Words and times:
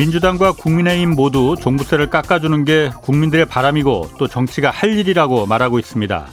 민주당과 0.00 0.52
국민의힘 0.52 1.10
모두 1.10 1.56
종부세를 1.60 2.08
깎아주는 2.08 2.64
게 2.64 2.90
국민들의 3.02 3.44
바람이고 3.44 4.12
또 4.18 4.28
정치가 4.28 4.70
할 4.70 4.96
일이라고 4.96 5.44
말하고 5.44 5.78
있습니다. 5.78 6.26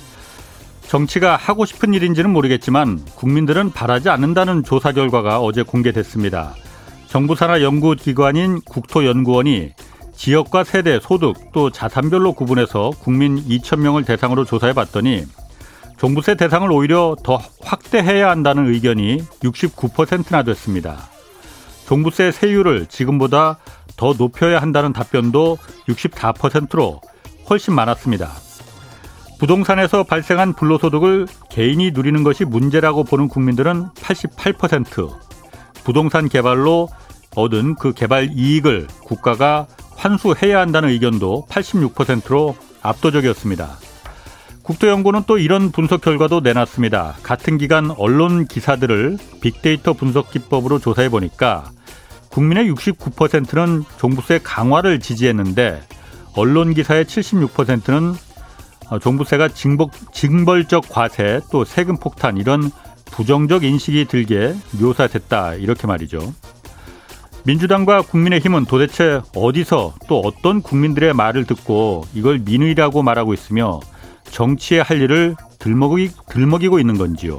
정치가 0.87 1.35
하고 1.35 1.65
싶은 1.65 1.93
일인지는 1.93 2.29
모르겠지만 2.29 3.03
국민들은 3.15 3.71
바라지 3.71 4.07
않는다는 4.07 4.63
조사 4.63 4.93
결과가 4.93 5.41
어제 5.41 5.63
공개됐습니다. 5.63 6.55
정부 7.07 7.35
산하 7.35 7.61
연구기관인 7.61 8.61
국토연구원이 8.61 9.73
지역과 10.15 10.63
세대, 10.63 11.01
소득 11.01 11.51
또 11.51 11.69
자산별로 11.69 12.31
구분해서 12.35 12.91
국민 13.01 13.35
2천 13.35 13.81
명을 13.81 14.05
대상으로 14.05 14.45
조사해 14.45 14.71
봤더니 14.71 15.25
종부세 15.97 16.35
대상을 16.35 16.71
오히려 16.71 17.17
더 17.21 17.41
확대해야 17.61 18.29
한다는 18.29 18.73
의견이 18.73 19.17
69%나 19.43 20.43
됐습니다. 20.43 21.16
종부세 21.87 22.31
세율을 22.31 22.87
지금보다 22.87 23.57
더 23.95 24.13
높여야 24.17 24.61
한다는 24.61 24.91
답변도 24.91 25.57
64%로 25.87 27.01
훨씬 27.49 27.73
많았습니다. 27.73 28.29
부동산에서 29.39 30.03
발생한 30.03 30.53
불로소득을 30.53 31.27
개인이 31.49 31.91
누리는 31.91 32.23
것이 32.23 32.43
문제라고 32.43 33.03
보는 33.03 33.29
국민들은 33.29 33.89
88%, 33.95 35.13
부동산 35.85 36.27
개발로 36.27 36.89
얻은 37.35 37.75
그 37.75 37.93
개발 37.93 38.31
이익을 38.33 38.87
국가가 39.03 39.67
환수해야 39.95 40.59
한다는 40.59 40.89
의견도 40.89 41.47
86%로 41.49 42.55
압도적이었습니다. 42.81 43.86
국토연구는 44.67 45.23
또 45.27 45.37
이런 45.37 45.71
분석 45.71 46.01
결과도 46.01 46.41
내놨습니다. 46.41 47.15
같은 47.23 47.57
기간 47.57 47.89
언론 47.91 48.45
기사들을 48.45 49.17
빅데이터 49.39 49.93
분석 49.93 50.29
기법으로 50.29 50.79
조사해 50.79 51.07
보니까 51.07 51.71
국민의 52.27 52.69
69%는 52.73 53.85
종부세 53.97 54.41
강화를 54.43 54.99
지지했는데 54.99 55.81
언론 56.35 56.73
기사의 56.73 57.05
76%는 57.05 58.13
종부세가 58.99 59.47
징벌, 59.47 59.87
징벌적 60.11 60.89
과세 60.89 61.39
또 61.49 61.63
세금 61.63 61.95
폭탄 61.95 62.35
이런 62.35 62.69
부정적 63.05 63.63
인식이 63.63 64.03
들게 64.09 64.53
묘사됐다 64.81 65.53
이렇게 65.55 65.87
말이죠. 65.87 66.33
민주당과 67.45 68.01
국민의힘은 68.01 68.65
도대체 68.65 69.21
어디서 69.33 69.95
또 70.09 70.19
어떤 70.19 70.61
국민들의 70.61 71.13
말을 71.13 71.45
듣고 71.45 72.03
이걸 72.13 72.39
민의라고 72.39 73.01
말하고 73.01 73.33
있으며 73.33 73.79
정치의 74.31 74.83
할 74.83 75.01
일을 75.01 75.35
들먹이, 75.59 76.11
들먹이고 76.29 76.79
있는 76.79 76.97
건지요. 76.97 77.37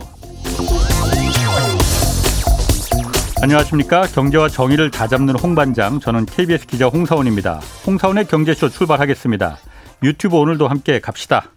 안녕하십니까. 3.40 4.02
경제와 4.02 4.48
정의를 4.48 4.90
다잡는 4.90 5.38
홍반장. 5.38 6.00
저는 6.00 6.26
KBS 6.26 6.66
기자 6.66 6.86
홍사원입니다. 6.88 7.60
홍사원의 7.86 8.26
경제쇼 8.26 8.68
출발하겠습니다. 8.68 9.58
유튜브 10.02 10.36
오늘도 10.36 10.66
함께 10.66 11.00
갑시다. 11.00 11.52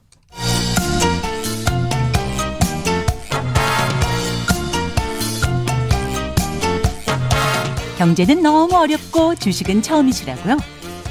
경제는 7.97 8.41
너무 8.41 8.75
어렵고 8.75 9.35
주식은 9.35 9.81
처음이시라고요? 9.83 10.57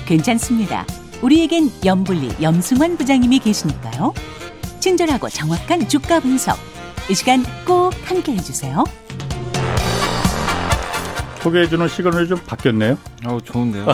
괜찮습니다. 0.07 0.85
우리에겐 1.23 1.71
염불리 1.85 2.37
염승환 2.43 2.97
부장님이 2.97 3.41
계시니까요. 3.41 4.15
친절하고 4.81 5.29
정확한 5.29 5.89
주가 5.89 6.21
분석. 6.21 6.57
이 7.11 7.15
시간 7.15 7.45
꼭 7.67 7.93
함께 8.05 8.33
해주세요. 8.33 8.85
소개해주는 11.43 11.89
시간이 11.89 12.29
좀 12.29 12.39
바뀌었네요. 12.47 12.99
어, 13.27 13.39
좋은데요. 13.43 13.87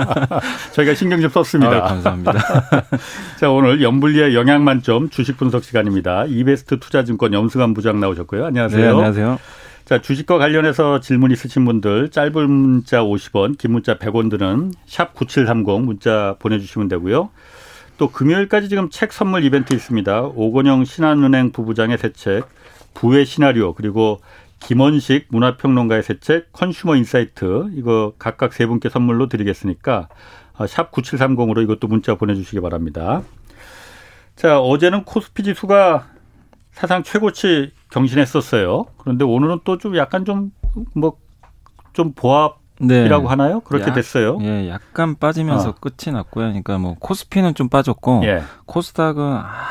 저희가 0.72 0.94
신경 0.94 1.20
좀 1.20 1.30
썼습니다. 1.30 1.72
아유, 1.72 1.80
감사합니다. 1.82 2.32
자, 3.38 3.50
오늘 3.50 3.82
염불리의 3.82 4.34
영양 4.34 4.64
만점 4.64 5.10
주식 5.10 5.36
분석 5.36 5.64
시간입니다. 5.64 6.24
이베스트 6.26 6.78
투자증권 6.80 7.34
염승환 7.34 7.74
부장 7.74 8.00
나오셨고요. 8.00 8.46
안녕하세요. 8.46 8.80
네, 8.80 8.88
안녕하세요. 8.88 9.38
자, 9.86 10.00
주식과 10.00 10.38
관련해서 10.38 10.98
질문 10.98 11.30
있으신 11.30 11.64
분들 11.64 12.10
짧은 12.10 12.50
문자 12.50 13.04
50원, 13.04 13.56
긴 13.56 13.70
문자 13.70 13.96
100원 13.96 14.28
드는 14.30 14.72
샵 14.84 15.14
9730 15.14 15.82
문자 15.82 16.34
보내주시면 16.40 16.88
되고요. 16.88 17.30
또 17.96 18.10
금요일까지 18.10 18.68
지금 18.68 18.90
책 18.90 19.12
선물 19.12 19.44
이벤트 19.44 19.74
있습니다. 19.74 20.22
오건영 20.34 20.84
신한은행 20.84 21.52
부부장의 21.52 21.98
새 21.98 22.12
책, 22.12 22.48
부의 22.94 23.26
시나리오, 23.26 23.74
그리고 23.74 24.20
김원식 24.58 25.26
문화평론가의 25.28 26.02
새 26.02 26.18
책, 26.18 26.52
컨슈머 26.52 26.96
인사이트, 26.96 27.70
이거 27.74 28.12
각각 28.18 28.54
세 28.54 28.66
분께 28.66 28.88
선물로 28.88 29.28
드리겠으니까 29.28 30.08
어, 30.54 30.66
샵 30.66 30.90
9730으로 30.90 31.62
이것도 31.62 31.86
문자 31.86 32.16
보내주시기 32.16 32.60
바랍니다. 32.60 33.22
자, 34.34 34.58
어제는 34.58 35.04
코스피 35.04 35.44
지수가 35.44 36.08
사상 36.72 37.04
최고치 37.04 37.70
경신했었어요. 37.90 38.86
그런데 38.98 39.24
오늘은 39.24 39.60
또 39.64 39.78
좀 39.78 39.96
약간 39.96 40.24
좀 40.24 40.50
뭐 40.94 41.12
좀 41.92 42.12
보합 42.12 42.58
이라고 42.78 43.22
네. 43.22 43.28
하나요? 43.30 43.60
그렇게 43.60 43.86
약, 43.88 43.94
됐어요. 43.94 44.36
예, 44.42 44.68
약간 44.68 45.14
빠지면서 45.14 45.70
어. 45.70 45.74
끝이 45.80 46.12
났고요. 46.12 46.44
그러니까 46.48 46.76
뭐 46.76 46.94
코스피는 47.00 47.54
좀 47.54 47.70
빠졌고 47.70 48.20
예. 48.24 48.42
코스닥은 48.66 49.22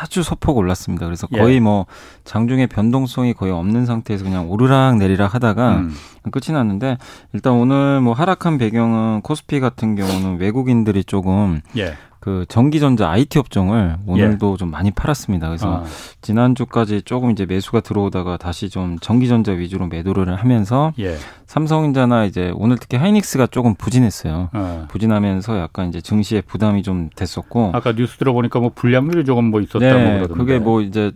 아주 0.01 0.23
소폭 0.23 0.57
올랐습니다. 0.57 1.05
그래서 1.05 1.27
예. 1.33 1.37
거의 1.37 1.57
예. 1.57 1.59
뭐 1.59 1.85
장중에 2.23 2.65
변동성이 2.65 3.35
거의 3.35 3.51
없는 3.51 3.85
상태에서 3.85 4.23
그냥 4.23 4.49
오르락 4.49 4.97
내리락 4.97 5.35
하다가 5.35 5.75
음. 5.75 5.93
끝이 6.31 6.51
났는데 6.51 6.97
일단 7.33 7.53
오늘 7.53 8.01
뭐 8.01 8.13
하락한 8.13 8.57
배경은 8.57 9.21
코스피 9.21 9.59
같은 9.59 9.95
경우는 9.95 10.39
외국인들이 10.39 11.03
조금 11.03 11.61
예. 11.77 11.93
그 12.25 12.43
전기전자 12.47 13.07
IT 13.11 13.37
업종을 13.37 13.97
오늘도 14.07 14.53
예. 14.53 14.57
좀 14.57 14.71
많이 14.71 14.89
팔았습니다. 14.89 15.45
그래서 15.45 15.83
아. 15.83 15.83
지난주까지 16.21 17.03
조금 17.03 17.29
이제 17.29 17.45
매수가 17.45 17.81
들어오다가 17.81 18.37
다시 18.37 18.71
좀 18.71 18.97
전기전자 18.97 19.51
위주로 19.51 19.85
매도를 19.85 20.35
하면서 20.35 20.91
예. 20.97 21.17
삼성전자나 21.45 22.25
이제 22.25 22.51
오늘 22.55 22.79
특히 22.79 22.97
하이닉스가 22.97 23.45
조금 23.51 23.75
부진했어요. 23.75 24.49
아. 24.53 24.87
부진하면서 24.89 25.59
약간 25.59 25.89
이제 25.89 26.01
증시에 26.01 26.41
부담이 26.41 26.81
좀 26.81 27.11
됐었고 27.15 27.73
아까 27.75 27.93
뉴스 27.93 28.17
들어보니까 28.17 28.59
뭐 28.59 28.71
불량률이 28.73 29.23
조금 29.23 29.51
뭐 29.51 29.61
있었다고 29.61 29.83
네, 29.85 30.15
그러던데. 30.17 30.33
그게 30.33 30.57
뭐 30.57 30.81
이제 30.81 31.11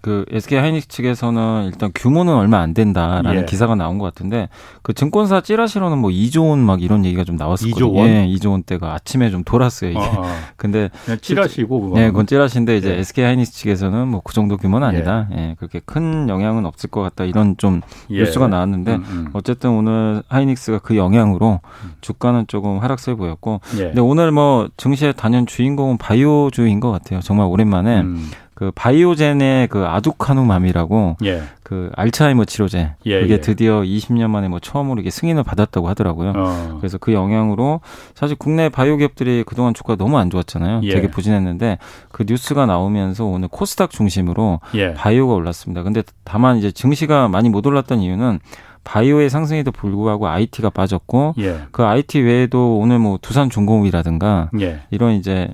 그 0.00 0.24
SK 0.30 0.58
하이닉스 0.58 0.88
측에서는 0.88 1.64
일단 1.66 1.90
규모는 1.94 2.32
얼마 2.34 2.58
안 2.60 2.72
된다라는 2.72 3.42
예. 3.42 3.44
기사가 3.44 3.74
나온 3.74 3.98
것 3.98 4.04
같은데 4.04 4.48
그 4.82 4.92
증권사 4.92 5.40
찌라시로는 5.40 5.98
뭐 5.98 6.10
2조 6.10 6.48
원 6.50 6.58
막 6.60 6.82
이런 6.82 7.04
얘기가 7.04 7.24
좀 7.24 7.36
나왔었거든요. 7.36 7.90
2조 7.92 7.96
원? 7.96 8.08
예, 8.08 8.26
2조 8.26 8.50
원대가 8.50 8.94
아침에 8.94 9.30
좀 9.30 9.42
돌았어요 9.44 9.90
이게. 9.90 9.98
아, 10.00 10.02
아. 10.04 10.36
근데 10.56 10.88
찌라시고 11.20 11.80
그거. 11.80 11.98
네, 11.98 12.06
그건 12.08 12.26
찌라시인데 12.26 12.76
이제 12.76 12.90
예. 12.90 12.98
SK 12.98 13.24
하이닉스 13.24 13.52
측에서는 13.54 14.08
뭐 14.08 14.20
그 14.24 14.34
정도 14.34 14.56
규모는 14.56 14.86
아니다. 14.86 15.28
예. 15.32 15.36
예. 15.38 15.54
그렇게 15.58 15.80
큰 15.84 16.28
영향은 16.28 16.66
없을 16.66 16.90
것 16.90 17.00
같다 17.02 17.24
이런 17.24 17.56
좀 17.56 17.80
예. 18.10 18.18
뉴스가 18.18 18.46
나왔는데 18.48 18.94
음, 18.96 19.04
음. 19.08 19.28
어쨌든 19.32 19.70
오늘 19.70 20.22
하이닉스가 20.28 20.78
그 20.80 20.96
영향으로 20.96 21.60
주가는 22.02 22.46
조금 22.46 22.78
하락세 22.78 23.14
보였고. 23.14 23.60
예. 23.78 23.84
근데 23.84 24.00
오늘 24.00 24.30
뭐 24.32 24.68
증시의 24.76 25.14
단연 25.16 25.46
주인공은 25.46 25.98
바이오주인 25.98 26.80
것 26.80 26.90
같아요. 26.90 27.20
정말 27.20 27.46
오랜만에. 27.46 28.00
음. 28.00 28.30
그 28.58 28.72
바이오젠의 28.74 29.68
그 29.68 29.86
아두카누맘이라고 29.86 31.18
예. 31.22 31.42
그 31.62 31.92
알츠하이머 31.94 32.44
치료제 32.44 32.90
예, 33.06 33.20
그게 33.20 33.34
예. 33.34 33.40
드디어 33.40 33.82
20년 33.82 34.30
만에 34.30 34.48
뭐 34.48 34.58
처음으로 34.58 35.00
이게 35.00 35.10
승인을 35.10 35.44
받았다고 35.44 35.88
하더라고요. 35.88 36.32
어. 36.34 36.76
그래서 36.80 36.98
그 36.98 37.12
영향으로 37.12 37.80
사실 38.16 38.34
국내 38.36 38.68
바이오 38.68 38.96
기업들이 38.96 39.44
그동안 39.46 39.74
주가가 39.74 39.94
너무 39.94 40.18
안 40.18 40.28
좋았잖아요. 40.28 40.80
예. 40.82 40.92
되게 40.92 41.08
부진했는데 41.08 41.78
그 42.10 42.24
뉴스가 42.26 42.66
나오면서 42.66 43.26
오늘 43.26 43.46
코스닥 43.46 43.90
중심으로 43.90 44.58
예. 44.74 44.92
바이오가 44.92 45.34
올랐습니다. 45.34 45.84
근데 45.84 46.02
다만 46.24 46.56
이제 46.56 46.72
증시가 46.72 47.28
많이 47.28 47.50
못 47.50 47.64
올랐던 47.64 48.00
이유는 48.00 48.40
바이오의 48.82 49.30
상승에도 49.30 49.70
불구하고 49.70 50.26
IT가 50.26 50.70
빠졌고 50.70 51.34
예. 51.38 51.60
그 51.70 51.84
IT 51.84 52.22
외에도 52.22 52.76
오늘 52.80 52.98
뭐 52.98 53.20
두산 53.22 53.50
중공업이라든가 53.50 54.50
이런 54.90 55.12
이제 55.12 55.48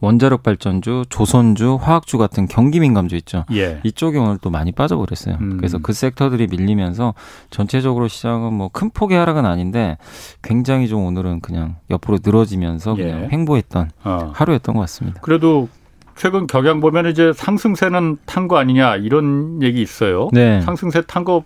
원자력 0.00 0.42
발전주, 0.42 1.04
조선주, 1.10 1.78
화학주 1.80 2.16
같은 2.18 2.46
경기 2.48 2.80
민감주 2.80 3.16
있죠. 3.16 3.44
예. 3.52 3.80
이쪽이 3.84 4.16
오늘 4.18 4.38
또 4.40 4.48
많이 4.50 4.72
빠져버렸어요. 4.72 5.36
음. 5.40 5.56
그래서 5.58 5.78
그 5.78 5.92
섹터들이 5.92 6.46
밀리면서 6.48 7.14
전체적으로 7.50 8.08
시장은 8.08 8.52
뭐 8.54 8.70
큰 8.72 8.90
폭의 8.90 9.18
하락은 9.18 9.44
아닌데 9.44 9.98
굉장히 10.42 10.88
좀 10.88 11.04
오늘은 11.04 11.40
그냥 11.40 11.76
옆으로 11.90 12.18
늘어지면서 12.24 12.94
예. 12.98 13.02
그냥 13.04 13.28
횡보했던 13.30 13.90
어. 14.04 14.32
하루였던 14.34 14.74
것 14.74 14.80
같습니다. 14.82 15.20
그래도 15.20 15.68
최근 16.16 16.46
경향 16.46 16.80
보면 16.80 17.06
이제 17.06 17.32
상승세는 17.34 18.18
탄 18.26 18.46
거 18.48 18.56
아니냐 18.58 18.96
이런 18.96 19.62
얘기 19.62 19.80
있어요. 19.82 20.28
네. 20.32 20.60
상승세 20.62 21.02
탄거 21.02 21.44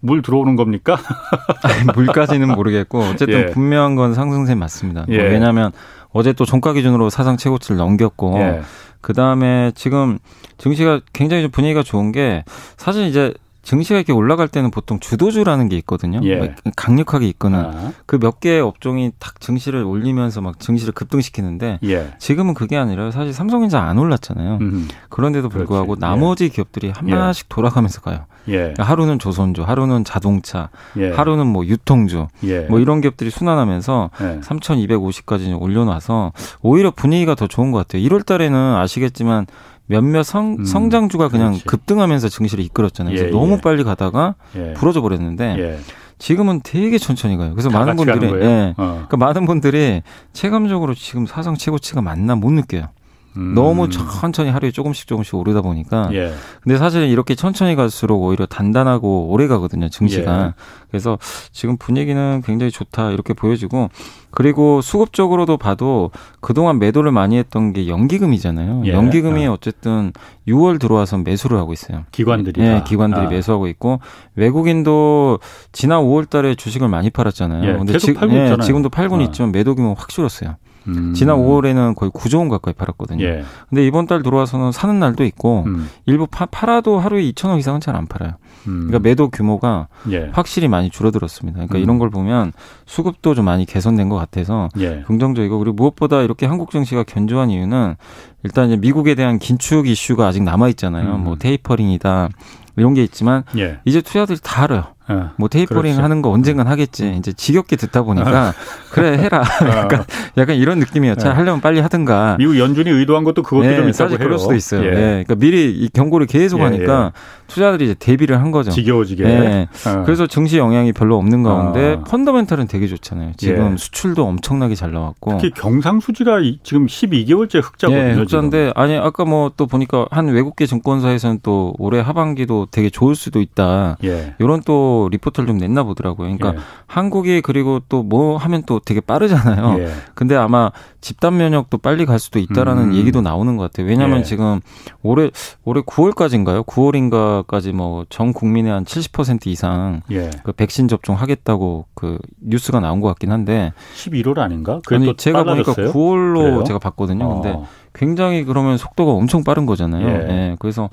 물 0.00 0.20
들어오는 0.22 0.56
겁니까? 0.56 0.98
아니, 1.62 1.84
물까지는 1.94 2.48
모르겠고 2.54 2.98
어쨌든 3.00 3.34
예. 3.40 3.46
분명한 3.46 3.94
건 3.96 4.14
상승세 4.14 4.54
맞습니다. 4.54 5.04
뭐 5.06 5.14
예. 5.14 5.22
왜냐하면 5.22 5.70
어제 6.12 6.32
또 6.32 6.44
종가 6.44 6.72
기준으로 6.72 7.10
사상 7.10 7.36
최고치를 7.36 7.76
넘겼고 7.76 8.38
예. 8.38 8.62
그 9.00 9.12
다음에 9.12 9.72
지금 9.74 10.18
증시가 10.58 11.00
굉장히 11.12 11.42
좀 11.42 11.50
분위기가 11.50 11.82
좋은 11.82 12.12
게 12.12 12.44
사실 12.76 13.06
이제 13.06 13.34
증시가 13.62 13.98
이렇게 13.98 14.12
올라갈 14.12 14.48
때는 14.48 14.70
보통 14.70 14.98
주도주라는 14.98 15.68
게 15.68 15.76
있거든요. 15.78 16.20
예. 16.24 16.54
강력하게 16.76 17.28
이끄는 17.28 17.58
아. 17.58 17.92
그몇 18.06 18.40
개의 18.40 18.60
업종이 18.60 19.12
딱 19.18 19.40
증시를 19.40 19.84
올리면서 19.84 20.40
막 20.40 20.58
증시를 20.58 20.92
급등시키는데 20.92 21.78
예. 21.84 22.10
지금은 22.18 22.54
그게 22.54 22.76
아니라 22.76 23.10
사실 23.12 23.32
삼성전자 23.32 23.80
안 23.80 23.98
올랐잖아요. 23.98 24.58
음. 24.60 24.88
그런데도 25.08 25.48
불구하고 25.48 25.94
그렇지. 25.94 26.00
나머지 26.00 26.44
예. 26.44 26.48
기업들이 26.48 26.90
하나씩 26.90 27.46
예. 27.46 27.54
돌아가면서 27.54 28.00
가요. 28.00 28.26
예. 28.48 28.58
그러니까 28.58 28.82
하루는 28.84 29.18
조선주, 29.18 29.62
하루는 29.62 30.04
자동차, 30.04 30.70
예. 30.96 31.10
하루는 31.10 31.46
뭐 31.46 31.64
유통주, 31.64 32.26
뭐 32.68 32.80
이런 32.80 33.00
기업들이 33.00 33.30
순환하면서 33.30 34.10
3,250까지 34.42 35.60
올려놔서 35.60 36.32
오히려 36.62 36.90
분위기가 36.90 37.34
더 37.34 37.46
좋은 37.46 37.70
것 37.70 37.78
같아요. 37.78 38.02
1월 38.08 38.24
달에는 38.24 38.76
아시겠지만 38.76 39.46
몇몇 39.86 40.22
성, 40.22 40.56
음, 40.60 40.64
성장주가 40.64 41.28
그냥 41.28 41.50
그렇지. 41.50 41.64
급등하면서 41.64 42.28
증시를 42.28 42.64
이끌었잖아요. 42.64 43.14
그래서 43.14 43.28
예, 43.28 43.30
너무 43.30 43.54
예. 43.54 43.60
빨리 43.60 43.84
가다가 43.84 44.36
예. 44.56 44.72
부러져 44.74 45.00
버렸는데 45.02 45.56
예. 45.58 45.78
지금은 46.18 46.60
되게 46.62 46.98
천천히 46.98 47.36
가요. 47.36 47.50
그래서 47.50 47.68
많은 47.68 47.96
분들이 47.96 48.26
예. 48.42 48.74
어. 48.76 49.04
그러니까 49.08 49.16
많은 49.16 49.44
분들이 49.44 50.02
체감적으로 50.32 50.94
지금 50.94 51.26
사상 51.26 51.56
최고치가 51.56 52.00
맞나 52.00 52.36
못 52.36 52.52
느껴요. 52.52 52.88
음. 53.36 53.54
너무 53.54 53.88
천천히 53.88 54.50
하루에 54.50 54.70
조금씩 54.70 55.06
조금씩 55.06 55.34
오르다 55.34 55.62
보니까. 55.62 56.10
예. 56.12 56.32
근데 56.62 56.76
사실은 56.78 57.08
이렇게 57.08 57.34
천천히 57.34 57.74
갈수록 57.74 58.22
오히려 58.22 58.46
단단하고 58.46 59.28
오래 59.28 59.46
가거든요, 59.46 59.88
증시가. 59.88 60.46
예. 60.46 60.52
그래서 60.90 61.18
지금 61.52 61.76
분위기는 61.76 62.42
굉장히 62.44 62.70
좋다, 62.70 63.10
이렇게 63.10 63.32
보여지고. 63.32 63.88
그리고 64.30 64.80
수급적으로도 64.80 65.58
봐도 65.58 66.10
그동안 66.40 66.78
매도를 66.78 67.12
많이 67.12 67.36
했던 67.36 67.72
게 67.72 67.86
연기금이잖아요. 67.86 68.82
예. 68.86 68.92
연기금이 68.92 69.46
어. 69.46 69.52
어쨌든 69.52 70.12
6월 70.48 70.80
들어와서 70.80 71.18
매수를 71.18 71.58
하고 71.58 71.72
있어요. 71.72 72.04
기관들이. 72.12 72.60
네, 72.60 72.82
기관들이 72.86 73.26
아. 73.26 73.28
매수하고 73.28 73.66
있고 73.68 74.00
외국인도 74.34 75.38
지난 75.72 76.02
5월 76.02 76.28
달에 76.28 76.54
주식을 76.54 76.88
많이 76.88 77.10
팔았잖아요. 77.10 77.68
예, 77.68 77.76
근데 77.76 77.98
지, 77.98 78.14
팔고 78.14 78.34
예, 78.34 78.56
지금도 78.62 78.88
팔고는 78.88 79.24
아. 79.24 79.28
있지만 79.28 79.52
매도 79.52 79.74
규모 79.74 79.94
확 79.94 80.08
줄었어요. 80.08 80.56
음. 80.88 81.14
지난 81.14 81.36
5월에는 81.36 81.94
거의 81.94 82.10
9조 82.10 82.38
원 82.38 82.48
가까이 82.48 82.74
팔았거든요. 82.74 83.24
예. 83.24 83.44
근데 83.68 83.86
이번 83.86 84.06
달 84.06 84.22
들어와서는 84.22 84.72
사는 84.72 84.98
날도 84.98 85.24
있고 85.24 85.64
음. 85.66 85.88
일부 86.06 86.26
파, 86.26 86.46
팔아도 86.46 86.98
하루에 86.98 87.22
2천 87.32 87.48
원 87.48 87.58
이상은 87.58 87.80
잘 87.80 87.92
안 87.92 88.06
팔아요. 88.06 88.32
음. 88.68 88.86
그러니까 88.86 89.00
매도 89.00 89.28
규모가 89.28 89.88
예. 90.10 90.30
확실히 90.32 90.66
많이 90.68 90.88
줄어들었습니다. 90.88 91.56
그러니까 91.56 91.78
음. 91.78 91.82
이런 91.82 91.98
걸 91.98 92.08
보면 92.10 92.52
수급도 92.86 93.34
좀 93.34 93.44
많이 93.44 93.66
개선된 93.66 94.08
것 94.08 94.16
같아서 94.16 94.68
예. 94.78 95.02
긍정적이고 95.06 95.58
그리고 95.58 95.74
무엇보다 95.74 96.22
이렇게 96.22 96.46
한국 96.46 96.70
증시가 96.70 97.02
견조한 97.02 97.50
이유는 97.50 97.96
일단 98.44 98.68
이제 98.68 98.76
미국에 98.76 99.14
대한 99.14 99.38
긴축 99.38 99.86
이슈가 99.88 100.26
아직 100.26 100.42
남아 100.42 100.68
있잖아요. 100.70 101.16
음. 101.16 101.24
뭐 101.24 101.36
테이퍼링이다 101.36 102.30
이런 102.76 102.94
게 102.94 103.02
있지만 103.02 103.44
예. 103.58 103.78
이제 103.84 104.00
투자들이 104.00 104.38
다 104.42 104.62
알아요. 104.64 104.84
어, 105.08 105.30
뭐 105.36 105.48
테이퍼링 105.48 105.82
그렇지. 105.82 106.00
하는 106.00 106.22
거 106.22 106.30
언젠간 106.30 106.66
하겠지. 106.66 107.04
음. 107.04 107.14
이제 107.14 107.32
지겹게 107.32 107.76
듣다 107.76 108.02
보니까 108.02 108.48
어. 108.48 108.52
그래 108.90 109.18
해라. 109.18 109.40
어. 109.40 109.66
약간 109.66 110.04
약간 110.36 110.56
이런 110.56 110.78
느낌이었죠. 110.80 111.28
네. 111.28 111.34
하려면 111.34 111.60
빨리 111.60 111.80
하든가. 111.80 112.36
미국 112.38 112.58
연준이 112.58 112.90
의도한 112.90 113.24
것도 113.24 113.42
그것도 113.42 113.68
네, 113.68 113.76
좀 113.76 113.88
있다고 113.88 114.10
해요. 114.10 114.18
그럴 114.18 114.38
수도 114.38 114.54
있어요. 114.54 114.84
예. 114.84 114.90
네. 114.90 115.00
그러니까 115.24 115.34
미리 115.36 115.70
이 115.70 115.88
경고를 115.88 116.26
계속 116.26 116.58
예, 116.60 116.64
하니까 116.64 117.12
예. 117.14 117.42
투자들이 117.46 117.84
이제 117.84 117.94
대비를 117.94 118.40
한 118.40 118.50
거죠. 118.50 118.70
지겨워지게. 118.70 119.24
네. 119.24 119.68
어. 119.86 120.02
그래서 120.04 120.26
증시 120.26 120.58
영향이 120.58 120.92
별로 120.92 121.18
없는 121.18 121.42
가운데 121.42 121.98
어. 122.00 122.04
펀더멘탈은 122.04 122.66
되게 122.66 122.86
좋잖아요. 122.86 123.32
지금 123.36 123.72
예. 123.72 123.76
수출도 123.76 124.26
엄청나게 124.26 124.74
잘 124.74 124.92
나왔고. 124.92 125.38
특히 125.38 125.50
경상수지가 125.60 126.38
지금 126.62 126.86
12개월째 126.86 127.62
흑자거든요. 127.62 128.02
예, 128.02 128.12
흑자인데. 128.14 128.72
아니 128.74 128.96
아까 128.96 129.24
뭐 129.24 129.52
또 129.56 129.66
보니까 129.66 130.06
한 130.10 130.28
외국계 130.28 130.66
증권사에서는 130.66 131.40
또 131.42 131.74
올해 131.78 132.00
하반기도 132.00 132.66
되게 132.70 132.90
좋을 132.90 133.14
수도 133.14 133.40
있다. 133.40 133.96
예. 134.04 134.34
이런 134.38 134.62
또 134.64 134.91
리포트를 135.10 135.46
좀 135.46 135.58
냈나 135.58 135.82
보더라고요. 135.82 136.26
그러니까 136.36 136.54
예. 136.60 136.64
한국이 136.86 137.40
그리고 137.40 137.80
또 137.88 138.02
뭐 138.02 138.36
하면 138.36 138.64
또 138.66 138.78
되게 138.80 139.00
빠르잖아요. 139.00 139.78
예. 139.78 139.88
근데 140.14 140.34
아마 140.36 140.70
집단 141.00 141.36
면역도 141.36 141.78
빨리 141.78 142.04
갈 142.04 142.18
수도 142.18 142.38
있다라는 142.38 142.90
음. 142.90 142.94
얘기도 142.94 143.20
나오는 143.22 143.56
것 143.56 143.70
같아요. 143.70 143.86
왜냐하면 143.86 144.18
예. 144.18 144.22
지금 144.22 144.60
올해 145.02 145.30
올해 145.64 145.80
9월까지인가요? 145.82 146.66
9월인가까지 146.66 147.72
뭐 147.72 148.04
전 148.08 148.32
국민의 148.32 148.72
한 148.72 148.84
70% 148.84 149.46
이상 149.46 150.02
예. 150.10 150.30
그 150.44 150.52
백신 150.52 150.88
접종하겠다고 150.88 151.86
그 151.94 152.18
뉴스가 152.40 152.80
나온 152.80 153.00
것 153.00 153.08
같긴 153.08 153.30
한데 153.32 153.72
11월 153.96 154.38
아닌가? 154.38 154.80
아니 154.90 155.14
제가 155.16 155.44
빨라졌어요? 155.44 155.92
보니까 155.92 155.98
9월로 155.98 156.34
그래요? 156.42 156.64
제가 156.64 156.78
봤거든요. 156.78 157.24
어. 157.24 157.40
근데 157.40 157.58
굉장히 157.94 158.44
그러면 158.44 158.78
속도가 158.78 159.12
엄청 159.12 159.44
빠른 159.44 159.66
거잖아요. 159.66 160.06
예. 160.06 160.12
예. 160.30 160.56
그래서 160.58 160.88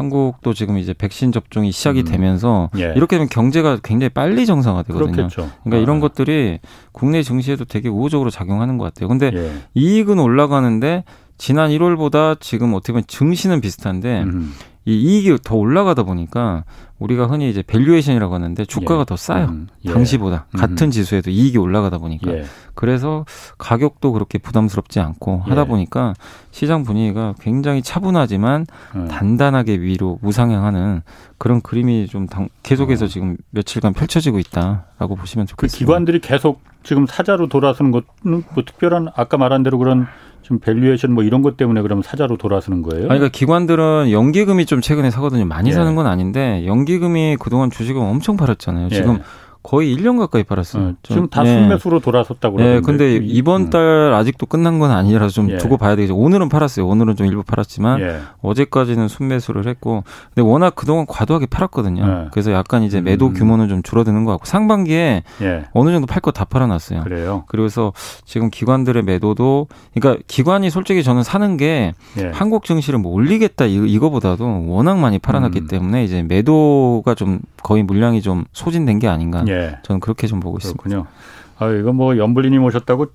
한국도 0.00 0.54
지금 0.54 0.78
이제 0.78 0.94
백신 0.94 1.30
접종이 1.30 1.72
시작이 1.72 2.00
음. 2.00 2.04
되면서 2.06 2.70
예. 2.78 2.94
이렇게 2.96 3.16
되면 3.16 3.28
경제가 3.28 3.80
굉장히 3.82 4.08
빨리 4.08 4.46
정상화되거든요. 4.46 5.12
그렇겠죠. 5.12 5.50
그러니까 5.62 5.76
아. 5.76 5.80
이런 5.80 6.00
것들이 6.00 6.58
국내 6.92 7.22
증시에도 7.22 7.66
되게 7.66 7.90
우호적으로 7.90 8.30
작용하는 8.30 8.78
것 8.78 8.84
같아요. 8.84 9.08
근데 9.08 9.30
예. 9.34 9.52
이익은 9.74 10.18
올라가는데 10.18 11.04
지난 11.36 11.70
1월보다 11.70 12.40
지금 12.40 12.72
어떻게 12.72 12.92
보면 12.92 13.04
증시는 13.06 13.60
비슷한데 13.60 14.22
음. 14.22 14.54
이 14.86 14.94
이익이 14.94 15.38
더 15.44 15.56
올라가다 15.56 16.04
보니까 16.04 16.64
우리가 16.98 17.26
흔히 17.26 17.48
이제 17.50 17.62
밸류에이션이라고 17.62 18.34
하는데 18.34 18.64
주가가 18.64 19.00
예. 19.00 19.04
더 19.04 19.16
싸요. 19.16 19.46
음. 19.46 19.68
예. 19.84 19.90
당시보다 19.90 20.46
음. 20.54 20.58
같은 20.58 20.90
지수에도 20.90 21.30
이익이 21.30 21.58
올라가다 21.58 21.98
보니까 21.98 22.32
예. 22.32 22.44
그래서 22.74 23.24
가격도 23.58 24.12
그렇게 24.12 24.38
부담스럽지 24.38 25.00
않고 25.00 25.42
하다 25.46 25.62
예. 25.62 25.66
보니까 25.66 26.14
시장 26.50 26.84
분위기가 26.84 27.34
굉장히 27.40 27.82
차분하지만 27.82 28.66
음. 28.96 29.08
단단하게 29.08 29.80
위로 29.80 30.18
우상향하는 30.22 31.02
그런 31.38 31.62
그림이 31.62 32.06
좀 32.06 32.26
당, 32.26 32.48
계속해서 32.62 33.06
어. 33.06 33.08
지금 33.08 33.36
며칠간 33.50 33.94
펼쳐지고 33.94 34.38
있다라고 34.38 35.16
보시면 35.16 35.46
그 35.46 35.50
좋겠습니다. 35.50 35.78
그 35.78 35.78
기관들이 35.78 36.20
계속 36.20 36.62
지금 36.82 37.06
사자로 37.06 37.48
돌아서는 37.48 37.92
것은 37.92 38.44
뭐 38.54 38.64
특별한 38.64 39.08
아까 39.14 39.36
말한 39.36 39.62
대로 39.62 39.78
그런 39.78 40.06
지금 40.50 40.58
밸류에이션 40.58 41.12
뭐 41.12 41.22
이런 41.22 41.42
것 41.42 41.56
때문에 41.56 41.80
그러면 41.80 42.02
사자로 42.02 42.36
돌아서는 42.36 42.82
거예요? 42.82 43.02
아니, 43.04 43.20
그러니까 43.20 43.28
기관들은 43.28 44.10
연기금이 44.10 44.66
좀 44.66 44.80
최근에 44.80 45.10
사거든요. 45.10 45.44
많이 45.44 45.70
예. 45.70 45.72
사는 45.72 45.94
건 45.94 46.08
아닌데 46.08 46.66
연기금이 46.66 47.36
그동안 47.38 47.70
주식을 47.70 48.00
엄청 48.00 48.36
팔았잖아요. 48.36 48.88
지금 48.88 49.18
예. 49.18 49.22
거의 49.62 49.94
1년 49.94 50.18
가까이 50.18 50.42
팔았어요. 50.42 50.82
네, 50.86 50.94
지금 51.02 51.28
다 51.28 51.44
예. 51.44 51.52
순매수로 51.52 52.00
돌아섰다고 52.00 52.56
그러는데. 52.56 52.80
네, 52.80 52.84
근데 52.84 53.16
이번 53.22 53.62
음. 53.62 53.70
달 53.70 54.14
아직도 54.14 54.46
끝난 54.46 54.78
건 54.78 54.90
아니라서 54.90 55.28
좀 55.32 55.50
예. 55.50 55.58
두고 55.58 55.76
봐야 55.76 55.96
되겠죠. 55.96 56.16
오늘은 56.16 56.48
팔았어요. 56.48 56.86
오늘은 56.86 57.16
좀 57.16 57.26
일부 57.26 57.42
팔았지만 57.42 58.00
예. 58.00 58.20
어제까지는 58.40 59.08
순매수를 59.08 59.66
했고 59.68 60.02
근데 60.34 60.48
워낙 60.48 60.74
그동안 60.74 61.04
과도하게 61.06 61.46
팔았거든요. 61.46 62.02
예. 62.24 62.28
그래서 62.32 62.52
약간 62.52 62.82
이제 62.82 63.00
매도 63.00 63.26
음. 63.26 63.34
규모는 63.34 63.68
좀 63.68 63.82
줄어드는 63.82 64.24
것 64.24 64.32
같고 64.32 64.46
상반기에 64.46 65.22
예. 65.42 65.64
어느 65.72 65.90
정도 65.90 66.06
팔 66.06 66.20
거 66.20 66.30
다 66.30 66.44
팔아놨어요. 66.44 67.02
그래요. 67.02 67.44
그래서 67.48 67.92
지금 68.24 68.50
기관들의 68.50 69.02
매도도 69.02 69.66
그러니까 69.94 70.22
기관이 70.26 70.70
솔직히 70.70 71.02
저는 71.02 71.22
사는 71.22 71.56
게 71.56 71.92
예. 72.18 72.30
한국 72.32 72.64
증시를 72.64 72.98
뭐 72.98 73.12
올리겠다 73.12 73.66
이거보다도 73.66 74.64
워낙 74.68 74.98
많이 74.98 75.18
팔아놨기 75.18 75.58
음. 75.60 75.66
때문에 75.66 76.04
이제 76.04 76.22
매도가 76.22 77.14
좀 77.14 77.40
거의 77.62 77.82
물량이 77.82 78.22
좀 78.22 78.44
소진된 78.52 78.98
게 79.00 79.08
아닌가. 79.08 79.44
예. 79.50 79.78
저는 79.82 80.00
그렇게 80.00 80.26
좀 80.26 80.40
보고 80.40 80.58
그렇군요. 80.58 81.06
있습니다. 81.06 81.10
아, 81.58 81.70
이거 81.72 81.92
뭐 81.92 82.16
연불리님 82.16 82.62
오셨다고 82.64 83.06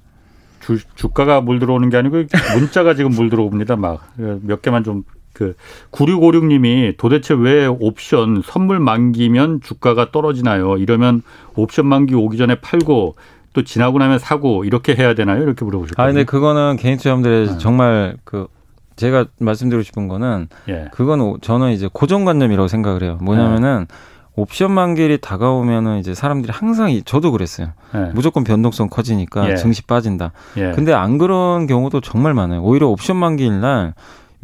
주, 0.59 0.79
주가가 0.95 1.41
물 1.41 1.59
들어오는 1.59 1.89
게 1.89 1.97
아니고 1.97 2.23
문자가 2.57 2.93
지금 2.95 3.11
물 3.11 3.29
들어옵니다. 3.29 3.75
막 3.75 4.01
몇 4.17 4.61
개만 4.61 4.83
좀 4.83 5.03
그 5.35 5.53
9656님이 5.91 6.95
도대체 6.97 7.35
왜 7.35 7.67
옵션 7.67 8.41
선물 8.43 8.79
만기면 8.79 9.61
주가가 9.61 10.11
떨어지나요? 10.11 10.77
이러면 10.77 11.21
옵션 11.55 11.85
만기 11.85 12.15
오기 12.15 12.37
전에 12.37 12.55
팔고 12.55 13.15
또 13.53 13.63
지나고 13.63 13.99
나면 13.99 14.17
사고 14.17 14.63
이렇게 14.63 14.95
해야 14.95 15.13
되나요? 15.13 15.43
이렇게 15.43 15.63
물어보셨거든요. 15.65 16.03
아, 16.03 16.07
근데 16.07 16.23
그거는 16.23 16.77
개인 16.77 16.97
투자자들의 16.97 17.47
네. 17.47 17.57
정말 17.57 18.17
그 18.23 18.47
제가 18.95 19.25
말씀드리고 19.39 19.83
싶은 19.83 20.07
거는 20.07 20.47
예. 20.69 20.87
그건 20.93 21.37
저는 21.41 21.71
이제 21.71 21.89
고정관념이라고 21.91 22.69
생각을 22.69 23.03
해요. 23.03 23.17
뭐냐면은 23.21 23.87
예. 23.89 23.95
옵션 24.35 24.71
만기일이 24.71 25.19
다가오면은 25.21 25.99
이제 25.99 26.13
사람들이 26.13 26.51
항상 26.53 26.91
저도 27.05 27.31
그랬어요. 27.31 27.69
네. 27.93 28.11
무조건 28.13 28.43
변동성 28.43 28.89
커지니까 28.89 29.49
예. 29.51 29.55
증시 29.55 29.81
빠진다. 29.83 30.33
예. 30.57 30.71
근데 30.71 30.93
안 30.93 31.17
그런 31.17 31.67
경우도 31.67 32.01
정말 32.01 32.33
많아요. 32.33 32.61
오히려 32.61 32.87
옵션 32.87 33.15
만기일 33.15 33.61
날 33.61 33.93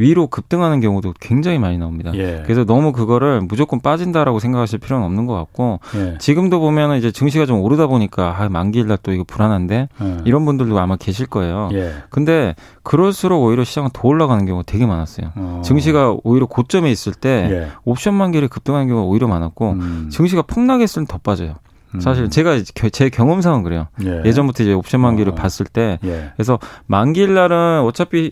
위로 0.01 0.27
급등하는 0.27 0.81
경우도 0.81 1.13
굉장히 1.19 1.59
많이 1.59 1.77
나옵니다. 1.77 2.11
예. 2.15 2.41
그래서 2.43 2.65
너무 2.65 2.91
그거를 2.91 3.41
무조건 3.41 3.79
빠진다라고 3.81 4.39
생각하실 4.39 4.79
필요는 4.79 5.05
없는 5.05 5.25
것 5.27 5.35
같고 5.35 5.79
예. 5.95 6.17
지금도 6.17 6.59
보면은 6.59 6.97
이제 6.97 7.11
증시가 7.11 7.45
좀 7.45 7.61
오르다 7.61 7.87
보니까 7.87 8.35
아, 8.39 8.49
만기일 8.49 8.87
날 8.87 8.97
또 9.03 9.11
이거 9.13 9.23
불안한데 9.23 9.89
예. 10.01 10.17
이런 10.25 10.45
분들도 10.45 10.77
아마 10.79 10.95
계실 10.95 11.25
거예요. 11.27 11.69
예. 11.73 11.93
근데 12.09 12.55
그럴수록 12.83 13.41
오히려 13.43 13.63
시장은 13.63 13.91
더 13.93 14.07
올라가는 14.07 14.43
경우가 14.45 14.63
되게 14.65 14.85
많았어요. 14.85 15.31
어. 15.35 15.61
증시가 15.63 16.15
오히려 16.23 16.45
고점에 16.47 16.89
있을 16.91 17.13
때 17.13 17.47
예. 17.51 17.67
옵션 17.85 18.13
만기를 18.15 18.47
급등하는 18.47 18.87
경우가 18.87 19.07
오히려 19.07 19.27
많았고 19.27 19.71
음. 19.71 20.09
증시가 20.11 20.41
폭락했을 20.41 21.05
때 21.05 21.11
더 21.11 21.17
빠져요. 21.17 21.55
음. 21.93 21.99
사실 21.99 22.29
제가 22.29 22.59
제 22.93 23.09
경험상은 23.09 23.63
그래요. 23.63 23.87
예. 24.05 24.31
전부터 24.31 24.63
이제 24.63 24.73
옵션 24.73 25.01
만기를 25.01 25.33
어. 25.33 25.35
봤을 25.35 25.65
때 25.65 25.99
예. 26.05 26.31
그래서 26.35 26.57
만기일 26.87 27.33
날은 27.33 27.81
어차피 27.81 28.31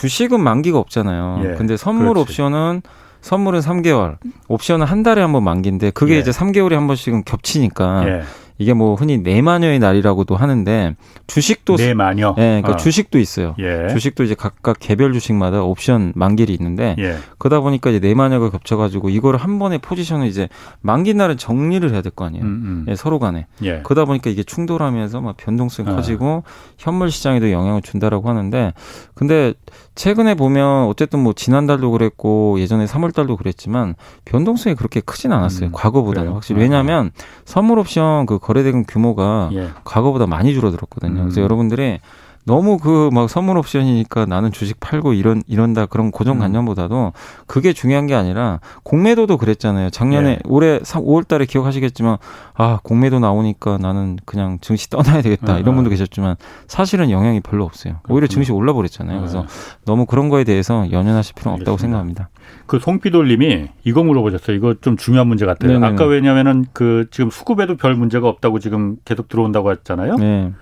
주식은 0.00 0.40
만기가 0.40 0.78
없잖아요. 0.78 1.42
예. 1.44 1.54
근데 1.56 1.76
선물 1.76 2.08
그렇지. 2.08 2.32
옵션은 2.32 2.82
선물은 3.22 3.60
3개월, 3.60 4.18
옵션은 4.48 4.86
한 4.86 5.02
달에 5.02 5.20
한 5.22 5.32
번 5.32 5.42
만기인데 5.42 5.90
그게 5.90 6.14
예. 6.14 6.18
이제 6.20 6.30
3개월에 6.30 6.74
한 6.74 6.86
번씩은 6.86 7.24
겹치니까 7.24 8.08
예. 8.08 8.22
이게 8.58 8.72
뭐 8.72 8.94
흔히 8.94 9.18
내마녀의 9.18 9.78
날이라고도 9.78 10.34
하는데 10.36 10.94
주식도 11.26 11.76
내마녀. 11.76 12.34
예, 12.38 12.60
그러니까 12.62 12.72
어. 12.72 12.76
주식도 12.76 13.18
있어요. 13.18 13.54
예. 13.58 13.88
주식도 13.92 14.24
이제 14.24 14.34
각각 14.34 14.76
개별 14.80 15.12
주식마다 15.12 15.62
옵션 15.62 16.12
만기일이 16.14 16.54
있는데 16.54 16.96
예. 16.98 17.16
그러다 17.38 17.60
보니까 17.60 17.90
이제 17.90 17.98
내마녀가 17.98 18.50
겹쳐 18.50 18.76
가지고 18.76 19.10
이거를 19.10 19.38
한 19.38 19.58
번에 19.58 19.78
포지션을 19.78 20.26
이제 20.26 20.48
만기 20.80 21.14
날은 21.14 21.36
정리를 21.36 21.88
해야 21.92 22.00
될 22.02 22.12
거 22.16 22.24
아니에요. 22.24 22.44
음, 22.44 22.48
음. 22.48 22.86
예, 22.88 22.96
서로 22.96 23.18
간에. 23.18 23.46
예. 23.62 23.80
그러다 23.82 24.06
보니까 24.06 24.30
이게 24.30 24.42
충돌하면서 24.42 25.20
막 25.20 25.36
변동성이 25.36 25.90
어. 25.90 25.96
커지고 25.96 26.44
현물 26.78 27.10
시장에도 27.10 27.50
영향을 27.50 27.82
준다라고 27.82 28.28
하는데 28.28 28.72
근데 29.14 29.52
최근에 29.96 30.34
보면 30.34 30.84
어쨌든 30.86 31.20
뭐 31.20 31.32
지난달도 31.34 31.90
그랬고 31.90 32.58
예전에 32.60 32.84
3월달도 32.86 33.36
그랬지만 33.36 33.94
변동성이 34.24 34.76
그렇게 34.76 35.00
크진 35.00 35.32
않았어요. 35.32 35.68
음, 35.68 35.72
과거보다는 35.72 36.26
그래요? 36.28 36.34
확실히 36.36 36.60
왜냐하면 36.60 37.10
선물 37.44 37.78
옵션 37.78 38.26
그 38.26 38.38
거래대금 38.46 38.84
규모가 38.86 39.50
예. 39.54 39.70
과거보다 39.82 40.28
많이 40.28 40.54
줄어들었거든요. 40.54 41.14
음. 41.14 41.22
그래서 41.24 41.40
여러분들이 41.40 41.98
너무 42.46 42.78
그 42.78 43.10
막 43.12 43.30
선물 43.30 43.56
옵션이니까 43.58 44.26
나는 44.26 44.52
주식 44.52 44.78
팔고 44.78 45.12
이런 45.14 45.42
이런다 45.46 45.86
그런 45.86 46.10
고정관념보다도 46.10 47.06
음. 47.06 47.10
그게 47.46 47.72
중요한 47.72 48.06
게 48.06 48.14
아니라 48.14 48.60
공매도도 48.82 49.36
그랬잖아요. 49.36 49.90
작년에 49.90 50.30
예. 50.30 50.38
올해 50.44 50.80
3, 50.82 51.02
5월달에 51.02 51.48
기억하시겠지만 51.48 52.18
아 52.54 52.78
공매도 52.82 53.18
나오니까 53.20 53.78
나는 53.78 54.18
그냥 54.24 54.58
증시 54.60 54.90
떠나야 54.90 55.22
되겠다 55.22 55.54
아. 55.54 55.58
이런 55.58 55.74
분도 55.74 55.90
계셨지만 55.90 56.36
사실은 56.68 57.10
영향이 57.10 57.40
별로 57.40 57.64
없어요. 57.64 57.94
그렇군요. 58.02 58.14
오히려 58.14 58.26
증시 58.26 58.52
올라버렸잖아요. 58.52 59.18
그래서 59.18 59.40
네. 59.42 59.46
너무 59.84 60.06
그런 60.06 60.28
거에 60.28 60.44
대해서 60.44 60.90
연연하실 60.90 61.34
필요는 61.34 61.60
없다고 61.60 61.78
생각합니다. 61.78 62.28
그 62.66 62.78
송피돌님이 62.78 63.68
이거 63.84 64.04
물어보셨어요. 64.04 64.56
이거 64.56 64.74
좀 64.80 64.96
중요한 64.96 65.26
문제 65.28 65.46
같아요. 65.46 65.72
네네네. 65.72 65.94
아까 65.94 66.04
왜냐면은 66.04 66.66
그 66.72 67.06
지금 67.10 67.30
수급에도 67.30 67.76
별 67.76 67.94
문제가 67.94 68.28
없다고 68.28 68.58
지금 68.58 68.96
계속 69.04 69.28
들어온다고 69.28 69.70
했잖아요. 69.72 70.16
네. 70.16 70.52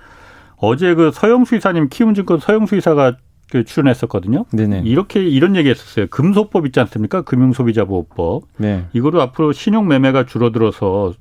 어제 0.67 0.95
그 0.95 1.11
서영수 1.13 1.57
이사님 1.57 1.89
키움증권 1.91 2.41
서영수 2.41 2.77
이사가 2.77 3.17
그 3.51 3.65
출연했었거든요. 3.65 4.47
네네. 4.53 4.83
이렇게 4.85 5.23
이런 5.23 5.55
얘기했었어요. 5.57 6.07
금소법 6.09 6.67
있지 6.67 6.81
않습니까? 6.81 7.23
금융소비자보호법. 7.23 8.45
네. 8.57 8.87
이거로 8.93 9.21
앞으로 9.23 9.53
신용 9.53 9.87
매매가 9.89 10.27
줄어들어서 10.27 11.13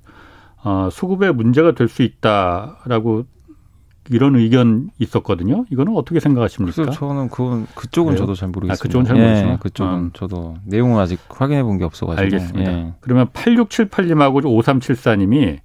어, 0.63 0.89
수급에 0.91 1.31
문제가 1.31 1.73
될 1.73 1.89
수 1.89 2.01
있다라고 2.03 3.25
이런 4.09 4.35
의견 4.35 4.89
있었거든요. 5.00 5.65
이거는 5.69 5.95
어떻게 5.95 6.19
생각하십니까? 6.19 6.75
그래서 6.75 6.91
저는 6.91 7.29
그건 7.29 7.67
그쪽은 7.75 8.13
네. 8.13 8.17
저도 8.17 8.33
잘 8.35 8.50
모르겠습니다. 8.50 8.73
아, 8.73 8.81
그쪽은 8.81 9.05
잘 9.05 9.15
모르겠어요. 9.15 9.51
예, 9.53 9.57
그쪽은 9.62 9.93
음. 9.93 10.12
저도 10.13 10.55
내용을 10.65 11.00
아직 11.01 11.19
확인해 11.29 11.63
본 11.63 11.77
게 11.77 11.83
없어가지고. 11.85 12.21
알겠습니다. 12.21 12.71
예. 12.71 12.93
그러면 13.01 13.27
8678님하고 13.27 14.43
5374님이 14.43 15.59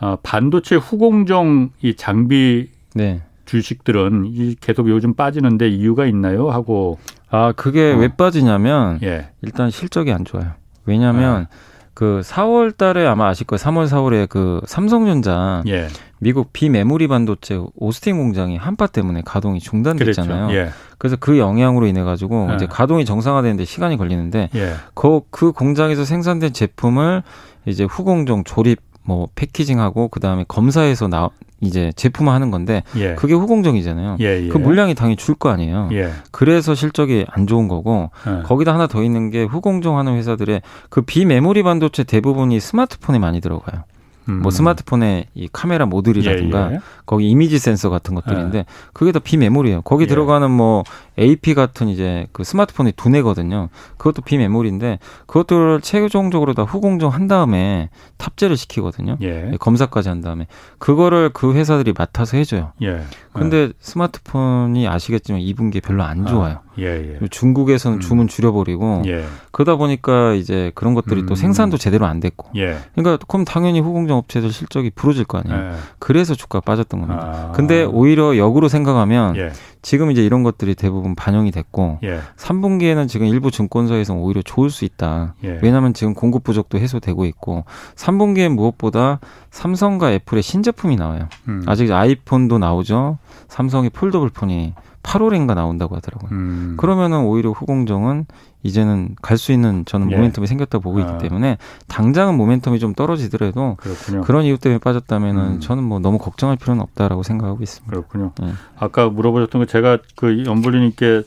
어, 0.00 0.16
반도체 0.22 0.76
후공정 0.76 1.70
이 1.82 1.94
장비 1.94 2.68
네. 2.96 3.22
주식들은 3.44 4.24
이 4.26 4.56
계속 4.60 4.88
요즘 4.88 5.14
빠지는데 5.14 5.68
이유가 5.68 6.06
있나요? 6.06 6.50
하고 6.50 6.98
아 7.30 7.52
그게 7.52 7.92
어. 7.92 7.96
왜 7.96 8.08
빠지냐면 8.08 8.98
예. 9.02 9.28
일단 9.42 9.70
실적이 9.70 10.12
안 10.12 10.24
좋아요. 10.24 10.52
왜냐하면 10.84 11.42
아. 11.42 11.48
그 11.94 12.20
4월 12.22 12.76
달에 12.76 13.06
아마 13.06 13.28
아실 13.28 13.46
거예요. 13.46 13.58
3월 13.58 13.88
4월에 13.88 14.28
그 14.28 14.60
삼성전자 14.66 15.62
예. 15.66 15.88
미국 16.18 16.52
비메모리 16.52 17.08
반도체 17.08 17.58
오스틴 17.74 18.18
공장이 18.18 18.56
한파 18.58 18.86
때문에 18.86 19.22
가동이 19.24 19.60
중단됐잖아요. 19.60 20.54
예. 20.54 20.68
그래서 20.98 21.16
그 21.18 21.38
영향으로 21.38 21.86
인해 21.86 22.02
가지고 22.02 22.48
예. 22.50 22.56
이제 22.56 22.66
가동이 22.66 23.04
정상화되는데 23.06 23.64
시간이 23.64 23.96
걸리는데 23.96 24.50
예. 24.54 24.74
그, 24.94 25.20
그 25.30 25.52
공장에서 25.52 26.04
생산된 26.04 26.52
제품을 26.52 27.22
이제 27.64 27.84
후공정 27.84 28.44
조립 28.44 28.78
뭐 29.06 29.28
패키징하고 29.34 30.08
그 30.08 30.20
다음에 30.20 30.44
검사해서 30.46 31.08
나 31.08 31.30
이제 31.62 31.90
제품화하는 31.96 32.50
건데 32.50 32.82
예. 32.96 33.14
그게 33.14 33.32
후공정이잖아요. 33.32 34.16
예, 34.20 34.42
예. 34.44 34.48
그 34.48 34.58
물량이 34.58 34.94
당연히 34.94 35.16
줄 35.16 35.36
거 35.36 35.48
아니에요. 35.50 35.88
예. 35.92 36.10
그래서 36.32 36.74
실적이 36.74 37.24
안 37.30 37.46
좋은 37.46 37.68
거고 37.68 38.10
예. 38.26 38.42
거기다 38.42 38.74
하나 38.74 38.86
더 38.86 39.02
있는 39.02 39.30
게 39.30 39.44
후공정 39.44 39.96
하는 39.98 40.16
회사들의 40.16 40.60
그 40.90 41.02
비메모리 41.02 41.62
반도체 41.62 42.04
대부분이 42.04 42.58
스마트폰에 42.60 43.18
많이 43.18 43.40
들어가요. 43.40 43.84
음. 44.28 44.42
뭐 44.42 44.50
스마트폰의 44.50 45.26
이 45.34 45.48
카메라 45.52 45.86
모듈이라든가 45.86 46.70
예, 46.70 46.74
예. 46.74 46.80
거기 47.04 47.28
이미지 47.28 47.58
센서 47.58 47.90
같은 47.90 48.14
것들인데 48.14 48.58
예. 48.58 48.64
그게 48.92 49.12
다 49.12 49.18
비메모리예요. 49.20 49.82
거기 49.82 50.02
예. 50.04 50.06
들어가는 50.06 50.50
뭐 50.50 50.84
AP 51.18 51.54
같은 51.54 51.88
이제 51.88 52.26
그 52.32 52.44
스마트폰의 52.44 52.94
두뇌거든요. 52.96 53.68
그것도 53.96 54.22
비메모리인데 54.22 54.98
그것들을 55.26 55.80
최종적으로 55.80 56.54
다 56.54 56.62
후공정 56.62 57.12
한 57.12 57.28
다음에 57.28 57.88
탑재를 58.18 58.56
시키거든요. 58.56 59.16
예. 59.22 59.52
예. 59.52 59.56
검사까지 59.58 60.08
한 60.08 60.20
다음에 60.20 60.46
그거를 60.78 61.30
그 61.32 61.54
회사들이 61.54 61.94
맡아서 61.96 62.36
해줘요. 62.36 62.72
예. 62.82 63.02
근데 63.32 63.70
스마트폰이 63.80 64.88
아시겠지만 64.88 65.40
2분기 65.42 65.82
별로 65.82 66.02
안 66.02 66.26
좋아요. 66.26 66.60
아. 66.62 66.65
예, 66.78 67.18
예. 67.22 67.28
중국에서는 67.28 67.98
음. 67.98 68.00
주문 68.00 68.28
줄여버리고 68.28 69.02
예. 69.06 69.24
그러다 69.50 69.76
보니까 69.76 70.34
이제 70.34 70.72
그런 70.74 70.94
것들이 70.94 71.22
음. 71.22 71.26
또 71.26 71.34
생산도 71.34 71.78
제대로 71.78 72.06
안 72.06 72.20
됐고 72.20 72.50
예. 72.56 72.76
그러니까 72.94 73.24
그럼 73.26 73.44
당연히 73.44 73.80
후공정 73.80 74.18
업체들 74.18 74.50
실적이 74.50 74.90
부러질 74.94 75.24
거 75.24 75.38
아니에요. 75.38 75.72
예. 75.72 75.76
그래서 75.98 76.34
주가 76.34 76.60
빠졌던 76.60 77.00
겁니다. 77.00 77.48
아. 77.50 77.52
근데 77.52 77.84
오히려 77.84 78.36
역으로 78.36 78.68
생각하면 78.68 79.36
예. 79.36 79.52
지금 79.82 80.10
이제 80.10 80.24
이런 80.24 80.42
것들이 80.42 80.74
대부분 80.74 81.14
반영이 81.14 81.52
됐고 81.52 82.00
예. 82.02 82.20
3분기에는 82.36 83.08
지금 83.08 83.26
일부 83.26 83.50
증권사에서 83.50 84.14
오히려 84.14 84.42
좋을 84.42 84.68
수 84.70 84.84
있다. 84.84 85.34
예. 85.44 85.60
왜냐하면 85.62 85.94
지금 85.94 86.12
공급 86.12 86.42
부족도 86.42 86.78
해소되고 86.78 87.24
있고 87.26 87.64
3분기에 87.94 88.48
무엇보다 88.48 89.20
삼성과 89.50 90.12
애플의 90.12 90.42
신제품이 90.42 90.96
나와요. 90.96 91.28
음. 91.48 91.62
아직 91.66 91.92
아이폰도 91.92 92.58
나오죠. 92.58 93.18
삼성의 93.48 93.90
폴더블 93.90 94.30
폰이 94.30 94.74
8월인가 95.06 95.54
나온다고 95.54 95.94
하더라고요. 95.96 96.30
음. 96.32 96.74
그러면은 96.76 97.20
오히려 97.20 97.50
후공정은 97.52 98.26
이제는 98.64 99.14
갈 99.22 99.38
수 99.38 99.52
있는 99.52 99.84
저는 99.84 100.10
예. 100.10 100.16
모멘텀이 100.16 100.46
생겼다 100.46 100.80
보고 100.80 100.98
있기 100.98 101.10
아. 101.12 101.18
때문에 101.18 101.58
당장은 101.86 102.36
모멘텀이 102.36 102.80
좀 102.80 102.94
떨어지더라도 102.94 103.76
그렇군요. 103.78 104.22
그런 104.22 104.44
이유 104.44 104.58
때문에 104.58 104.78
빠졌다면은 104.78 105.42
음. 105.42 105.60
저는 105.60 105.84
뭐 105.84 106.00
너무 106.00 106.18
걱정할 106.18 106.56
필요는 106.56 106.82
없다라고 106.82 107.22
생각하고 107.22 107.62
있습니다. 107.62 107.90
그렇군요. 107.90 108.32
예. 108.42 108.52
아까 108.78 109.08
물어보셨던 109.08 109.60
거 109.60 109.66
제가 109.66 109.98
그 110.16 110.44
연불리님께 110.44 111.22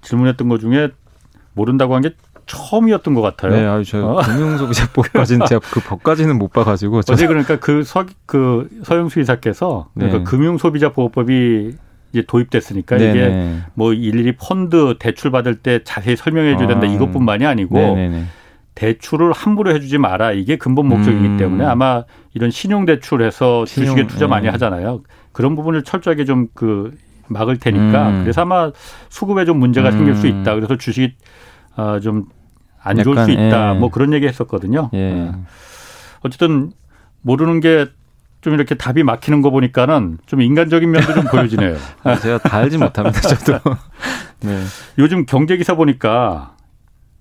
질문했던 0.00 0.48
것 0.48 0.60
중에 0.60 0.88
모른다고 1.54 1.94
한 1.94 2.02
게 2.02 2.14
처음이었던 2.46 3.14
것 3.14 3.20
같아요. 3.22 3.52
네, 3.52 3.64
아유, 3.64 3.84
제가 3.84 4.04
어? 4.04 4.16
금융소비자법까지는 4.20 5.46
제가 5.46 5.60
그 5.72 5.80
법까지는 5.80 6.36
못 6.38 6.52
봐가지고 6.52 6.98
어제 7.08 7.26
그러니까 7.28 7.58
그 7.60 7.82
서 7.84 8.04
그 8.26 8.68
서영수 8.82 9.20
이사께서 9.20 9.88
그러니까 9.94 10.18
네. 10.18 10.24
금융소비자보호법이 10.24 11.76
이제 12.12 12.22
도입됐으니까 12.26 12.98
네네. 12.98 13.10
이게 13.10 13.62
뭐 13.74 13.92
일일이 13.92 14.36
펀드 14.36 14.96
대출 14.98 15.30
받을 15.30 15.56
때 15.56 15.80
자세히 15.84 16.16
설명해 16.16 16.56
줘야 16.56 16.68
된다 16.68 16.86
아. 16.86 16.90
이것뿐만이 16.90 17.46
아니고 17.46 17.74
네네네. 17.78 18.24
대출을 18.74 19.32
함부로 19.32 19.74
해주지 19.74 19.98
마라 19.98 20.32
이게 20.32 20.56
근본 20.56 20.88
목적이기 20.88 21.26
음. 21.26 21.36
때문에 21.36 21.64
아마 21.64 22.04
이런 22.34 22.50
신용 22.50 22.86
대출해서 22.86 23.66
신용, 23.66 23.96
주식에 23.96 24.06
투자 24.06 24.26
많이 24.26 24.44
네. 24.44 24.50
하잖아요. 24.50 25.02
그런 25.32 25.56
부분을 25.56 25.82
철저하게 25.82 26.24
좀 26.24 26.48
그 26.54 26.92
막을 27.32 27.58
테니까 27.58 28.08
음. 28.10 28.20
그래서 28.22 28.42
아마 28.42 28.70
수급에 29.08 29.44
좀 29.44 29.58
문제가 29.58 29.88
음. 29.88 29.92
생길 29.92 30.14
수 30.14 30.26
있다. 30.26 30.54
그래서 30.54 30.76
주식이 30.76 31.14
어, 31.76 31.98
좀안 32.00 33.02
좋을 33.02 33.24
수 33.24 33.30
있다. 33.30 33.74
예. 33.74 33.78
뭐 33.78 33.90
그런 33.90 34.12
얘기 34.12 34.26
했었거든요. 34.26 34.90
예. 34.92 35.12
어. 35.12 35.44
어쨌든 36.20 36.72
모르는 37.22 37.60
게 37.60 37.86
좀 38.42 38.54
이렇게 38.54 38.74
답이 38.74 39.04
막히는 39.04 39.40
거 39.40 39.50
보니까는 39.50 40.18
좀 40.26 40.42
인간적인 40.42 40.90
면도 40.90 41.14
좀 41.14 41.24
보여지네요. 41.24 41.76
아, 42.02 42.16
제가 42.20 42.38
다 42.38 42.58
알지 42.58 42.76
못합니다, 42.76 43.20
저도. 43.20 43.58
네. 44.42 44.58
요즘 44.98 45.24
경제 45.24 45.56
기사 45.56 45.76
보니까 45.76 46.56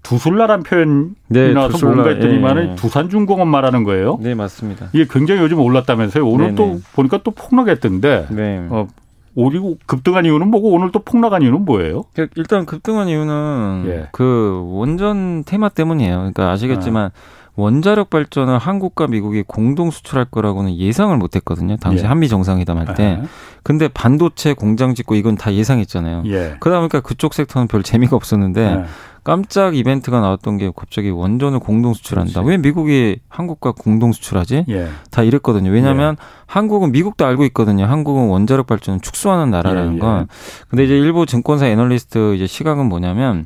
두술라란 0.02 0.64
표현이 0.64 1.10
네, 1.28 1.54
나와서 1.54 1.74
두술라, 1.74 1.94
뭔가 1.94 2.10
했더니만은 2.10 2.66
예, 2.66 2.72
예. 2.72 2.76
두산중공업 2.76 3.48
말하는 3.48 3.84
거예요. 3.84 4.18
네, 4.20 4.34
맞습니다. 4.34 4.90
이게 4.94 5.06
굉장히 5.08 5.42
요즘 5.42 5.60
올랐다면서요. 5.60 6.28
오늘 6.28 6.48
네네. 6.48 6.56
또 6.56 6.66
네. 6.66 6.80
보니까 6.94 7.20
또 7.24 7.30
폭락했던데. 7.30 8.28
네. 8.32 8.68
어, 8.72 8.88
오리고 9.36 9.78
급등한 9.86 10.26
이유는 10.26 10.50
뭐고 10.50 10.72
오늘 10.72 10.92
또 10.92 11.00
폭락한 11.00 11.44
이유는 11.44 11.64
뭐예요? 11.64 12.04
일단 12.36 12.66
급등한 12.66 13.08
이유는 13.08 13.84
예. 13.86 14.08
그 14.12 14.62
원전 14.72 15.44
테마 15.46 15.70
때문이에요. 15.70 16.18
그러니까 16.18 16.50
아시겠지만 16.50 17.06
아. 17.06 17.12
원자력 17.56 18.10
발전을 18.10 18.58
한국과 18.58 19.08
미국이 19.08 19.44
공동 19.46 19.92
수출할 19.92 20.26
거라고는 20.26 20.76
예상을 20.78 21.16
못 21.18 21.36
했거든요. 21.36 21.78
당시 21.78 22.04
예. 22.04 22.08
한미 22.08 22.30
정상회담 22.30 22.78
할 22.78 22.94
때. 22.96 23.20
아 23.22 23.26
근데 23.64 23.88
반도체 23.88 24.54
공장 24.54 24.96
짓고 24.96 25.16
이건 25.16 25.36
다 25.36 25.54
예상했잖아요. 25.54 26.24
예. 26.28 26.56
그러다 26.60 26.80
보니까 26.80 27.02
그쪽 27.02 27.34
섹터는 27.34 27.68
별 27.68 27.84
재미가 27.84 28.16
없었는데 28.16 28.62
예. 28.62 28.86
깜짝 29.24 29.76
이벤트가 29.76 30.20
나왔던 30.20 30.58
게 30.58 30.72
갑자기 30.76 31.12
원전을 31.12 31.60
공동 31.60 31.94
수출한다. 31.94 32.42
그렇지. 32.42 32.50
왜 32.50 32.58
미국이 32.58 33.20
한국과 33.30 33.74
공동 33.74 34.14
수출하지? 34.14 34.66
예. 34.70 34.88
다 35.12 35.22
이랬거든요. 35.22 35.70
왜냐하면 35.70 36.16
예. 36.20 36.26
한국은 36.48 36.92
미국도 36.92 37.26
알고 37.26 37.46
있거든요. 37.46 37.86
한국은 37.86 38.30
원자력 38.30 38.66
발전을 38.66 39.02
축소하는 39.02 39.52
나라라는 39.52 39.96
예, 39.96 40.00
건. 40.00 40.28
근데 40.70 40.86
이제 40.86 40.98
일부 40.98 41.26
증권사 41.28 41.68
애널리스트 41.68 42.34
이제 42.34 42.48
시각은 42.48 42.88
뭐냐면 42.88 43.46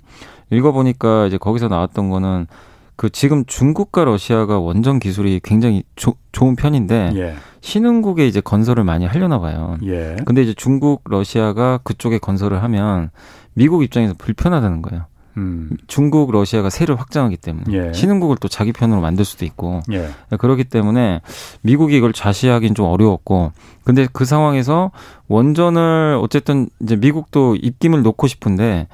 읽어보니까 0.52 1.26
이제 1.26 1.38
거기서 1.38 1.68
나왔던 1.68 2.10
거는 2.10 2.48
그 2.96 3.10
지금 3.10 3.46
중국과 3.46 4.06
러시아가 4.06 4.60
원전 4.60 5.00
기술이 5.00 5.42
굉장히 5.44 5.84
조, 5.96 6.14
좋은 6.32 6.56
편인데 6.56 7.12
예. 7.16 7.36
신흥국에 7.62 8.28
이제 8.28 8.42
건설을 8.42 8.84
많이 8.84 9.06
하려나 9.06 9.40
봐요. 9.40 9.78
예. 9.84 10.16
근데 10.26 10.44
이제 10.44 10.54
중국, 10.56 11.02
러시아가 11.06 11.80
그쪽에 11.84 12.20
건설을 12.20 12.64
하면 12.64 13.10
미국 13.54 13.84
입장에서 13.84 14.14
불편하다는 14.18 14.82
거예요. 14.82 15.06
음. 15.38 15.72
중국, 15.88 16.32
러시아가 16.32 16.70
세를 16.70 16.98
확장하기 16.98 17.38
때문에 17.38 17.66
예. 17.74 17.94
신흥국을 17.94 18.38
또 18.40 18.48
자기 18.48 18.72
편으로 18.72 19.02
만들 19.02 19.26
수도 19.26 19.44
있고 19.44 19.82
예. 19.92 20.10
그렇기 20.38 20.64
때문에 20.66 21.22
미국이 21.62 21.98
이걸 21.98 22.14
좌시하기는 22.14 22.76
좀 22.76 22.86
어려웠고 22.86 23.52
근데 23.84 24.08
그 24.14 24.24
상황에서 24.24 24.92
원전을 25.28 26.18
어쨌든 26.22 26.70
이제 26.82 26.96
미국도 26.96 27.58
입김을 27.58 28.02
놓고 28.04 28.28
싶은데 28.28 28.88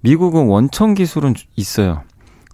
미국은 0.00 0.46
원천 0.46 0.94
기술은 0.94 1.34
있어요. 1.56 2.02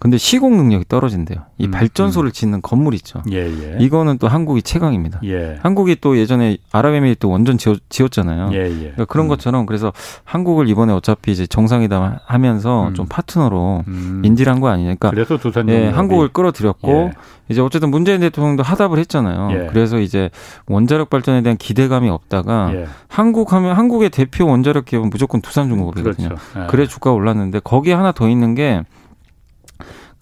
근데 0.02 0.18
시공 0.18 0.56
능력이 0.56 0.86
떨어진대요. 0.88 1.38
이 1.58 1.66
음, 1.66 1.70
발전소를 1.70 2.30
음. 2.30 2.32
짓는 2.32 2.60
건물 2.60 2.92
있죠. 2.94 3.22
예, 3.30 3.46
예. 3.46 3.76
이거는 3.78 4.18
또 4.18 4.26
한국이 4.26 4.60
최강입니다. 4.62 5.20
예. 5.22 5.58
한국이 5.62 5.98
또 6.00 6.18
예전에 6.18 6.56
아랍에미리트 6.72 7.26
원전 7.26 7.56
지었, 7.56 7.78
지었잖아요. 7.88 8.50
예, 8.52 8.64
예. 8.64 8.78
그러니까 8.78 9.04
그런 9.04 9.26
음. 9.26 9.28
것처럼 9.28 9.64
그래서 9.64 9.92
한국을 10.24 10.68
이번에 10.68 10.92
어차피 10.92 11.30
이제 11.30 11.46
정상회담 11.46 12.18
하면서 12.24 12.88
음. 12.88 12.94
좀 12.94 13.06
파트너로 13.08 13.84
음. 13.86 14.22
인지를 14.24 14.52
한 14.52 14.60
거 14.60 14.68
아니냐. 14.70 14.94
그러니까 14.96 15.10
그래서 15.10 15.36
두산 15.38 15.68
예, 15.68 15.86
한국을 15.88 16.30
끌어들였고 16.30 16.90
예. 16.90 17.12
이제 17.48 17.60
어쨌든 17.60 17.90
문재인 17.92 18.20
대통령도 18.22 18.64
하답을 18.64 18.98
했잖아요. 18.98 19.68
그래서 19.68 20.00
이제 20.00 20.30
원자력 20.66 21.10
발전에 21.10 21.42
대한 21.42 21.56
기대감이 21.56 22.08
없다가 22.08 22.72
한국 23.06 23.52
하면 23.52 23.76
한국의 23.76 24.10
대표 24.10 24.46
원자력 24.48 24.86
기업은 24.86 25.10
무조건 25.10 25.40
두산 25.42 25.68
중공업이거든요. 25.68 26.28
그렇죠. 26.28 26.66
그래 26.70 26.86
주가가 26.86 27.14
올랐는데 27.14 27.60
거기에 27.60 27.94
하나 27.94 28.10
더 28.10 28.28
있는 28.28 28.54
게 28.54 28.82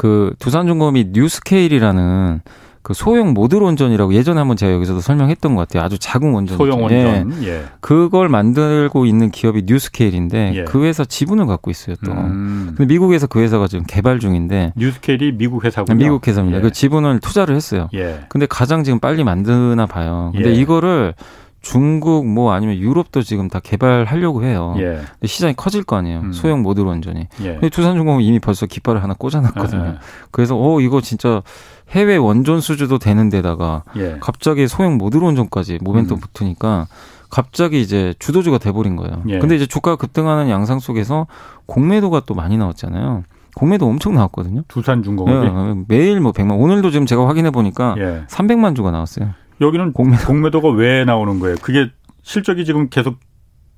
그 0.01 0.33
두산중공업이 0.39 1.11
뉴스케일이라는 1.13 2.41
그 2.81 2.95
소형 2.95 3.35
모듈 3.35 3.61
원전이라고 3.63 4.15
예전에 4.15 4.39
한번 4.39 4.57
제가 4.57 4.73
여기서도 4.73 5.03
설명했던 5.03 5.55
것 5.55 5.69
같아요. 5.69 5.85
아주 5.85 5.99
작은 5.99 6.33
원전. 6.33 6.57
소형 6.57 6.83
원전. 6.83 7.35
예. 7.43 7.49
예. 7.49 7.65
그걸 7.81 8.31
만들고 8.31 9.05
있는 9.05 9.31
기업이 9.31 9.65
뉴스케일인데 9.67 10.53
예. 10.55 10.65
그 10.65 10.85
회사 10.85 11.05
지분을 11.05 11.45
갖고 11.45 11.71
있어요 11.71 11.97
또. 12.03 12.13
음. 12.13 12.73
근데 12.79 12.91
미국에서 12.95 13.27
그 13.27 13.41
회사가 13.41 13.69
지금 13.69 13.85
개발 13.87 14.21
중인데. 14.21 14.73
뉴스케일이 14.75 15.33
미국 15.33 15.67
회사군요. 15.67 15.99
미국 15.99 16.27
회사입니다. 16.27 16.57
예. 16.57 16.63
그 16.63 16.73
지분을 16.73 17.21
투자를 17.21 17.55
했어요. 17.55 17.91
예. 17.93 18.21
근데 18.31 18.47
가장 18.47 18.83
지금 18.85 19.01
빨리 19.01 19.23
만드나 19.23 19.85
봐요. 19.85 20.31
근데 20.35 20.49
예. 20.49 20.55
이거를 20.55 21.13
중국 21.61 22.27
뭐 22.27 22.53
아니면 22.53 22.77
유럽도 22.77 23.23
지금 23.23 23.49
다 23.49 23.61
개발하려고 23.61 24.45
해요. 24.45 24.75
예. 24.79 25.01
시장이 25.25 25.55
커질 25.55 25.85
거 25.85 25.97
아니에요. 25.97 26.21
음. 26.21 26.33
소형 26.33 26.63
모듈 26.63 26.87
원전이. 26.87 27.29
예. 27.43 27.53
근데 27.53 27.69
두산중공업 27.69 28.23
이미 28.23 28.39
벌써 28.39 28.67
깃발을 28.67 29.03
하나 29.03 29.15
꽂아놨거든요. 29.15 29.85
예. 29.87 29.95
그래서 30.31 30.57
어 30.59 30.81
이거 30.81 31.01
진짜 31.01 31.43
해외 31.91 32.17
원전 32.17 32.61
수주도 32.61 32.99
되는 32.99 33.29
데다가 33.29 33.85
예. 33.97 34.17
갑자기 34.21 34.69
소형 34.69 34.97
모듈 34.97 35.23
원전까지 35.23 35.79
모멘텀 35.79 36.13
음. 36.13 36.21
붙으니까 36.21 36.87
갑자기 37.29 37.81
이제 37.81 38.15
주도주가 38.19 38.59
돼버린 38.59 38.97
거예요. 38.97 39.23
예. 39.29 39.39
근데 39.39 39.55
이제 39.55 39.67
주가가 39.67 39.97
급등하는 39.97 40.49
양상 40.51 40.79
속에서 40.81 41.27
공매도가 41.67 42.23
또 42.27 42.35
많이 42.35 42.57
나왔잖아요. 42.57 43.25
공매도 43.55 43.87
엄청 43.87 44.15
나왔거든요. 44.15 44.63
두산중공업이 44.69 45.47
예, 45.47 45.85
매일 45.89 46.21
뭐 46.21 46.33
100만 46.33 46.59
오늘도 46.59 46.91
지금 46.91 47.07
제가 47.07 47.29
확인해 47.29 47.51
보니까 47.51 47.95
예. 47.99 48.25
300만 48.29 48.75
주가 48.77 48.91
나왔어요. 48.91 49.31
여기는 49.61 49.93
공매도. 49.93 50.27
공매도가 50.27 50.71
왜 50.71 51.05
나오는 51.05 51.39
거예요? 51.41 51.57
그게 51.63 51.91
실적이 52.23 52.65
지금 52.65 52.89
계속 52.89 53.17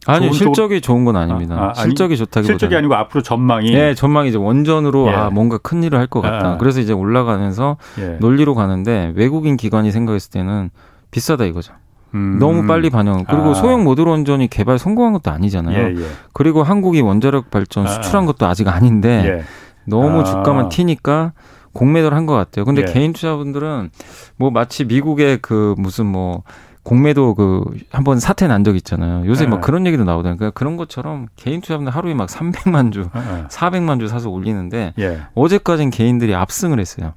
아니 0.07 0.33
실적이 0.33 0.81
좋은 0.81 1.05
건 1.05 1.17
아닙니다. 1.17 1.55
아, 1.57 1.71
아, 1.71 1.75
실적이 1.75 2.17
좋다기 2.17 2.47
실적이 2.47 2.75
아니고 2.77 2.95
앞으로 2.95 3.23
전망이 3.23 3.71
네 3.71 3.95
전망이 3.95 4.29
이제 4.31 4.37
원전으로 4.39 5.07
예. 5.09 5.13
아 5.13 5.31
뭔가 5.31 5.59
큰 5.59 5.83
일을 5.85 5.99
할 5.99 6.09
것 6.09 6.21
같다. 6.21 6.53
아, 6.53 6.57
그래서 6.59 6.81
이제 6.81 6.93
올라가면서 6.93 7.77
예. 8.01 8.17
논리로 8.21 8.55
가는데 8.57 9.13
외국인 9.15 9.57
기관이 9.57 9.93
생각했을 9.93 10.31
때는 10.33 10.71
비싸다 11.13 11.45
이거죠. 11.45 11.75
음. 12.15 12.39
너무 12.41 12.67
빨리 12.67 12.91
반영. 12.91 13.25
그리고 13.25 13.51
아. 13.51 13.55
소형 13.55 13.85
모듈 13.85 14.09
원전이 14.09 14.49
개발 14.49 14.79
성공한 14.79 15.13
것도 15.13 15.31
아니잖아요. 15.31 15.79
예, 15.79 15.95
예. 16.03 16.07
그리고 16.33 16.63
한국이 16.65 17.01
원자력 17.01 17.51
발전 17.51 17.87
아, 17.87 17.89
수출한 17.89 18.27
것도 18.27 18.45
아직 18.47 18.67
아닌데 18.69 19.25
예. 19.39 19.45
너무 19.87 20.25
주가만 20.25 20.69
튀니까 20.69 21.33
공매도를 21.73 22.17
한 22.17 22.27
것 22.27 22.35
같아요. 22.35 22.65
근데 22.65 22.83
예. 22.87 22.93
개인 22.93 23.13
투자분들은 23.13 23.91
뭐 24.37 24.51
마치 24.51 24.85
미국의 24.85 25.39
그 25.43 25.75
무슨 25.79 26.07
뭐 26.07 26.43
공매도 26.85 27.35
그 27.35 27.63
한 27.93 28.05
번 28.05 28.19
사태 28.19 28.47
난 28.49 28.65
적 28.65 28.75
있잖아요. 28.77 29.27
요새 29.27 29.45
네. 29.45 29.51
막 29.51 29.61
그런 29.61 29.87
얘기도 29.87 30.05
나오더라고요. 30.05 30.37
그러니까 30.39 30.59
그런 30.59 30.77
것처럼 30.77 31.27
개인 31.37 31.61
투자분들 31.61 31.95
하루에 31.95 32.15
막 32.15 32.29
300만 32.29 32.93
주, 32.93 33.09
네. 33.15 33.45
400만 33.49 34.01
주 34.01 34.09
사서 34.09 34.31
올리는데 34.31 34.95
예. 34.99 35.21
어제까진 35.35 35.91
개인들이 35.91 36.35
압승을 36.35 36.79
했어요. 36.81 37.13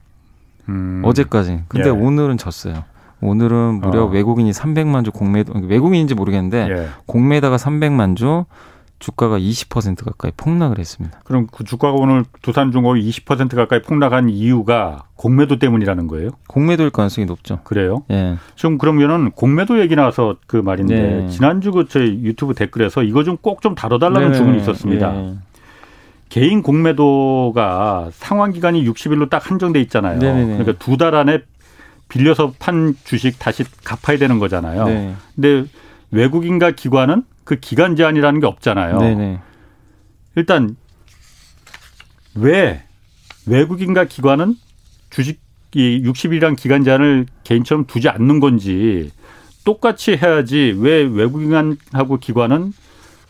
음. 0.69 1.01
어제까지. 1.03 1.63
근데 1.67 1.87
예. 1.87 1.91
오늘은 1.91 2.37
졌어요. 2.37 2.83
오늘은 3.21 3.75
무려 3.81 4.03
어. 4.03 4.05
외국인이 4.07 4.51
300만 4.51 5.03
주 5.05 5.11
공매도 5.11 5.53
외국인인지 5.67 6.13
모르겠는데 6.15 6.67
예. 6.69 6.87
공매다가 7.07 7.55
300만 7.57 8.15
주 8.15 8.45
주가가 8.99 9.37
20% 9.37 10.05
가까이 10.05 10.31
폭락을 10.35 10.79
했습니다. 10.79 11.19
그럼 11.25 11.47
그 11.51 11.63
주가가 11.63 11.97
오늘 11.97 12.23
두산중공업이 12.41 13.07
20% 13.09 13.55
가까이 13.55 13.81
폭락한 13.81 14.29
이유가 14.29 15.03
공매도 15.15 15.59
때문이라는 15.59 16.07
거예요? 16.07 16.29
공매도일 16.47 16.89
가능성이 16.91 17.25
높죠. 17.25 17.59
그래요? 17.63 18.03
예. 18.11 18.37
지금 18.55 18.77
그러면은 18.77 19.31
공매도 19.31 19.79
얘기 19.79 19.95
나와서 19.95 20.37
그 20.47 20.57
말인데 20.57 20.95
네. 20.95 21.29
지난주 21.29 21.71
그 21.71 21.87
저희 21.87 22.21
유튜브 22.23 22.53
댓글에서 22.53 23.03
이거 23.03 23.23
좀 23.23 23.37
꼭좀 23.37 23.71
좀 23.71 23.75
다뤄달라는 23.75 24.31
네. 24.31 24.37
주문이 24.37 24.57
있었습니다. 24.59 25.11
네. 25.11 25.35
개인 26.29 26.61
공매도가 26.61 28.09
상환 28.11 28.51
기간이 28.53 28.85
60일로 28.87 29.29
딱 29.29 29.49
한정돼 29.49 29.81
있잖아요. 29.81 30.19
네네네. 30.19 30.57
그러니까 30.57 30.73
두 30.83 30.97
달 30.97 31.15
안에 31.15 31.39
빌려서 32.07 32.53
판 32.59 32.95
주식 33.03 33.39
다시 33.39 33.63
갚아야 33.83 34.17
되는 34.17 34.39
거잖아요. 34.39 34.85
네. 34.85 35.15
근데 35.35 35.65
외국인과 36.11 36.71
기관은 36.71 37.23
그 37.45 37.59
기간 37.59 37.95
제한이라는 37.95 38.41
게 38.41 38.47
없잖아요. 38.47 38.99
네네. 38.99 39.39
일단 40.35 40.75
왜 42.35 42.83
외국인과 43.45 44.05
기관은 44.05 44.55
주식 45.09 45.39
이 45.73 46.01
60일이란 46.03 46.57
기간 46.57 46.83
제한을 46.83 47.25
개인처럼 47.43 47.85
두지 47.85 48.09
않는 48.09 48.39
건지 48.39 49.11
똑같이 49.63 50.17
해야지 50.17 50.75
왜 50.77 51.03
외국인하고 51.03 52.17
기관은 52.17 52.73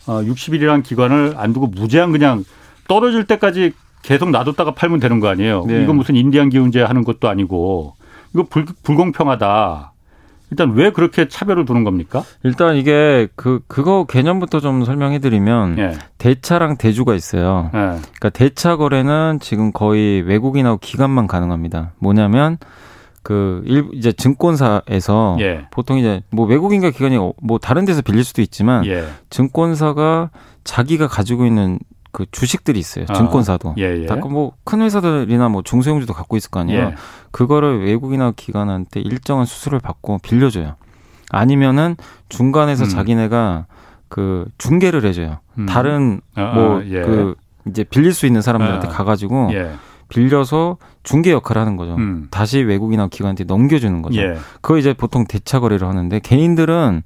어 0.06 0.22
60일이란 0.22 0.82
기관을 0.82 1.34
안 1.36 1.52
두고 1.52 1.66
무제한 1.68 2.12
그냥 2.12 2.44
떨어질 2.88 3.24
때까지 3.24 3.72
계속 4.02 4.30
놔뒀다가 4.30 4.74
팔면 4.74 5.00
되는 5.00 5.20
거 5.20 5.28
아니에요. 5.28 5.64
네. 5.66 5.82
이거 5.82 5.92
무슨 5.92 6.14
인디안 6.14 6.48
기운제 6.48 6.82
하는 6.82 7.04
것도 7.04 7.28
아니고 7.28 7.96
이거 8.32 8.44
불, 8.44 8.64
불공평하다. 8.82 9.92
일단 10.50 10.72
왜 10.72 10.90
그렇게 10.90 11.28
차별을 11.28 11.64
두는 11.64 11.84
겁니까? 11.84 12.22
일단 12.44 12.76
이게 12.76 13.28
그 13.34 13.60
그거 13.66 14.04
개념부터 14.04 14.60
좀 14.60 14.84
설명해 14.84 15.18
드리면 15.18 15.78
예. 15.78 15.92
대차랑 16.18 16.76
대주가 16.76 17.14
있어요. 17.14 17.70
예. 17.74 17.78
그러니까 17.78 18.30
대차 18.30 18.76
거래는 18.76 19.40
지금 19.40 19.72
거의 19.72 20.22
외국인하고 20.22 20.78
기관만 20.78 21.26
가능합니다. 21.26 21.92
뭐냐면 21.98 22.58
그 23.22 23.62
일, 23.66 23.88
이제 23.92 24.12
증권사에서 24.12 25.36
예. 25.40 25.66
보통 25.72 25.98
이제 25.98 26.22
뭐 26.30 26.46
외국인과 26.46 26.90
기관이 26.90 27.18
뭐 27.42 27.58
다른 27.58 27.84
데서 27.84 28.00
빌릴 28.00 28.22
수도 28.22 28.40
있지만 28.40 28.86
예. 28.86 29.04
증권사가 29.30 30.30
자기가 30.62 31.08
가지고 31.08 31.44
있는 31.44 31.80
그 32.16 32.24
주식들이 32.30 32.78
있어요. 32.78 33.04
아, 33.10 33.12
증권사도. 33.12 33.74
예, 33.76 34.04
예. 34.04 34.06
뭐큰 34.06 34.80
회사들이나 34.80 35.50
뭐 35.50 35.60
중소형주도 35.60 36.14
갖고 36.14 36.38
있을 36.38 36.50
거 36.50 36.60
아니에요. 36.60 36.80
예. 36.80 36.94
그거를 37.30 37.84
외국이나 37.84 38.32
기관한테 38.34 39.00
일정한 39.00 39.44
수수료를 39.44 39.80
받고 39.80 40.20
빌려줘요. 40.22 40.76
아니면은 41.28 41.94
중간에서 42.30 42.84
음. 42.84 42.88
자기네가 42.88 43.66
그 44.08 44.46
중개를 44.56 45.04
해줘요. 45.04 45.40
음. 45.58 45.66
다른 45.66 46.22
아, 46.36 46.54
뭐그 46.54 46.84
아, 46.86 46.90
예. 46.90 47.70
이제 47.70 47.84
빌릴 47.84 48.14
수 48.14 48.24
있는 48.24 48.40
사람들한테 48.40 48.88
아, 48.88 48.90
가가지고 48.92 49.50
예. 49.52 49.72
빌려서 50.08 50.78
중개 51.02 51.32
역할을 51.32 51.60
하는 51.60 51.76
거죠. 51.76 51.96
음. 51.96 52.28
다시 52.30 52.60
외국이나 52.60 53.08
기관한테 53.08 53.44
넘겨주는 53.44 54.00
거죠. 54.00 54.22
예. 54.22 54.38
그거 54.62 54.78
이제 54.78 54.94
보통 54.94 55.26
대차 55.26 55.60
거래를 55.60 55.86
하는데 55.86 56.18
개인들은 56.20 57.02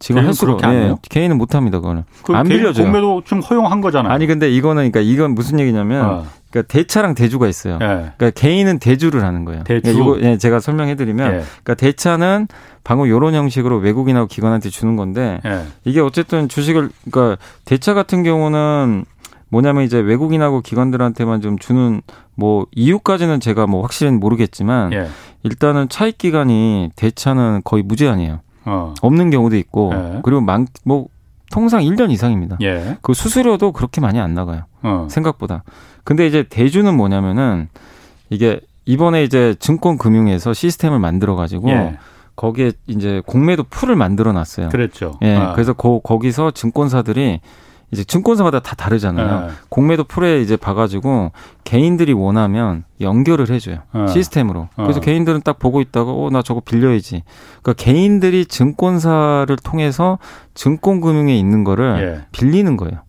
지금 0.00 0.24
할수록 0.26 0.62
예, 0.64 0.94
개인은 1.08 1.36
못 1.36 1.54
합니다, 1.54 1.78
그거는. 1.78 2.04
안 2.32 2.48
빌려줘요. 2.48 2.86
공매도 2.86 3.22
좀 3.24 3.40
허용한 3.40 3.82
거잖아요. 3.82 4.12
아니 4.12 4.26
근데 4.26 4.50
이거는 4.50 4.90
그러니까 4.90 5.00
이건 5.00 5.34
무슨 5.34 5.60
얘기냐면 5.60 6.04
어. 6.04 6.24
그러니까 6.50 6.72
대차랑 6.72 7.14
대주가 7.14 7.46
있어요. 7.46 7.74
예. 7.74 8.12
그러니까 8.16 8.30
개인은 8.30 8.78
대주를 8.78 9.22
하는 9.22 9.44
거예요. 9.44 9.62
대주. 9.64 9.82
그러니까 9.82 10.02
이거 10.02 10.26
예, 10.26 10.38
제가 10.38 10.58
설명해 10.58 10.96
드리면 10.96 11.26
예. 11.26 11.42
그러니까 11.62 11.74
대차는 11.74 12.48
방금 12.82 13.08
요런 13.08 13.34
형식으로 13.34 13.76
외국인하고 13.76 14.26
기관한테 14.26 14.70
주는 14.70 14.96
건데 14.96 15.40
예. 15.44 15.64
이게 15.84 16.00
어쨌든 16.00 16.48
주식을 16.48 16.88
그러니까 17.10 17.36
대차 17.66 17.92
같은 17.92 18.22
경우는 18.22 19.04
뭐냐면 19.50 19.84
이제 19.84 19.98
외국인하고 19.98 20.62
기관들한테만 20.62 21.42
좀 21.42 21.58
주는 21.58 22.00
뭐 22.34 22.66
이유까지는 22.72 23.40
제가 23.40 23.66
뭐 23.66 23.82
확실히는 23.82 24.18
모르겠지만 24.18 24.94
예. 24.94 25.08
일단은 25.42 25.90
차익 25.90 26.16
기간이 26.16 26.90
대차는 26.96 27.60
거의 27.64 27.82
무제한이에요. 27.82 28.40
어. 28.64 28.94
없는 29.00 29.30
경우도 29.30 29.56
있고 29.56 29.92
네. 29.94 30.20
그리고 30.22 30.40
많, 30.40 30.66
뭐 30.84 31.06
통상 31.50 31.82
1년 31.82 32.10
이상입니다. 32.10 32.58
예. 32.62 32.96
그 33.02 33.12
수수료도 33.14 33.72
그렇게 33.72 34.00
많이 34.00 34.20
안 34.20 34.34
나가요. 34.34 34.64
어. 34.82 35.06
생각보다. 35.10 35.64
근데 36.04 36.26
이제 36.26 36.44
대주는 36.48 36.92
뭐냐면은 36.94 37.68
이게 38.30 38.60
이번에 38.86 39.24
이제 39.24 39.54
증권금융에서 39.58 40.54
시스템을 40.54 40.98
만들어 40.98 41.36
가지고 41.36 41.70
예. 41.70 41.98
거기에 42.36 42.72
이제 42.86 43.22
공매도 43.26 43.64
풀을 43.64 43.96
만들어 43.96 44.32
놨어요. 44.32 44.70
그랬죠. 44.70 45.18
예. 45.22 45.36
아. 45.36 45.52
그래서 45.52 45.72
거, 45.72 46.00
거기서 46.02 46.52
증권사들이 46.52 47.40
이제 47.92 48.04
증권사마다 48.04 48.60
다 48.60 48.76
다르잖아요. 48.76 49.40
네. 49.46 49.52
공매도 49.68 50.04
풀에 50.04 50.40
이제 50.40 50.56
봐가지고 50.56 51.32
개인들이 51.64 52.12
원하면 52.12 52.84
연결을 53.00 53.50
해줘요 53.50 53.78
네. 53.94 54.06
시스템으로. 54.08 54.68
그래서 54.76 54.98
어. 54.98 55.02
개인들은 55.02 55.42
딱 55.42 55.58
보고 55.58 55.80
있다가 55.80 56.12
어 56.12 56.30
나 56.30 56.42
저거 56.42 56.60
빌려야지. 56.60 57.24
그러니까 57.62 57.72
개인들이 57.82 58.46
증권사를 58.46 59.54
통해서 59.64 60.18
증권금융에 60.54 61.36
있는 61.36 61.64
거를 61.64 61.98
예. 62.22 62.26
빌리는 62.32 62.76
거예요. 62.76 63.00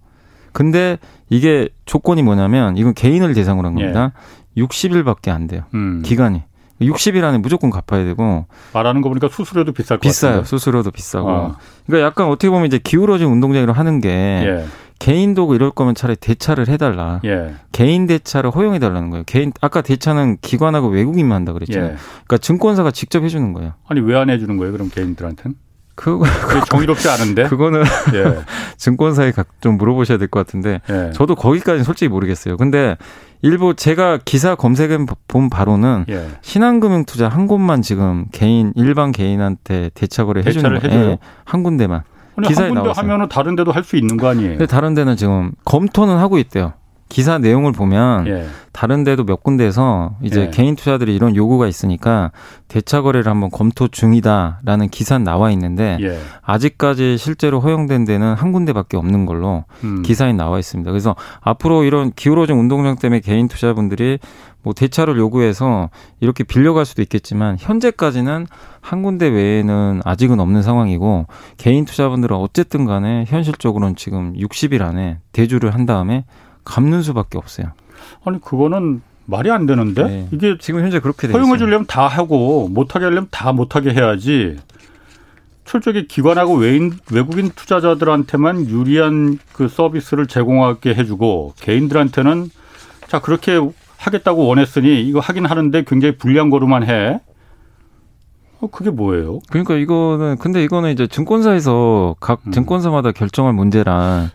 근데 0.53 0.97
이게 1.29 1.69
조건이 1.85 2.23
뭐냐면 2.23 2.75
이건 2.77 2.93
개인을 2.93 3.33
대상으로 3.33 3.67
한 3.67 3.75
겁니다. 3.75 4.11
예. 4.57 4.61
60일밖에 4.61 5.29
안 5.29 5.47
돼요. 5.47 5.63
음. 5.75 6.01
기간이. 6.03 6.43
60일 6.81 7.23
안에 7.23 7.37
무조건 7.37 7.69
갚아야 7.69 8.03
되고 8.03 8.45
말하는 8.73 9.01
거 9.01 9.09
보니까 9.09 9.27
수수료도 9.29 9.71
비쌀 9.73 9.97
것 9.97 10.01
비싸요. 10.01 10.31
같은데. 10.31 10.47
수수료도 10.49 10.91
비싸고. 10.91 11.29
어. 11.29 11.55
그러니까 11.85 12.07
약간 12.07 12.27
어떻게 12.27 12.49
보면 12.49 12.65
이제 12.67 12.79
기울어진 12.83 13.27
운동장으로 13.27 13.73
하는 13.73 13.99
게 14.01 14.09
예. 14.09 14.65
개인도 14.99 15.55
이럴 15.55 15.71
거면 15.71 15.95
차라리 15.95 16.15
대차를 16.15 16.67
해달라. 16.67 17.19
예. 17.25 17.55
개인 17.71 18.05
대차를 18.05 18.51
허용해 18.51 18.77
달라는 18.79 19.09
거예요. 19.09 19.23
개인 19.25 19.51
아까 19.61 19.81
대차는 19.81 20.37
기관하고 20.41 20.89
외국인만 20.89 21.37
한다 21.37 21.53
그랬죠. 21.53 21.79
예. 21.79 21.83
그러니까 22.25 22.37
증권사가 22.37 22.91
직접 22.91 23.23
해주는 23.23 23.53
거예요. 23.53 23.73
아니 23.87 23.99
왜 24.01 24.15
안 24.15 24.29
해주는 24.29 24.55
거예요? 24.57 24.71
그럼 24.73 24.89
개인들한테는? 24.93 25.55
그거 26.01 26.25
정의롭지 26.65 27.07
않은데. 27.09 27.43
그거는 27.47 27.83
예. 28.15 28.39
증권사에 28.77 29.31
좀 29.61 29.77
물어보셔야 29.77 30.17
될 30.17 30.27
것 30.27 30.39
같은데. 30.45 30.81
예. 30.89 31.11
저도 31.13 31.35
거기까지는 31.35 31.83
솔직히 31.83 32.09
모르겠어요. 32.09 32.57
근데 32.57 32.97
일부 33.43 33.75
제가 33.75 34.17
기사 34.25 34.55
검색해 34.55 34.97
본 35.27 35.49
바로는 35.49 36.05
예. 36.09 36.27
신한금융 36.41 37.05
투자 37.05 37.27
한 37.29 37.47
곳만 37.47 37.81
지금 37.81 38.25
개인 38.31 38.73
일반 38.75 39.11
개인한테 39.11 39.91
대차 39.93 40.25
거래 40.25 40.41
해주는 40.45 40.79
거예요. 40.79 40.95
예, 41.11 41.17
한 41.45 41.63
군데만. 41.63 42.01
기사에 42.47 42.65
한 42.67 42.69
군데 42.73 42.81
나왔어요. 42.83 43.03
하면은 43.03 43.29
다른 43.29 43.55
데도 43.55 43.71
할 43.71 43.83
수 43.83 43.95
있는 43.97 44.17
거 44.17 44.27
아니에요? 44.29 44.51
근데 44.51 44.65
다른 44.65 44.93
데는 44.95 45.15
지금 45.17 45.51
검토는 45.65 46.17
하고 46.17 46.37
있대요. 46.39 46.73
기사 47.11 47.37
내용을 47.37 47.73
보면 47.73 48.25
예. 48.27 48.45
다른 48.71 49.03
데도 49.03 49.25
몇 49.25 49.43
군데에서 49.43 50.15
이제 50.21 50.43
예. 50.43 50.49
개인 50.49 50.77
투자들이 50.77 51.13
이런 51.13 51.35
요구가 51.35 51.67
있으니까 51.67 52.31
대차 52.69 53.01
거래를 53.01 53.29
한번 53.29 53.51
검토 53.51 53.89
중이다라는 53.89 54.87
기사 54.87 55.17
나와 55.17 55.51
있는데 55.51 55.97
예. 55.99 56.17
아직까지 56.41 57.17
실제로 57.17 57.59
허용된 57.59 58.05
데는 58.05 58.33
한 58.35 58.53
군데밖에 58.53 58.95
없는 58.95 59.25
걸로 59.25 59.65
음. 59.83 60.03
기사에 60.03 60.31
나와 60.31 60.57
있습니다. 60.57 60.89
그래서 60.89 61.17
앞으로 61.41 61.83
이런 61.83 62.13
기울어진 62.15 62.55
운동장 62.55 62.95
때문에 62.95 63.19
개인 63.19 63.49
투자분들이 63.49 64.17
뭐 64.63 64.73
대차를 64.73 65.17
요구해서 65.17 65.89
이렇게 66.21 66.45
빌려갈 66.45 66.85
수도 66.85 67.01
있겠지만 67.01 67.57
현재까지는 67.59 68.47
한 68.79 69.03
군데 69.03 69.27
외에는 69.27 70.01
아직은 70.05 70.39
없는 70.39 70.61
상황이고 70.61 71.25
개인 71.57 71.83
투자분들은 71.83 72.37
어쨌든 72.37 72.85
간에 72.85 73.25
현실적으로는 73.27 73.97
지금 73.97 74.31
60일 74.33 74.81
안에 74.81 75.19
대주를 75.33 75.73
한 75.73 75.85
다음에 75.85 76.23
갚는 76.63 77.01
수밖에 77.01 77.37
없어요. 77.37 77.67
아니 78.25 78.39
그거는 78.41 79.01
말이 79.25 79.49
안 79.51 79.65
되는데 79.65 80.03
네. 80.03 80.27
이게 80.31 80.57
지금 80.59 80.81
현재 80.81 80.99
그렇게 80.99 81.27
허용해 81.27 81.57
주려면 81.57 81.85
다 81.85 82.07
하고 82.07 82.67
못하게 82.67 83.05
하려면 83.05 83.27
다 83.31 83.51
못하게 83.53 83.91
해야지. 83.91 84.57
철저하게 85.65 86.07
기관하고 86.07 86.55
외인 86.55 86.91
외국인 87.11 87.49
투자자들한테만 87.55 88.67
유리한 88.67 89.37
그 89.53 89.67
서비스를 89.67 90.27
제공하게 90.27 90.95
해주고 90.95 91.53
개인들한테는 91.59 92.49
자 93.07 93.21
그렇게 93.21 93.59
하겠다고 93.97 94.47
원했으니 94.47 95.01
이거 95.03 95.19
하긴 95.19 95.45
하는데 95.45 95.83
굉장히 95.85 96.17
불리한 96.17 96.49
거로만 96.49 96.87
해. 96.87 97.21
어, 98.59 98.67
그게 98.67 98.89
뭐예요? 98.89 99.39
그러니까 99.49 99.75
이거는 99.75 100.37
근데 100.37 100.63
이거는 100.63 100.91
이제 100.91 101.07
증권사에서 101.07 102.15
각 102.19 102.41
음. 102.47 102.51
증권사마다 102.51 103.11
결정할 103.11 103.53
문제라 103.53 104.29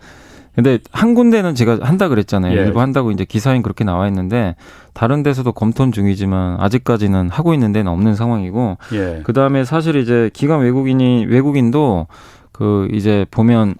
근데 0.57 0.79
한 0.91 1.13
군데는 1.13 1.53
제가 1.53 1.77
한다 1.83 2.07
그랬잖아요. 2.07 2.57
예. 2.57 2.63
일부 2.63 2.81
한다고 2.81 3.11
이제 3.11 3.25
기사엔 3.25 3.61
그렇게 3.61 3.83
나와 3.83 4.07
있는데 4.07 4.55
다른 4.95 5.21
데서도 5.21 5.51
검토 5.51 5.91
중이지만 5.91 6.59
아직까지는 6.59 7.29
하고 7.29 7.53
있는 7.53 7.71
데는 7.71 7.91
없는 7.91 8.15
상황이고 8.15 8.79
예. 8.93 9.21
그다음에 9.23 9.65
사실 9.65 9.95
이제 9.97 10.31
기관 10.33 10.61
외국인이 10.61 11.27
외국인도 11.27 12.07
그 12.51 12.87
이제 12.91 13.27
보면 13.29 13.75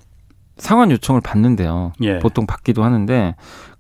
상환 0.58 0.92
요청을 0.92 1.20
받는데요. 1.22 1.94
예. 2.04 2.20
보통 2.20 2.46
받기도 2.46 2.84
하는데 2.84 3.36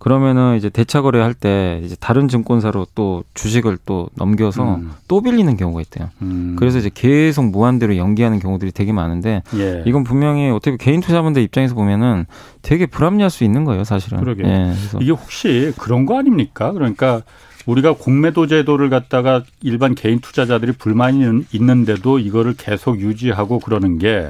그러면은 0.07 0.55
이제 0.55 0.69
대차 0.69 1.01
거래할 1.01 1.33
때 1.33 1.81
이제 1.83 1.97
다른 1.99 2.29
증권사로 2.29 2.87
또 2.95 3.25
주식을 3.33 3.77
또 3.85 4.09
넘겨서 4.15 4.75
음. 4.75 4.91
또 5.09 5.19
빌리는 5.21 5.57
경우가 5.57 5.81
있대요. 5.81 6.09
음. 6.21 6.55
그래서 6.57 6.77
이제 6.77 6.89
계속 6.93 7.43
무한대로 7.49 7.97
연기하는 7.97 8.39
경우들이 8.39 8.71
되게 8.71 8.93
많은데 8.93 9.43
예. 9.57 9.83
이건 9.85 10.05
분명히 10.05 10.49
어떻게 10.49 10.77
개인 10.77 11.01
투자분들 11.01 11.41
입장에서 11.41 11.75
보면은 11.75 12.25
되게 12.61 12.85
불합리할 12.85 13.29
수 13.29 13.43
있는 13.43 13.65
거예요, 13.65 13.83
사실은. 13.83 14.21
그러게. 14.21 14.43
예, 14.45 14.73
이게 15.01 15.11
혹시 15.11 15.73
그런 15.77 16.05
거 16.05 16.17
아닙니까? 16.17 16.71
그러니까 16.71 17.23
우리가 17.65 17.91
공매도 17.91 18.47
제도를 18.47 18.89
갖다가 18.89 19.43
일반 19.61 19.93
개인 19.93 20.21
투자자들이 20.21 20.71
불만이 20.71 21.43
있는데도 21.51 22.19
이거를 22.19 22.53
계속 22.57 23.01
유지하고 23.01 23.59
그러는 23.59 23.97
게 23.97 24.29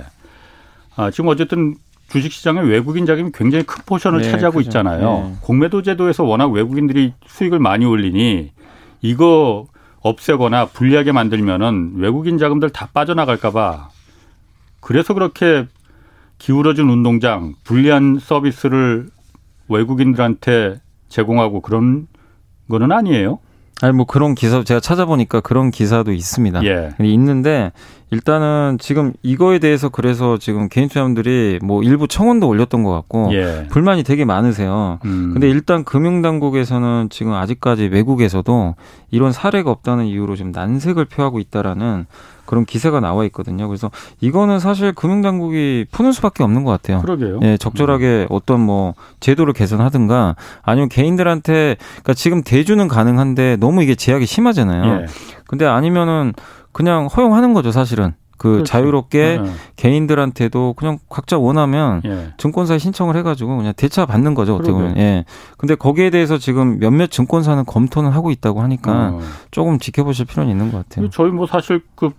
아, 0.96 1.12
지금 1.12 1.30
어쨌든 1.30 1.76
주식시장에 2.10 2.62
외국인 2.62 3.06
자금이 3.06 3.32
굉장히 3.34 3.66
큰 3.66 3.84
포션을 3.86 4.22
네, 4.22 4.32
차지하고 4.32 4.58
그죠. 4.58 4.70
있잖아요. 4.70 5.30
네. 5.30 5.36
공매도 5.42 5.82
제도에서 5.82 6.24
워낙 6.24 6.48
외국인들이 6.52 7.14
수익을 7.26 7.60
많이 7.60 7.86
올리니 7.86 8.52
이거 9.02 9.68
없애거나 10.02 10.68
불리하게 10.68 11.12
만들면은 11.12 11.94
외국인 11.96 12.38
자금들 12.38 12.70
다 12.70 12.88
빠져나갈까봐 12.94 13.90
그래서 14.80 15.14
그렇게 15.14 15.68
기울어진 16.38 16.90
운동장 16.90 17.56
불리한 17.64 18.20
서비스를 18.22 19.10
외국인들한테 19.68 20.80
제공하고 21.10 21.62
그런 21.62 22.08
거는 22.70 22.92
아니에요. 22.92 23.40
아니 23.82 23.94
뭐 23.94 24.06
그런 24.06 24.34
기사 24.34 24.64
제가 24.64 24.80
찾아보니까 24.80 25.42
그런 25.42 25.70
기사도 25.70 26.12
있습니다. 26.12 26.64
예. 26.66 26.96
있는데 27.00 27.72
일단은 28.10 28.78
지금 28.80 29.14
이거에 29.22 29.60
대해서 29.60 29.90
그래서 29.90 30.38
지금 30.38 30.70
개인 30.70 30.88
투자분들이 30.88 31.60
뭐 31.62 31.84
일부 31.84 32.08
청원도 32.08 32.48
올렸던 32.48 32.84
것 32.84 32.92
같고 32.92 33.30
예. 33.34 33.68
불만이 33.70 34.04
되게 34.04 34.26
많으세요. 34.26 35.00
음. 35.06 35.32
근데 35.34 35.50
일단 35.50 35.84
금융당국에서는 35.84 37.10
지금 37.10 37.34
아직까지 37.34 37.88
외국에서도 37.88 38.76
이런 39.12 39.32
사례가 39.32 39.70
없다는 39.70 40.06
이유로 40.06 40.36
좀 40.36 40.52
난색을 40.52 41.06
표하고 41.06 41.40
있다라는 41.40 42.06
그런 42.48 42.66
기세가 42.66 43.00
나와 43.00 43.24
있거든요. 43.26 43.68
그래서 43.68 43.92
이거는 44.22 44.60
사실 44.60 44.94
금융당국이 44.94 45.86
푸는 45.92 46.12
수밖에 46.12 46.44
없는 46.44 46.64
것 46.64 46.72
같아요. 46.72 47.02
그러게요. 47.02 47.40
예, 47.44 47.58
적절하게 47.58 48.06
음. 48.24 48.28
어떤 48.30 48.60
뭐 48.62 48.96
제도를 49.20 49.54
개선하든가 49.54 50.36
아니면 50.64 50.90
개인들한테 50.90 51.76
그러니까 51.80 52.14
지금 52.16 52.42
대주는 52.42 52.88
가능한데 52.88 53.58
너무 53.58 53.84
이게 53.84 53.94
제약이 53.94 54.26
심하잖아요. 54.26 55.02
예. 55.02 55.06
근데 55.46 55.66
아니면은 55.66 56.34
그냥 56.72 57.08
허용하는 57.08 57.54
거죠, 57.54 57.72
사실은. 57.72 58.14
그 58.38 58.50
그렇죠. 58.50 58.66
자유롭게 58.66 59.40
네. 59.44 59.52
개인들한테도 59.78 60.76
그냥 60.78 61.00
각자 61.10 61.38
원하면 61.38 62.02
예. 62.06 62.34
증권사에 62.38 62.78
신청을 62.78 63.16
해가지고 63.18 63.58
그냥 63.58 63.74
대차 63.76 64.06
받는 64.06 64.36
거죠 64.36 64.56
어떻게 64.56 64.72
보면. 64.72 64.96
예. 64.98 65.26
근데 65.58 65.76
거기에 65.76 66.12
대해서 66.12 66.38
지금 66.38 66.78
몇몇 66.80 67.10
증권사는 67.10 67.66
검토는 67.66 68.12
하고 68.12 68.30
있다고 68.30 68.62
하니까 68.62 69.14
어. 69.14 69.20
조금 69.50 69.80
지켜보실 69.80 70.26
필요는 70.26 70.52
있는 70.52 70.72
것 70.72 70.88
같아요. 70.88 71.10
저희 71.10 71.32
뭐 71.32 71.48
사실 71.48 71.82
그 71.96 72.12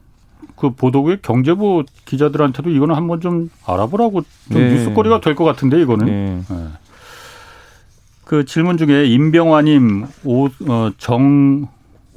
그 0.59 0.71
보도국의 0.71 1.19
경제부 1.23 1.85
기자들한테도 2.05 2.71
이거는 2.71 2.95
한번 2.95 3.21
좀 3.21 3.51
알아보라고 3.67 4.23
좀 4.53 4.61
네. 4.61 4.75
뉴스거리가 4.75 5.21
될 5.21 5.35
것 5.35 5.45
같은데 5.45 5.81
이거는. 5.81 6.07
네. 6.07 6.43
네. 6.49 6.57
그 8.25 8.45
질문 8.45 8.77
중에 8.77 9.07
임병화님, 9.07 10.07
오, 10.25 10.47
어, 10.69 10.91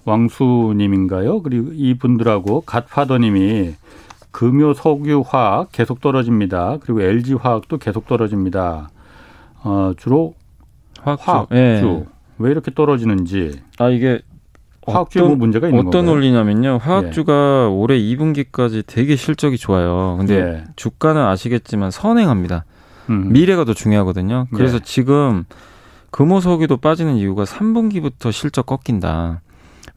정왕수님인가요? 0.06 1.42
그리고 1.42 1.70
이분들하고 1.74 2.62
갓파더님이 2.62 3.76
금요, 4.32 4.74
석유, 4.74 5.24
화학 5.26 5.72
계속 5.72 6.02
떨어집니다. 6.02 6.78
그리고 6.82 7.02
LG 7.02 7.36
화학도 7.36 7.78
계속 7.78 8.08
떨어집니다. 8.08 8.90
어, 9.64 9.92
주로 9.98 10.34
화학주. 11.02 11.24
화학주. 11.30 11.54
네. 11.54 12.04
왜 12.40 12.52
이렇게 12.52 12.74
떨어지는지. 12.74 13.62
아 13.78 13.90
이게 13.90 14.20
화학주에 14.88 15.22
뭐 15.22 15.36
문제가 15.36 15.68
있는 15.68 15.80
어떤 15.82 15.92
건가요? 16.06 16.16
논리냐면요. 16.16 16.80
화학주가 16.82 17.68
예. 17.70 17.74
올해 17.74 18.00
2분기까지 18.00 18.84
되게 18.86 19.16
실적이 19.16 19.58
좋아요. 19.58 20.16
근데 20.18 20.36
예. 20.36 20.64
주가는 20.76 21.22
아시겠지만 21.22 21.92
선행합니다. 21.92 22.66
음. 23.10 23.32
미래가 23.32 23.66
더 23.66 23.74
중요하거든요. 23.74 24.48
그래서 24.54 24.78
예. 24.78 24.80
지금 24.84 25.46
금호석유도 26.12 26.78
빠지는 26.78 27.16
이유가 27.16 27.44
3분기부터 27.44 28.32
실적 28.32 28.66
꺾인다. 28.66 29.42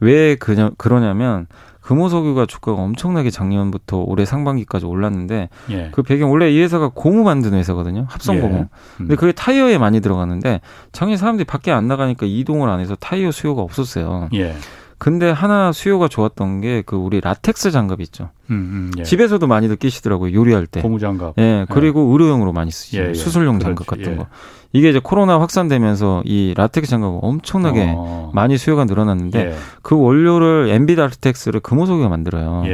왜 0.01 0.35
그냐, 0.37 0.70
그러냐면 0.77 1.47
금호석유가 1.85 2.47
주가가 2.47 2.81
엄청나게 2.81 3.31
작년부터 3.31 3.99
올해 3.99 4.25
상반기까지 4.25 4.87
올랐는데 4.87 5.51
예. 5.70 5.90
그 5.92 6.03
배경 6.03 6.31
원래 6.31 6.51
이 6.51 6.61
회사가 6.61 6.90
고무 6.94 7.25
만드는 7.25 7.59
회사거든요. 7.59 8.07
합성 8.09 8.40
고무. 8.40 8.55
예. 8.55 8.61
음. 8.61 8.68
근데 8.97 9.16
그게 9.16 9.33
타이어에 9.33 9.77
많이 9.77 10.01
들어가는데 10.01 10.62
작년 10.92 11.18
사람들이 11.18 11.44
밖에 11.44 11.73
안 11.73 11.87
나가니까 11.87 12.25
이동을 12.27 12.70
안 12.70 12.81
해서 12.81 12.97
타이어 12.99 13.31
수요가 13.31 13.61
없었어요. 13.62 14.31
예. 14.35 14.55
근데 15.04 15.30
하나 15.30 15.70
수요가 15.70 16.08
좋았던 16.08 16.62
게 16.62 16.82
그 16.86 16.96
우리 16.96 17.20
라텍스 17.20 17.70
장갑 17.70 18.00
있죠. 18.00 18.30
음, 18.50 18.54
음, 18.54 18.90
예. 18.98 19.02
집에서도 19.02 19.46
많이들 19.46 19.76
끼시더라고요. 19.76 20.32
요리할 20.32 20.66
때. 20.66 20.80
고무 20.80 20.98
장갑. 20.98 21.34
예. 21.38 21.66
그리고 21.68 22.06
예. 22.08 22.12
의료용으로 22.12 22.54
많이 22.54 22.70
쓰시죠. 22.70 23.02
예, 23.02 23.08
예. 23.10 23.14
수술용 23.14 23.58
장갑 23.58 23.86
같은 23.86 24.12
예. 24.12 24.16
거. 24.16 24.26
이게 24.72 24.88
이제 24.88 25.00
코로나 25.02 25.38
확산되면서 25.40 26.22
이 26.24 26.54
라텍스 26.56 26.88
장갑이 26.90 27.18
엄청나게 27.20 27.92
어. 27.96 28.30
많이 28.34 28.56
수요가 28.56 28.86
늘어났는데 28.86 29.38
예. 29.38 29.54
그 29.82 29.94
원료를 29.98 30.68
NB 30.70 30.94
라텍스를 30.94 31.60
금호석유가 31.60 32.08
만들어요. 32.08 32.64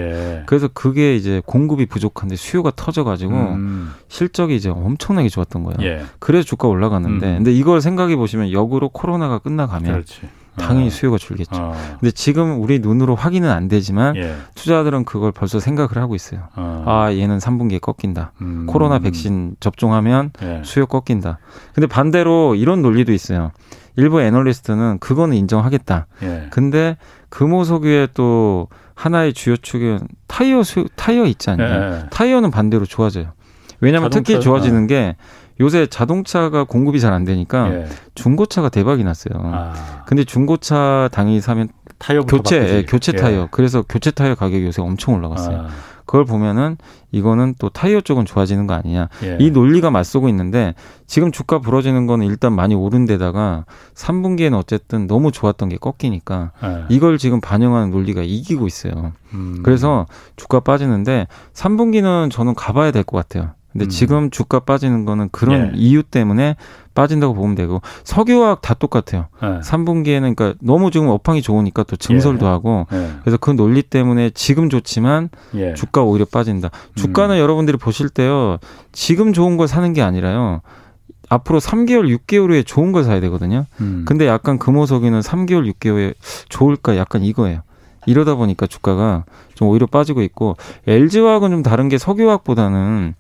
그래서 0.46 0.68
그게 0.72 1.16
이제 1.16 1.42
공급이 1.44 1.86
부족한데 1.86 2.36
수요가 2.36 2.70
터져가지고 2.74 3.32
음. 3.34 3.92
실적이 4.08 4.54
이제 4.56 4.70
엄청나게 4.70 5.28
좋았던 5.28 5.64
거예요. 5.64 6.04
그래서 6.20 6.44
주가 6.46 6.68
올라갔는데 6.68 7.26
음. 7.26 7.36
근데 7.38 7.52
이걸 7.52 7.80
생각해 7.80 8.14
보시면 8.16 8.52
역으로 8.52 8.88
코로나가 8.88 9.38
끝나가면 9.38 9.90
그렇지. 9.92 10.20
당연히 10.56 10.88
어. 10.88 10.90
수요가 10.90 11.18
줄겠죠. 11.18 11.56
어. 11.56 11.72
근데 12.00 12.10
지금 12.10 12.60
우리 12.62 12.78
눈으로 12.78 13.14
확인은 13.14 13.50
안 13.50 13.68
되지만 13.68 14.16
예. 14.16 14.34
투자들은 14.54 15.04
그걸 15.04 15.32
벌써 15.32 15.60
생각을 15.60 15.96
하고 15.96 16.14
있어요. 16.14 16.48
어. 16.56 16.84
아 16.86 17.12
얘는 17.12 17.38
3분기에 17.38 17.80
꺾인다. 17.80 18.32
음. 18.40 18.66
코로나 18.66 18.98
백신 18.98 19.56
접종하면 19.60 20.30
예. 20.42 20.62
수요 20.64 20.86
꺾인다. 20.86 21.38
근데 21.74 21.86
반대로 21.86 22.54
이런 22.54 22.82
논리도 22.82 23.12
있어요. 23.12 23.52
일부 23.96 24.20
애널리스트는 24.20 24.98
그거는 24.98 25.36
인정하겠다. 25.36 26.06
예. 26.22 26.46
근데 26.50 26.96
금호석유의 27.28 28.08
또 28.14 28.68
하나의 28.94 29.32
주요 29.32 29.56
축은 29.56 30.00
타이어 30.26 30.62
수 30.62 30.86
타이어 30.96 31.24
있지 31.24 31.50
않나요? 31.50 31.94
예. 31.94 32.06
타이어는 32.10 32.50
반대로 32.50 32.84
좋아져요. 32.84 33.32
왜냐하면 33.80 34.10
특히 34.10 34.40
좋아지는 34.40 34.86
게 34.86 35.16
요새 35.60 35.86
자동차가 35.86 36.64
공급이 36.64 36.98
잘 37.00 37.12
안 37.12 37.24
되니까 37.24 37.72
예. 37.74 37.86
중고차가 38.14 38.68
대박이 38.68 39.04
났어요. 39.04 39.34
아. 39.52 40.04
근데 40.06 40.24
중고차 40.24 41.08
당연히 41.12 41.40
사면 41.40 41.68
타이어 41.98 42.22
교체 42.22 42.56
예, 42.78 42.84
교체 42.84 43.12
타이어. 43.12 43.42
예. 43.42 43.48
그래서 43.50 43.82
교체 43.88 44.10
타이어 44.10 44.34
가격이 44.34 44.64
요새 44.64 44.80
엄청 44.80 45.14
올라갔어요. 45.14 45.58
아. 45.58 45.68
그걸 46.06 46.24
보면은 46.24 46.76
이거는 47.12 47.54
또 47.60 47.68
타이어 47.68 48.00
쪽은 48.00 48.24
좋아지는 48.24 48.66
거 48.66 48.74
아니냐. 48.74 49.08
예. 49.22 49.36
이 49.40 49.50
논리가 49.50 49.90
맞서고 49.90 50.28
있는데 50.28 50.74
지금 51.06 51.30
주가 51.30 51.58
부러지는 51.60 52.06
거는 52.06 52.26
일단 52.26 52.52
많이 52.52 52.74
오른 52.74 53.04
데다가 53.04 53.64
3분기에는 53.94 54.54
어쨌든 54.58 55.06
너무 55.06 55.30
좋았던 55.30 55.68
게 55.68 55.76
꺾이니까 55.76 56.52
예. 56.64 56.84
이걸 56.88 57.18
지금 57.18 57.40
반영하는 57.40 57.90
논리가 57.90 58.22
이기고 58.22 58.66
있어요. 58.66 59.12
음. 59.34 59.60
그래서 59.62 60.06
주가 60.36 60.58
빠지는데 60.60 61.26
3분기는 61.54 62.30
저는 62.30 62.54
가봐야 62.54 62.90
될 62.92 63.04
것 63.04 63.16
같아요. 63.16 63.50
근데 63.72 63.86
음. 63.86 63.88
지금 63.88 64.30
주가 64.30 64.60
빠지는 64.60 65.04
거는 65.04 65.28
그런 65.30 65.72
예. 65.74 65.78
이유 65.78 66.02
때문에 66.02 66.56
빠진다고 66.94 67.34
보면 67.34 67.54
되고 67.54 67.80
석유화학 68.04 68.62
다 68.62 68.74
똑같아요. 68.74 69.26
예. 69.42 69.60
3분기에는 69.60 70.34
그러니까 70.34 70.54
너무 70.60 70.90
지금 70.90 71.08
업황이 71.08 71.40
좋으니까 71.40 71.84
또 71.84 71.96
증설도 71.96 72.46
예. 72.46 72.50
하고 72.50 72.86
예. 72.92 73.10
그래서 73.22 73.36
그 73.36 73.50
논리 73.50 73.82
때문에 73.82 74.30
지금 74.30 74.68
좋지만 74.68 75.30
예. 75.54 75.74
주가 75.74 76.02
오히려 76.02 76.24
빠진다. 76.24 76.70
주가는 76.96 77.36
음. 77.36 77.40
여러분들이 77.40 77.76
보실 77.76 78.08
때요. 78.08 78.58
지금 78.92 79.32
좋은 79.32 79.56
걸 79.56 79.68
사는 79.68 79.92
게 79.92 80.02
아니라요. 80.02 80.62
앞으로 81.28 81.60
3개월, 81.60 82.18
6개월 82.18 82.50
후에 82.50 82.64
좋은 82.64 82.90
걸 82.90 83.04
사야 83.04 83.20
되거든요. 83.20 83.66
음. 83.80 84.04
근데 84.06 84.26
약간 84.26 84.58
금호석유는 84.58 85.20
3개월, 85.20 85.72
6개월에 85.72 86.14
좋을까 86.48 86.96
약간 86.96 87.22
이거예요. 87.22 87.62
이러다 88.06 88.34
보니까 88.34 88.66
주가가 88.66 89.24
좀 89.54 89.68
오히려 89.68 89.86
빠지고 89.86 90.22
있고 90.22 90.56
LG화학은 90.86 91.50
좀 91.50 91.62
다른 91.62 91.88
게 91.88 91.98
석유화학보다는 91.98 93.14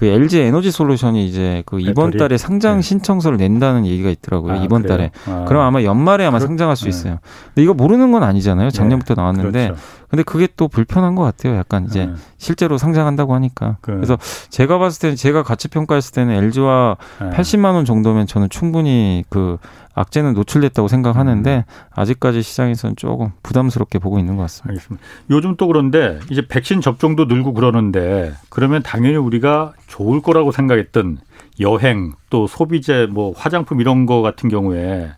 그 0.00 0.06
LG 0.06 0.40
에너지 0.40 0.70
솔루션이 0.70 1.26
이제 1.26 1.62
그 1.66 1.78
이번 1.78 2.12
달에 2.12 2.38
상장 2.38 2.76
네. 2.76 2.82
신청서를 2.82 3.36
낸다는 3.36 3.84
얘기가 3.84 4.08
있더라고요. 4.08 4.54
아, 4.54 4.56
이번 4.56 4.80
그래요? 4.80 4.96
달에. 4.96 5.10
아. 5.26 5.44
그럼 5.44 5.62
아마 5.62 5.82
연말에 5.82 6.24
아마 6.24 6.38
그렇, 6.38 6.46
상장할 6.46 6.74
수 6.74 6.84
네. 6.84 6.88
있어요. 6.88 7.18
근데 7.48 7.62
이거 7.62 7.74
모르는 7.74 8.10
건 8.10 8.22
아니잖아요. 8.22 8.70
작년부터 8.70 9.14
네. 9.14 9.20
나왔는데. 9.20 9.64
그렇죠. 9.66 9.82
근데 10.10 10.24
그게 10.24 10.48
또 10.56 10.66
불편한 10.66 11.14
것 11.14 11.22
같아요. 11.22 11.56
약간 11.56 11.84
이제 11.84 12.06
네. 12.06 12.14
실제로 12.36 12.78
상장한다고 12.78 13.32
하니까. 13.34 13.78
그. 13.80 13.92
래서 13.92 14.18
제가 14.48 14.78
봤을 14.78 15.00
때는 15.00 15.16
제가 15.16 15.44
가치 15.44 15.68
평가했을 15.68 16.12
때는 16.12 16.34
LG와 16.34 16.96
네. 17.20 17.30
80만 17.30 17.74
원 17.74 17.84
정도면 17.84 18.26
저는 18.26 18.48
충분히 18.50 19.24
그 19.28 19.56
악재는 19.94 20.34
노출됐다고 20.34 20.88
생각하는데 20.88 21.64
음. 21.66 21.72
아직까지 21.94 22.42
시장에서는 22.42 22.96
조금 22.96 23.30
부담스럽게 23.44 24.00
보고 24.00 24.18
있는 24.18 24.36
것 24.36 24.42
같습니다. 24.42 24.70
알겠습니다. 24.70 25.06
요즘 25.30 25.56
또 25.56 25.68
그런데 25.68 26.18
이제 26.30 26.46
백신 26.46 26.80
접종도 26.80 27.26
늘고 27.26 27.54
그러는데 27.54 28.32
그러면 28.48 28.82
당연히 28.82 29.16
우리가 29.16 29.74
좋을 29.86 30.22
거라고 30.22 30.50
생각했던 30.50 31.18
여행 31.60 32.12
또 32.30 32.46
소비재 32.46 33.06
뭐 33.10 33.32
화장품 33.36 33.80
이런 33.80 34.06
거 34.06 34.22
같은 34.22 34.48
경우에 34.48 35.10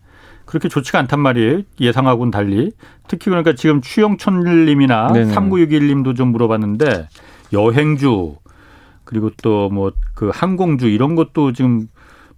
그렇게 0.52 0.68
좋지가 0.68 0.98
않단 0.98 1.18
말이에요. 1.18 1.62
예상하고는 1.80 2.30
달리. 2.30 2.72
특히 3.08 3.30
그러니까 3.30 3.54
지금 3.54 3.80
추영천님이나 3.80 5.08
3961 5.32 5.88
님도 5.88 6.12
좀 6.12 6.28
물어봤는데 6.28 7.08
여행주 7.54 8.36
그리고 9.04 9.30
또 9.42 9.70
뭐 9.70 9.92
그 10.14 10.30
항공주 10.32 10.88
이런 10.88 11.14
것도 11.14 11.54
지금 11.54 11.88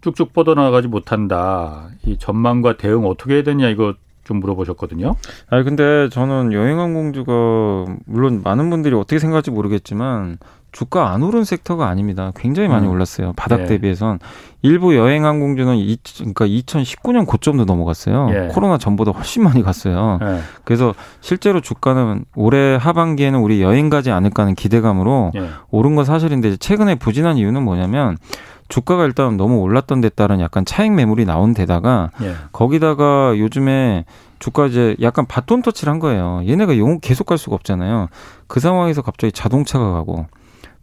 쭉쭉 0.00 0.33
뻗어나가지 0.33 0.87
못한다. 0.87 1.88
이 2.07 2.16
전망과 2.16 2.77
대응 2.77 3.05
어떻게 3.05 3.35
해야 3.35 3.42
되냐 3.42 3.68
이거 3.68 3.94
좀 4.22 4.38
물어보셨거든요. 4.38 5.16
아 5.50 5.62
근데 5.64 6.09
저는 6.09 6.53
여행항공주가 6.53 7.96
물론 8.07 8.42
많은 8.44 8.70
분들이 8.70 8.94
어떻게 8.94 9.18
생각할지 9.18 9.50
모르겠지만 9.50 10.38
주가 10.74 11.12
안 11.12 11.22
오른 11.22 11.44
섹터가 11.44 11.87
아닙니다. 11.87 12.32
굉장히 12.34 12.68
많이 12.68 12.87
음. 12.87 12.90
올랐어요. 12.90 13.32
바닥 13.37 13.58
네. 13.58 13.66
대비해선 13.66 14.18
일부 14.62 14.96
여행 14.96 15.24
항공주는 15.24 15.76
이, 15.76 15.96
그러니까 16.16 16.46
2019년 16.46 17.26
고점도 17.26 17.64
넘어갔어요. 17.64 18.28
예. 18.30 18.48
코로나 18.52 18.76
전보다 18.76 19.12
훨씬 19.12 19.44
많이 19.44 19.62
갔어요. 19.62 20.18
예. 20.20 20.40
그래서 20.64 20.92
실제로 21.20 21.60
주가는 21.60 22.24
올해 22.34 22.74
하반기에는 22.74 23.38
우리 23.38 23.62
여행 23.62 23.88
가지 23.88 24.10
않을까 24.10 24.42
하는 24.42 24.56
기대감으로 24.56 25.30
예. 25.37 25.48
오른 25.70 25.94
건 25.94 26.04
사실인데 26.04 26.56
최근에 26.56 26.96
부진한 26.96 27.37
이유는 27.37 27.62
뭐냐면 27.62 28.18
주가가 28.68 29.04
일단 29.04 29.37
너무 29.37 29.58
올랐던 29.58 30.00
데 30.00 30.08
따른 30.08 30.40
약간 30.40 30.64
차익 30.64 30.92
매물이 30.92 31.24
나온 31.24 31.54
데다가 31.54 32.10
예. 32.20 32.34
거기다가 32.50 33.38
요즘에 33.38 34.06
주가 34.40 34.66
이제 34.66 34.96
약간 35.00 35.24
바톤 35.26 35.62
터치를 35.62 35.92
한 35.92 36.00
거예요. 36.00 36.42
얘네가 36.48 36.78
영 36.78 36.98
계속 36.98 37.26
갈 37.26 37.38
수가 37.38 37.54
없잖아요. 37.54 38.08
그 38.48 38.58
상황에서 38.58 39.02
갑자기 39.02 39.30
자동차가 39.30 39.92
가고 39.92 40.26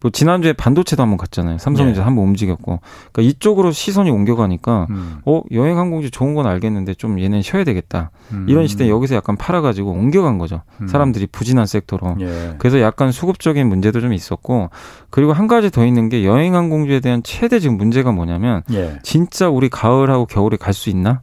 뭐 0.01 0.09
지난주에 0.09 0.53
반도체도 0.53 1.01
한번 1.03 1.17
갔잖아요. 1.17 1.59
삼성전자 1.59 2.01
네. 2.01 2.05
한번 2.05 2.25
움직였고. 2.25 2.79
그러니까 3.11 3.21
이쪽으로 3.21 3.71
시선이 3.71 4.09
옮겨가니까 4.09 4.87
음. 4.89 5.17
어 5.25 5.43
여행 5.51 5.77
항공주 5.77 6.09
좋은 6.09 6.33
건 6.33 6.47
알겠는데 6.47 6.95
좀 6.95 7.19
얘는 7.19 7.43
쉬어야 7.43 7.63
되겠다. 7.63 8.09
음. 8.31 8.47
이런 8.49 8.67
시대 8.67 8.89
여기서 8.89 9.15
약간 9.15 9.37
팔아가지고 9.37 9.91
옮겨간 9.91 10.39
거죠. 10.39 10.61
음. 10.81 10.87
사람들이 10.87 11.27
부진한 11.27 11.67
섹터로. 11.67 12.17
예. 12.21 12.55
그래서 12.57 12.81
약간 12.81 13.11
수급적인 13.11 13.67
문제도 13.67 14.01
좀 14.01 14.11
있었고 14.13 14.71
그리고 15.11 15.33
한 15.33 15.45
가지 15.47 15.69
더 15.69 15.85
있는 15.85 16.09
게 16.09 16.25
여행 16.25 16.55
항공주에 16.55 16.99
대한 16.99 17.21
최대 17.23 17.59
지금 17.59 17.77
문제가 17.77 18.11
뭐냐면 18.11 18.63
예. 18.71 18.97
진짜 19.03 19.49
우리 19.49 19.69
가을하고 19.69 20.25
겨울에 20.25 20.57
갈 20.57 20.73
수 20.73 20.89
있나? 20.89 21.21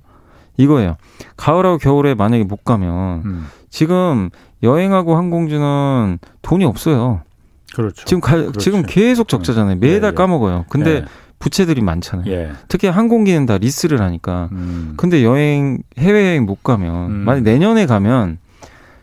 이거예요. 0.56 0.96
가을하고 1.36 1.78
겨울에 1.78 2.14
만약에 2.14 2.44
못 2.44 2.64
가면 2.64 3.22
음. 3.24 3.46
지금 3.70 4.30
여행하고 4.62 5.16
항공주는 5.16 6.18
돈이 6.42 6.64
없어요. 6.64 7.22
그렇죠. 7.78 8.04
지금 8.04 8.20
가, 8.20 8.36
그렇죠. 8.36 8.58
지금 8.58 8.82
계속 8.82 9.28
적자잖아요. 9.28 9.76
음. 9.76 9.80
매달 9.80 10.08
예, 10.08 10.12
예. 10.12 10.14
까먹어요. 10.14 10.64
근데 10.68 10.90
예. 10.90 11.04
부채들이 11.38 11.80
많잖아요. 11.80 12.28
예. 12.28 12.50
특히 12.66 12.88
항공기는 12.88 13.46
다 13.46 13.56
리스를 13.56 14.00
하니까. 14.00 14.48
음. 14.50 14.94
근데 14.96 15.22
여행 15.22 15.78
해외 15.96 16.26
여행 16.26 16.44
못 16.44 16.64
가면 16.64 17.06
음. 17.06 17.12
만약 17.24 17.44
내년에 17.44 17.86
가면 17.86 18.38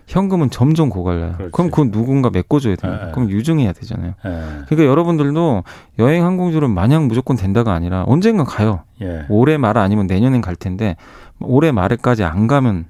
현금은 0.08 0.50
점점 0.50 0.90
고갈라요. 0.90 1.36
그렇지. 1.38 1.52
그럼 1.54 1.72
그건 1.72 1.92
누군가 1.92 2.30
메꿔줘야 2.30 2.76
돼요. 2.76 3.00
예. 3.08 3.12
그럼 3.12 3.30
유증해야 3.30 3.72
되잖아요. 3.72 4.16
예. 4.26 4.30
그러니까 4.68 4.86
여러분들도 4.86 5.64
여행 6.00 6.26
항공주는 6.26 6.70
마냥 6.70 7.08
무조건 7.08 7.38
된다가 7.38 7.72
아니라 7.72 8.04
언젠가 8.08 8.44
가요. 8.44 8.82
예. 9.02 9.24
올해 9.30 9.58
말 9.58 9.78
아니면 9.78 10.06
내년엔 10.06 10.42
갈 10.42 10.58
텐데 10.58 10.98
올해 11.40 11.72
말에까지 11.72 12.26
안 12.26 12.48
가면 12.48 12.88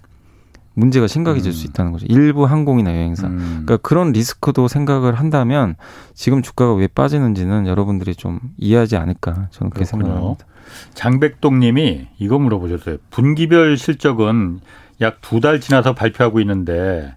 문제가 0.76 1.08
심각해질 1.08 1.52
음. 1.52 1.54
수 1.54 1.66
있다는 1.68 1.92
거죠. 1.92 2.06
일부 2.10 2.46
항공이나 2.46 2.92
여행사. 2.92 3.28
음. 3.28 3.64
그러니까 3.66 3.78
그런 3.78 4.12
리스크도 4.12 4.68
생각을 4.68 5.16
한다면 5.16 5.76
지금 6.14 6.42
주가가 6.42 6.74
왜 6.74 6.88
빠지는지는 6.88 7.66
여러분들이 7.68 8.14
좀 8.16 8.40
이해하지 8.58 8.98
않을까 8.98 9.48
저는 9.52 9.70
그렇게 9.72 9.86
생각합니다. 9.86 10.46
장백동 10.94 11.60
님이 11.60 12.08
이거 12.20 12.38
물어보셨어요. 12.40 12.98
분기별 13.10 13.78
실적은 13.78 14.60
약 15.02 15.18
두 15.22 15.40
달 15.42 15.60
지나서 15.60 15.94
발표하고 15.94 16.40
있는데 16.42 17.14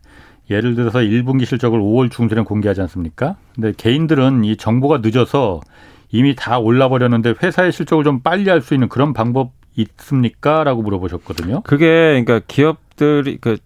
예를 0.50 0.74
들어서 0.74 1.00
1분기 1.00 1.44
실적을 1.44 1.78
5월 1.80 2.10
중순에 2.10 2.42
공개하지 2.42 2.80
않습니까? 2.82 3.36
근데 3.54 3.72
개인들은 3.76 4.44
이 4.44 4.56
정보가 4.56 4.98
늦어서 5.02 5.60
이미 6.10 6.34
다 6.34 6.58
올라버렸는데 6.58 7.34
회사의 7.42 7.70
실적을 7.72 8.02
좀 8.04 8.20
빨리 8.20 8.48
할 8.48 8.62
수 8.62 8.74
있는 8.74 8.88
그런 8.88 9.12
방법 9.12 9.52
있습니까? 9.76 10.64
라고 10.64 10.82
물어보셨거든요. 10.82 11.60
그게 11.62 11.86
그러니까 12.24 12.40
기업 12.48 12.78
들이 12.98 13.38
그 13.40 13.56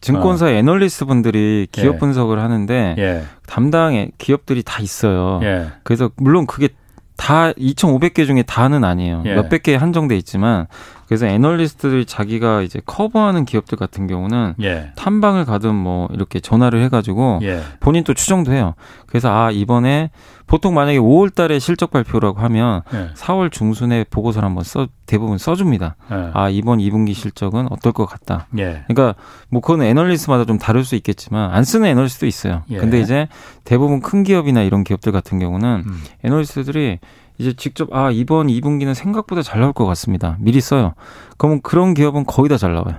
증권사 0.00 0.46
어. 0.46 0.48
애널리스트 0.48 1.04
분들이 1.04 1.68
기업 1.70 1.96
예. 1.96 1.98
분석을 1.98 2.40
하는데 2.40 2.96
예. 2.98 3.22
담당 3.46 4.10
기업들이 4.18 4.62
다 4.64 4.82
있어요. 4.82 5.40
예. 5.44 5.68
그래서 5.84 6.10
물론 6.16 6.46
그게 6.46 6.70
다 7.16 7.52
2,500개 7.52 8.26
중에 8.26 8.42
다는 8.42 8.84
아니에요. 8.84 9.22
예. 9.26 9.34
몇백 9.34 9.62
개에 9.62 9.76
한정돼 9.76 10.16
있지만 10.16 10.66
그래서 11.06 11.26
애널리스트들이 11.26 12.06
자기가 12.06 12.62
이제 12.62 12.80
커버하는 12.86 13.44
기업들 13.44 13.76
같은 13.76 14.06
경우는 14.06 14.54
예. 14.62 14.92
탐방을 14.96 15.44
가든 15.44 15.74
뭐 15.74 16.08
이렇게 16.12 16.40
전화를 16.40 16.82
해가지고 16.84 17.40
예. 17.42 17.60
본인 17.80 18.04
또 18.04 18.14
추정도 18.14 18.52
해요. 18.52 18.74
그래서 19.06 19.30
아 19.30 19.50
이번에 19.50 20.10
보통 20.48 20.74
만약에 20.74 20.98
5월 20.98 21.32
달에 21.32 21.58
실적 21.60 21.90
발표라고 21.92 22.40
하면 22.40 22.82
예. 22.94 23.10
4월 23.14 23.52
중순에 23.52 24.04
보고서를 24.10 24.46
한번 24.48 24.64
써 24.64 24.88
대부분 25.06 25.38
써줍니다. 25.38 25.94
예. 26.10 26.30
아 26.34 26.48
이번 26.48 26.78
2분기 26.78 27.14
실적은 27.14 27.70
어떨 27.70 27.92
것 27.92 28.06
같다. 28.06 28.48
예. 28.58 28.82
그러니까 28.88 29.14
뭐 29.50 29.60
그건 29.60 29.82
애널리스트마다 29.82 30.44
좀 30.46 30.58
다를 30.58 30.84
수 30.84 30.96
있겠지만 30.96 31.52
안 31.52 31.62
쓰는 31.62 31.88
애널리스트도 31.90 32.26
있어요. 32.26 32.62
예. 32.70 32.78
근데 32.78 32.98
이제 33.00 33.28
대부분 33.64 34.00
큰 34.00 34.24
기업이나 34.24 34.62
이런 34.62 34.82
기업들 34.82 35.12
같은 35.12 35.38
경우는 35.38 35.84
음. 35.86 36.02
애널리스트들이 36.24 36.98
이제 37.36 37.52
직접 37.52 37.92
아 37.94 38.10
이번 38.10 38.48
2분기는 38.48 38.92
생각보다 38.94 39.42
잘 39.42 39.60
나올 39.60 39.72
것 39.72 39.86
같습니다. 39.86 40.36
미리 40.40 40.60
써요. 40.60 40.94
그러면 41.36 41.60
그런 41.62 41.94
기업은 41.94 42.24
거의 42.24 42.48
다 42.48 42.56
잘 42.56 42.72
나와요. 42.74 42.96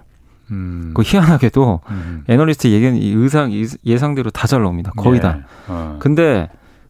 음. 0.51 0.91
그 0.95 1.01
희한하게도 1.03 1.81
음. 1.89 2.23
애널리스트 2.27 2.67
예견 2.69 2.95
의상 2.95 3.51
예상대로 3.85 4.29
다 4.31 4.47
잘 4.47 4.61
나옵니다. 4.61 4.91
거의 4.95 5.17
예. 5.17 5.21
다. 5.21 5.39
어. 5.67 5.97
근데 5.99 6.47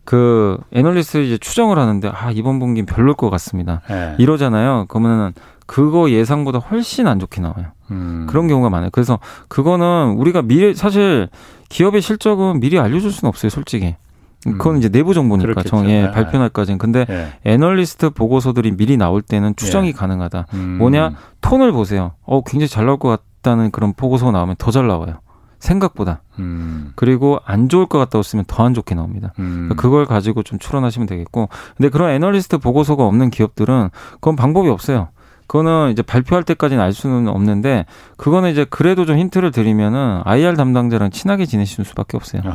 그 0.09 0.57
애널리스트 0.71 1.19
이제 1.19 1.37
추정을 1.37 1.77
하는데 1.77 2.09
아 2.11 2.31
이번 2.31 2.57
분기는 2.57 2.87
별로일 2.87 3.13
것 3.13 3.29
같습니다. 3.29 3.81
예. 3.91 4.15
이러잖아요. 4.17 4.85
그러면은 4.87 5.33
그거 5.67 6.09
예상보다 6.09 6.57
훨씬 6.57 7.05
안 7.05 7.19
좋게 7.19 7.41
나와요. 7.41 7.67
음. 7.91 8.25
그런 8.27 8.47
경우가 8.47 8.71
많아요. 8.71 8.89
그래서 8.91 9.19
그거는 9.49 10.15
우리가 10.17 10.41
미래 10.41 10.73
사실 10.73 11.29
기업의 11.69 12.01
실적은 12.01 12.59
미리 12.59 12.79
알려줄 12.79 13.11
수는 13.11 13.29
없어요, 13.29 13.51
솔직히. 13.51 13.97
그건 14.43 14.79
이제 14.79 14.89
내부 14.89 15.13
정보니까 15.13 15.61
정예 15.61 16.01
네. 16.07 16.11
발표 16.11 16.39
날까지는 16.39 16.79
근데 16.79 17.05
네. 17.05 17.33
애널리스트 17.45 18.09
보고서들이 18.09 18.77
미리 18.77 18.97
나올 18.97 19.21
때는 19.21 19.55
추정이 19.57 19.91
네. 19.91 19.93
가능하다. 19.93 20.47
음. 20.55 20.77
뭐냐 20.79 21.11
톤을 21.41 21.71
보세요. 21.71 22.13
어 22.23 22.41
굉장히 22.41 22.67
잘 22.67 22.87
나올 22.87 22.97
것 22.97 23.09
같다는 23.43 23.69
그런 23.69 23.93
보고서가 23.93 24.31
나오면 24.31 24.55
더 24.57 24.71
잘 24.71 24.87
나와요. 24.87 25.19
생각보다. 25.59 26.21
음. 26.39 26.91
그리고 26.95 27.39
안 27.45 27.69
좋을 27.69 27.85
것 27.85 27.97
같다고 27.99 28.23
쓰면 28.23 28.45
더 28.47 28.63
안 28.63 28.73
좋게 28.73 28.95
나옵니다. 28.95 29.33
음. 29.39 29.67
그러니까 29.67 29.75
그걸 29.75 30.05
가지고 30.05 30.43
좀 30.43 30.59
추론하시면 30.59 31.07
되겠고. 31.07 31.49
근데 31.77 31.89
그런 31.89 32.11
애널리스트 32.11 32.57
보고서가 32.57 33.05
없는 33.05 33.29
기업들은 33.29 33.89
그건 34.15 34.35
방법이 34.35 34.69
없어요. 34.69 35.09
그거는 35.47 35.91
이제 35.91 36.03
발표할 36.03 36.43
때까지는 36.43 36.83
알 36.83 36.93
수는 36.93 37.27
없는데 37.27 37.85
그거는 38.17 38.51
이제 38.51 38.67
그래도 38.69 39.05
좀 39.05 39.17
힌트를 39.17 39.49
드리면은 39.49 40.21
IR 40.23 40.55
담당자랑 40.55 41.09
친하게 41.09 41.47
지내시는 41.47 41.85
수밖에 41.85 42.17
없어요. 42.17 42.43
어. 42.45 42.51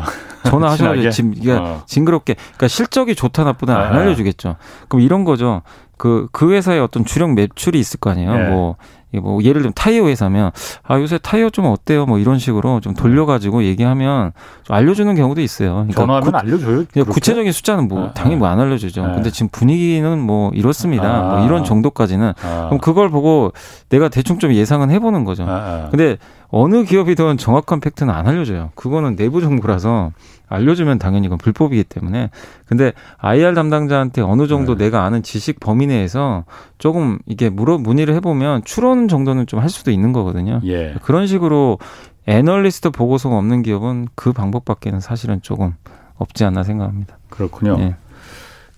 전화하셔가지고 0.48 1.10
지금 1.10 1.34
이게 1.34 1.52
어. 1.52 1.82
징그럽게 1.86 2.34
그러니까 2.34 2.68
실적이 2.68 3.16
좋다 3.16 3.42
나쁘다 3.42 3.76
안 3.76 3.82
아, 3.82 3.96
아. 3.96 4.00
알려주겠죠. 4.00 4.56
그럼 4.88 5.02
이런 5.02 5.24
거죠. 5.24 5.62
그그 5.96 6.28
그 6.30 6.52
회사의 6.52 6.78
어떤 6.80 7.04
주력 7.04 7.32
매출이 7.34 7.80
있을 7.80 7.98
거 7.98 8.10
아니에요. 8.10 8.32
네. 8.36 8.48
뭐 8.50 8.76
뭐 9.20 9.42
예를 9.42 9.60
들면 9.62 9.72
타이어 9.74 10.06
회사면 10.06 10.50
아 10.82 10.98
요새 11.00 11.18
타이어 11.18 11.50
좀 11.50 11.66
어때요? 11.66 12.06
뭐 12.06 12.18
이런 12.18 12.38
식으로 12.38 12.80
좀 12.80 12.94
돌려가지고 12.94 13.64
얘기하면 13.64 14.32
좀 14.62 14.76
알려주는 14.76 15.14
경우도 15.14 15.40
있어요. 15.40 15.72
그러니까 15.74 16.00
전화하면 16.02 16.30
구, 16.30 16.36
알려줘요. 16.38 16.84
그렇게? 16.86 17.02
구체적인 17.04 17.52
숫자는 17.52 17.88
뭐 17.88 18.06
아, 18.06 18.12
당연히 18.12 18.36
뭐 18.36 18.48
안 18.48 18.60
알려주죠. 18.60 19.02
아. 19.04 19.12
근데 19.14 19.30
지금 19.30 19.48
분위기는 19.50 20.18
뭐 20.20 20.50
이렇습니다. 20.54 21.08
아. 21.08 21.22
뭐 21.36 21.46
이런 21.46 21.64
정도까지는 21.64 22.34
아. 22.42 22.64
그럼 22.66 22.78
그걸 22.78 23.08
보고 23.10 23.52
내가 23.88 24.08
대충 24.08 24.38
좀 24.38 24.52
예상은 24.52 24.90
해보는 24.90 25.24
거죠. 25.24 25.44
아, 25.44 25.48
아. 25.48 25.88
근데 25.90 26.18
어느 26.48 26.84
기업이든 26.84 27.36
정확한 27.36 27.80
팩트는 27.80 28.14
안 28.14 28.28
알려줘요. 28.28 28.70
그거는 28.76 29.16
내부 29.16 29.40
정보라서 29.40 30.12
알려주면 30.54 30.98
당연히 30.98 31.26
이건 31.26 31.38
불법이기 31.38 31.84
때문에. 31.84 32.30
근데 32.66 32.92
IR 33.18 33.54
담당자한테 33.54 34.22
어느 34.22 34.46
정도 34.46 34.76
네. 34.76 34.84
내가 34.84 35.02
아는 35.04 35.22
지식 35.22 35.60
범위 35.60 35.86
내에서 35.86 36.44
조금 36.78 37.18
이게 37.26 37.50
물어 37.50 37.78
문의를 37.78 38.14
해보면 38.14 38.62
추론 38.64 39.08
정도는 39.08 39.46
좀 39.46 39.64
할 39.64 39.70
수도 39.70 39.90
있는 39.90 40.12
거거든요. 40.12 40.60
예. 40.66 40.94
그런 41.02 41.26
식으로 41.26 41.78
애널리스트 42.26 42.90
보고서가 42.90 43.36
없는 43.36 43.62
기업은 43.62 44.08
그 44.14 44.32
방법밖에는 44.32 45.00
사실은 45.00 45.40
조금 45.42 45.74
없지 46.16 46.44
않나 46.44 46.62
생각합니다. 46.62 47.16
그렇군요. 47.30 47.76
예. 47.80 47.96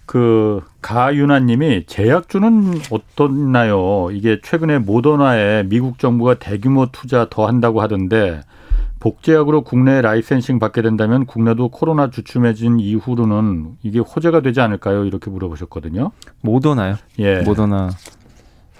그 0.07 0.63
가윤아님이 0.83 1.87
제약주는 1.87 2.81
어떻나요? 2.93 4.09
이게 4.13 4.39
최근에 4.43 4.79
모더나에 4.79 5.65
미국 5.65 5.99
정부가 5.99 6.35
대규모 6.35 6.87
투자 6.93 7.27
더 7.29 7.47
한다고 7.49 7.83
하던데 7.83 8.43
복제약으로 9.07 9.63
국내 9.63 10.01
라이센싱 10.01 10.59
받게 10.59 10.83
된다면 10.83 11.27
국내도 11.27 11.69
코로나 11.69 12.11
주춤해진 12.11 12.81
이후로는 12.81 13.77
이게 13.85 14.01
호재가 14.01 14.41
되지 14.41 14.61
않을까요? 14.61 15.05
이렇게 15.05 15.31
물어보셨거든요. 15.31 16.11
모더나요? 16.41 16.97
예. 17.21 17.43
모더나. 17.43 17.91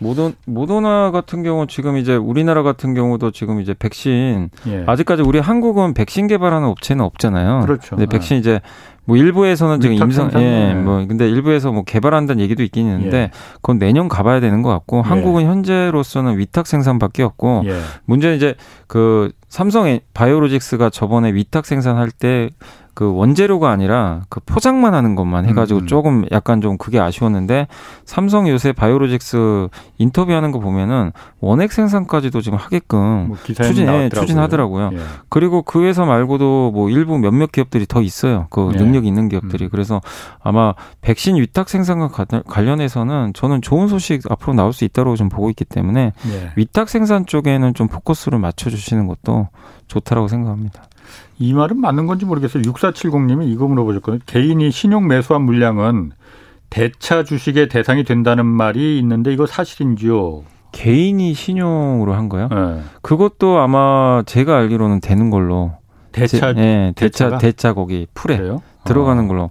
모더, 0.01 0.33
모더나 0.45 1.13
같은 1.13 1.45
경우 1.45 1.67
지금 1.69 1.97
이제 1.97 2.17
우리나라 2.17 2.65
같은 2.65 2.93
경우도 2.93 3.31
지금 3.31 3.61
이제 3.61 3.73
백신 3.73 4.51
예. 4.67 4.85
아직까지 4.87 5.23
우리 5.23 5.39
한국은 5.39 5.95
백신 5.95 6.27
개발하는 6.27 6.67
업체는 6.69 7.05
없잖아요. 7.05 7.61
그렇죠. 7.61 7.95
근데 7.95 8.07
백신 8.07 8.35
예. 8.35 8.41
이제 8.41 8.61
뭐 9.07 9.17
일부에서는 9.17 9.81
지금 9.81 9.97
임상 9.97 10.31
예, 10.37 10.75
뭐 10.75 11.05
근데 11.07 11.29
일부에서 11.29 11.73
뭐 11.73 11.85
개발한다는 11.85 12.43
얘기도 12.43 12.63
있긴 12.63 12.87
있는데 12.87 13.17
예. 13.17 13.31
그건 13.57 13.79
내년 13.79 14.09
가봐야 14.09 14.41
되는 14.41 14.63
것 14.63 14.71
같고 14.71 14.99
예. 14.99 15.09
한국은 15.09 15.47
현재로서는 15.47 16.39
위탁 16.39 16.67
생산밖에 16.67 17.23
없고 17.23 17.63
예. 17.67 17.81
문제는 18.05 18.37
이제 18.37 18.55
그 18.89 19.31
삼성 19.49 19.99
바이오로직스가 20.13 20.91
저번에 20.91 21.33
위탁 21.33 21.67
생산할 21.67 22.11
때 22.11 22.51
그 22.97 23.13
원재료가 23.15 23.69
아니라 23.71 24.23
그 24.31 24.41
포장만 24.41 24.95
하는 24.95 25.17
것만 25.17 25.45
해가지고 25.45 25.81
음. 25.81 25.87
조금 25.87 26.25
약간 26.33 26.63
좀 26.63 26.79
그게 26.79 26.99
아쉬웠는데 26.99 27.69
삼성 28.07 28.49
요새 28.49 28.73
바이오로직스 28.73 29.69
인터뷰하는 29.99 30.51
거 30.51 30.61
보면은 30.61 31.13
원액 31.41 31.73
생산까지도 31.73 32.41
지금 32.41 32.57
하게끔 32.57 33.27
뭐 33.29 33.37
추진해 33.45 34.09
추진하더라고요. 34.09 34.93
예. 34.95 34.99
그리고 35.29 35.61
그 35.61 35.85
회사 35.85 36.07
말고도 36.07 36.71
뭐 36.73 36.89
일부 36.89 37.19
몇몇 37.19 37.53
기업들이 37.53 37.85
더 37.87 38.01
있어요. 38.01 38.47
그 38.49 38.71
예. 38.73 38.79
능력 38.79 38.96
있는 39.05 39.29
기업들이 39.29 39.65
음. 39.65 39.69
그래서 39.71 40.01
아마 40.41 40.75
백신 41.01 41.37
위탁 41.37 41.69
생산과 41.69 42.09
관련해서는 42.47 43.33
저는 43.35 43.63
좋은 43.63 43.89
소식 43.89 44.31
앞으로 44.31 44.55
나올 44.55 44.73
수 44.73 44.85
있다고 44.85 45.17
좀 45.17 45.29
보고 45.29 45.51
있기 45.51 45.65
때문에 45.65 46.13
예. 46.31 46.53
위탁 46.57 46.89
생산 46.89 47.27
쪽에는 47.27 47.75
좀 47.75 47.89
포커스를 47.89 48.39
맞춰주시는 48.39 49.07
것도 49.07 49.49
좋다라고 49.89 50.29
생각합니다. 50.29 50.85
이 51.39 51.53
말은 51.53 51.81
맞는 51.81 52.07
건지 52.07 52.25
모르겠어요. 52.25 52.63
6470님이 52.63 53.49
이거 53.49 53.67
물어보셨거든요. 53.67 54.21
개인이 54.27 54.71
신용 54.71 55.07
매수한 55.07 55.43
물량은 55.43 56.13
대차 56.71 57.25
주식의 57.25 57.69
대상이 57.69 58.05
된다는 58.05 58.47
말이 58.47 58.99
있는데 58.99 59.33
이거 59.33 59.47
사실인지요? 59.47 60.45
개인이 60.73 61.33
신용으로 61.33 62.15
한 62.15 62.29
거요? 62.29 62.49
네. 62.49 62.83
그것도 63.03 63.59
아마 63.59 64.23
제가 64.27 64.57
알기로는 64.57 65.01
되는 65.01 65.31
걸로. 65.31 65.73
대차, 66.13 66.55
제, 66.55 66.61
네, 66.61 66.93
대차, 66.97 67.37
대차 67.39 67.75
거기 67.75 68.07
풀에 68.15 68.39
그래요? 68.39 68.63
들어가는 68.87 69.25
어. 69.25 69.29
걸로 69.29 69.51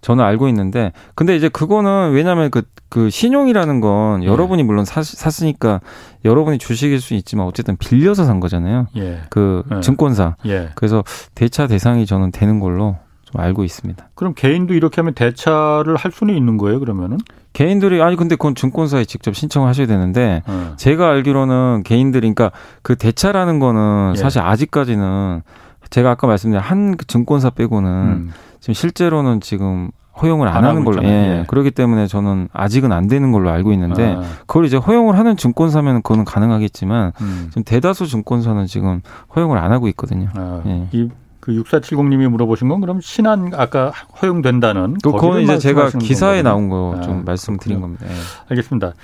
저는 0.00 0.24
알고 0.24 0.48
있는데, 0.48 0.92
근데 1.14 1.34
이제 1.34 1.48
그거는 1.48 2.12
왜냐하면 2.12 2.50
그, 2.50 2.62
그 2.88 3.10
신용이라는 3.10 3.80
건 3.80 4.22
예. 4.22 4.26
여러분이 4.26 4.62
물론 4.62 4.84
사, 4.84 5.02
샀으니까 5.02 5.80
여러분이 6.24 6.58
주식일 6.58 7.00
수 7.00 7.14
있지만 7.14 7.46
어쨌든 7.46 7.76
빌려서 7.76 8.24
산 8.24 8.38
거잖아요. 8.38 8.86
예. 8.96 9.22
그 9.30 9.62
예. 9.74 9.80
증권사. 9.80 10.36
예. 10.46 10.70
그래서 10.74 11.02
대차 11.34 11.66
대상이 11.66 12.06
저는 12.06 12.32
되는 12.32 12.60
걸로 12.60 12.96
좀 13.24 13.40
알고 13.40 13.64
있습니다. 13.64 14.10
그럼 14.14 14.34
개인도 14.34 14.74
이렇게 14.74 15.00
하면 15.00 15.14
대차를 15.14 15.96
할 15.96 16.12
수는 16.12 16.34
있는 16.36 16.56
거예요, 16.56 16.80
그러면은? 16.80 17.18
개인들이 17.54 18.02
아니 18.02 18.16
근데 18.16 18.36
그건 18.36 18.54
증권사에 18.54 19.04
직접 19.04 19.34
신청을 19.34 19.68
하셔야 19.68 19.86
되는데 19.86 20.42
어. 20.46 20.74
제가 20.76 21.08
알기로는 21.08 21.82
개인들이 21.84 22.32
그러니까 22.32 22.50
그 22.82 22.96
대차라는 22.96 23.58
거는 23.58 24.14
예. 24.16 24.20
사실 24.20 24.42
아직까지는 24.42 25.42
제가 25.90 26.10
아까 26.10 26.26
말씀드린 26.26 26.60
한 26.60 26.96
증권사 27.06 27.50
빼고는 27.50 27.90
음. 27.90 28.30
지금 28.64 28.74
실제로는 28.74 29.40
지금 29.40 29.90
허용을 30.22 30.48
안, 30.48 30.58
안 30.58 30.64
하는 30.64 30.84
걸로 30.84 31.02
예. 31.04 31.08
예. 31.08 31.44
그렇기 31.48 31.72
때문에 31.72 32.06
저는 32.06 32.48
아직은 32.52 32.92
안 32.92 33.08
되는 33.08 33.32
걸로 33.32 33.50
알고 33.50 33.72
있는데 33.72 34.14
아. 34.16 34.22
그걸 34.46 34.64
이제 34.64 34.76
허용을 34.76 35.18
하는 35.18 35.36
증권사면 35.36 36.02
그거는 36.02 36.24
가능하겠지만 36.24 37.12
음. 37.20 37.46
지금 37.50 37.64
대다수 37.64 38.06
증권사는 38.06 38.66
지금 38.66 39.02
허용을 39.36 39.58
안 39.58 39.72
하고 39.72 39.88
있거든요. 39.88 40.28
아. 40.34 40.62
예. 40.66 40.88
이 40.92 41.10
그 41.44 41.52
6470님이 41.62 42.26
물어보신 42.26 42.70
건 42.70 42.80
그럼 42.80 43.02
신한 43.02 43.52
아까 43.54 43.92
허용된다는 44.22 44.96
그 45.02 45.12
그거는 45.12 45.42
이제 45.42 45.58
제가 45.58 45.90
기사에 45.90 46.40
나온 46.40 46.70
거좀 46.70 47.18
아, 47.18 47.22
말씀드린 47.22 47.82
겁니다. 47.82 48.06
예. 48.08 48.14
알겠습니다. 48.48 48.94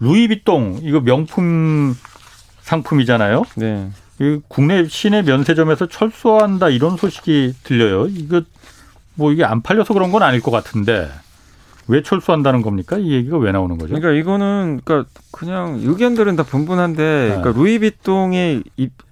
루이비통 0.00 0.80
이거 0.82 0.98
명품 0.98 1.94
상품이잖아요. 2.62 3.44
네. 3.54 3.90
이 4.20 4.40
국내 4.48 4.88
시내 4.88 5.22
면세점에서 5.22 5.86
철수한다 5.86 6.68
이런 6.70 6.96
소식이 6.96 7.54
들려요. 7.62 8.08
이거 8.08 8.42
뭐 9.14 9.32
이게 9.32 9.44
안 9.44 9.62
팔려서 9.62 9.94
그런 9.94 10.12
건 10.12 10.22
아닐 10.22 10.40
것 10.40 10.50
같은데. 10.50 11.08
왜 11.86 12.02
철수한다는 12.02 12.62
겁니까? 12.62 12.96
이 12.96 13.12
얘기가 13.12 13.36
왜 13.36 13.52
나오는 13.52 13.76
거죠? 13.76 13.94
그러니까 13.94 14.12
이거는 14.12 14.80
그러니까 14.84 15.10
그냥 15.30 15.80
의견들은 15.82 16.36
다 16.36 16.42
분분한데 16.42 17.02
네. 17.02 17.36
그러니까 17.36 17.60
루이비통의 17.60 18.62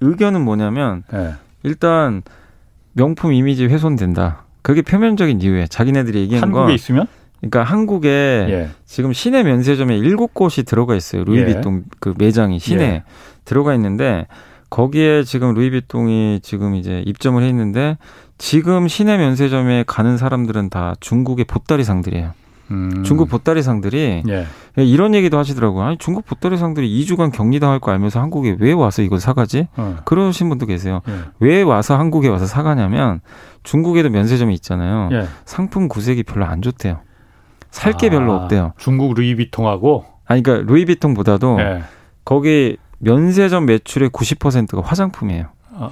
의견은 0.01 0.41
뭐냐면 0.41 1.03
네. 1.13 1.35
일단 1.63 2.23
명품 2.95 3.33
이미지 3.35 3.67
훼손된다. 3.67 4.45
그게 4.63 4.81
표면적인 4.81 5.41
이유에 5.43 5.67
자기네들이 5.67 6.21
얘기한 6.21 6.45
한국에 6.45 6.65
건 6.65 6.75
있으면 6.75 7.07
그러니까 7.41 7.65
한국에 7.65 8.09
예. 8.49 8.69
지금 8.87 9.13
시내 9.13 9.43
면세점에 9.43 9.99
일곱 9.99 10.33
곳이 10.33 10.63
들어가 10.63 10.95
있어요. 10.95 11.25
루이비통 11.25 11.77
예. 11.77 11.83
그 11.99 12.15
매장이 12.17 12.61
시내 12.61 12.85
예. 12.85 13.03
들어가 13.45 13.75
있는데 13.75 14.29
거기에 14.71 15.25
지금 15.25 15.53
루이비통이 15.55 16.41
지금 16.43 16.77
이제 16.77 17.03
입점을 17.05 17.43
했는데 17.43 17.99
지금 18.43 18.89
시내 18.89 19.19
면세점에 19.19 19.85
가는 19.87 20.17
사람들은 20.17 20.69
다 20.69 20.95
중국의 20.99 21.45
보따리 21.45 21.85
상들이에요. 21.85 22.33
음. 22.73 23.05
중국 23.05 23.29
보따리 23.29 23.63
상들이 23.63 24.25
예. 24.29 24.47
이런 24.77 25.15
얘기도 25.15 25.39
하시더라고요. 25.39 25.85
아니 25.85 25.97
중국 25.97 26.27
보따리 26.27 26.59
상들이 26.59 26.91
2주간 27.05 27.31
격리당할 27.31 27.79
거 27.79 27.93
알면서 27.93 28.21
한국에 28.21 28.57
왜 28.59 28.73
와서 28.73 29.03
이걸 29.03 29.21
사가지? 29.21 29.69
어. 29.77 29.99
그러신 30.05 30.49
분도 30.49 30.67
계세요. 30.67 31.03
예. 31.09 31.13
왜 31.39 31.63
와서 31.63 31.97
한국에 31.97 32.27
와서 32.27 32.47
사가냐면 32.47 33.21
중국에도 33.63 34.11
면세점이 34.11 34.53
있잖아요. 34.55 35.11
예. 35.13 35.29
상품 35.45 35.87
구색이 35.87 36.25
별로 36.25 36.45
안 36.45 36.63
좋대요. 36.63 36.99
살게 37.71 38.09
아, 38.09 38.11
별로 38.11 38.35
없대요. 38.35 38.73
중국 38.77 39.15
루이비통하고 39.15 40.05
아니 40.27 40.43
그러니까 40.43 40.69
루이비통보다도 40.69 41.59
예. 41.61 41.83
거기 42.25 42.77
면세점 42.99 43.67
매출의 43.67 44.11
90%가 44.11 44.83
화장품이에요. 44.83 45.47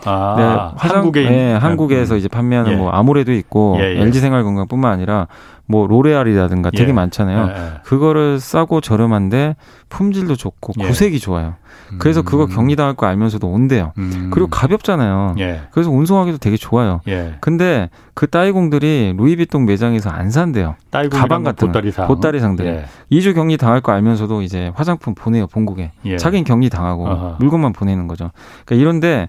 아, 0.05 0.35
네, 0.37 0.79
화장, 0.79 0.99
한국에 0.99 1.29
네, 1.29 1.53
한국에서 1.55 2.17
이제 2.17 2.29
판매하는 2.29 2.73
예. 2.73 2.77
뭐 2.77 2.91
아모레도 2.91 3.33
있고 3.33 3.77
예, 3.81 3.97
예. 3.97 4.01
LG 4.03 4.21
생활건강뿐만 4.21 4.93
아니라 4.93 5.27
뭐 5.67 5.87
로레알이라든가 5.87 6.71
되게 6.71 6.89
예. 6.89 6.93
많잖아요. 6.93 7.49
예, 7.49 7.53
예. 7.57 7.71
그거를 7.85 8.41
싸고 8.41 8.81
저렴한데 8.81 9.55
품질도 9.89 10.35
좋고 10.37 10.73
예. 10.81 10.87
구색이 10.87 11.21
좋아요. 11.21 11.55
그래서 11.99 12.23
그거 12.23 12.45
음. 12.45 12.49
격리당할 12.49 12.95
거 12.95 13.07
알면서도 13.07 13.49
온대요. 13.49 13.93
음. 13.99 14.31
그리고 14.33 14.49
가볍잖아요. 14.49 15.37
예. 15.39 15.63
그래서 15.71 15.91
운송하기도 15.91 16.39
되게 16.39 16.57
좋아요. 16.57 17.01
근데 17.41 17.89
그 18.15 18.29
따이공들이 18.29 19.15
루이비통 19.17 19.65
매장에서 19.65 20.11
안 20.11 20.31
산대요. 20.31 20.75
가방 21.11 21.43
같은 21.45 21.69
보따리상. 21.69 22.07
보따리상들. 22.09 22.67
예. 22.67 22.85
2주 23.11 23.35
격리 23.35 23.57
당할 23.57 23.81
거 23.81 23.93
알면서도 23.93 24.43
이제 24.43 24.73
화장품 24.75 25.15
보내요 25.15 25.47
본국에. 25.47 25.93
자기는 26.19 26.45
격리 26.45 26.69
당하고. 26.69 27.37
물건만 27.39 27.73
보내는 27.73 28.07
거죠. 28.09 28.31
그러니까 28.65 28.83
이런데 28.83 29.29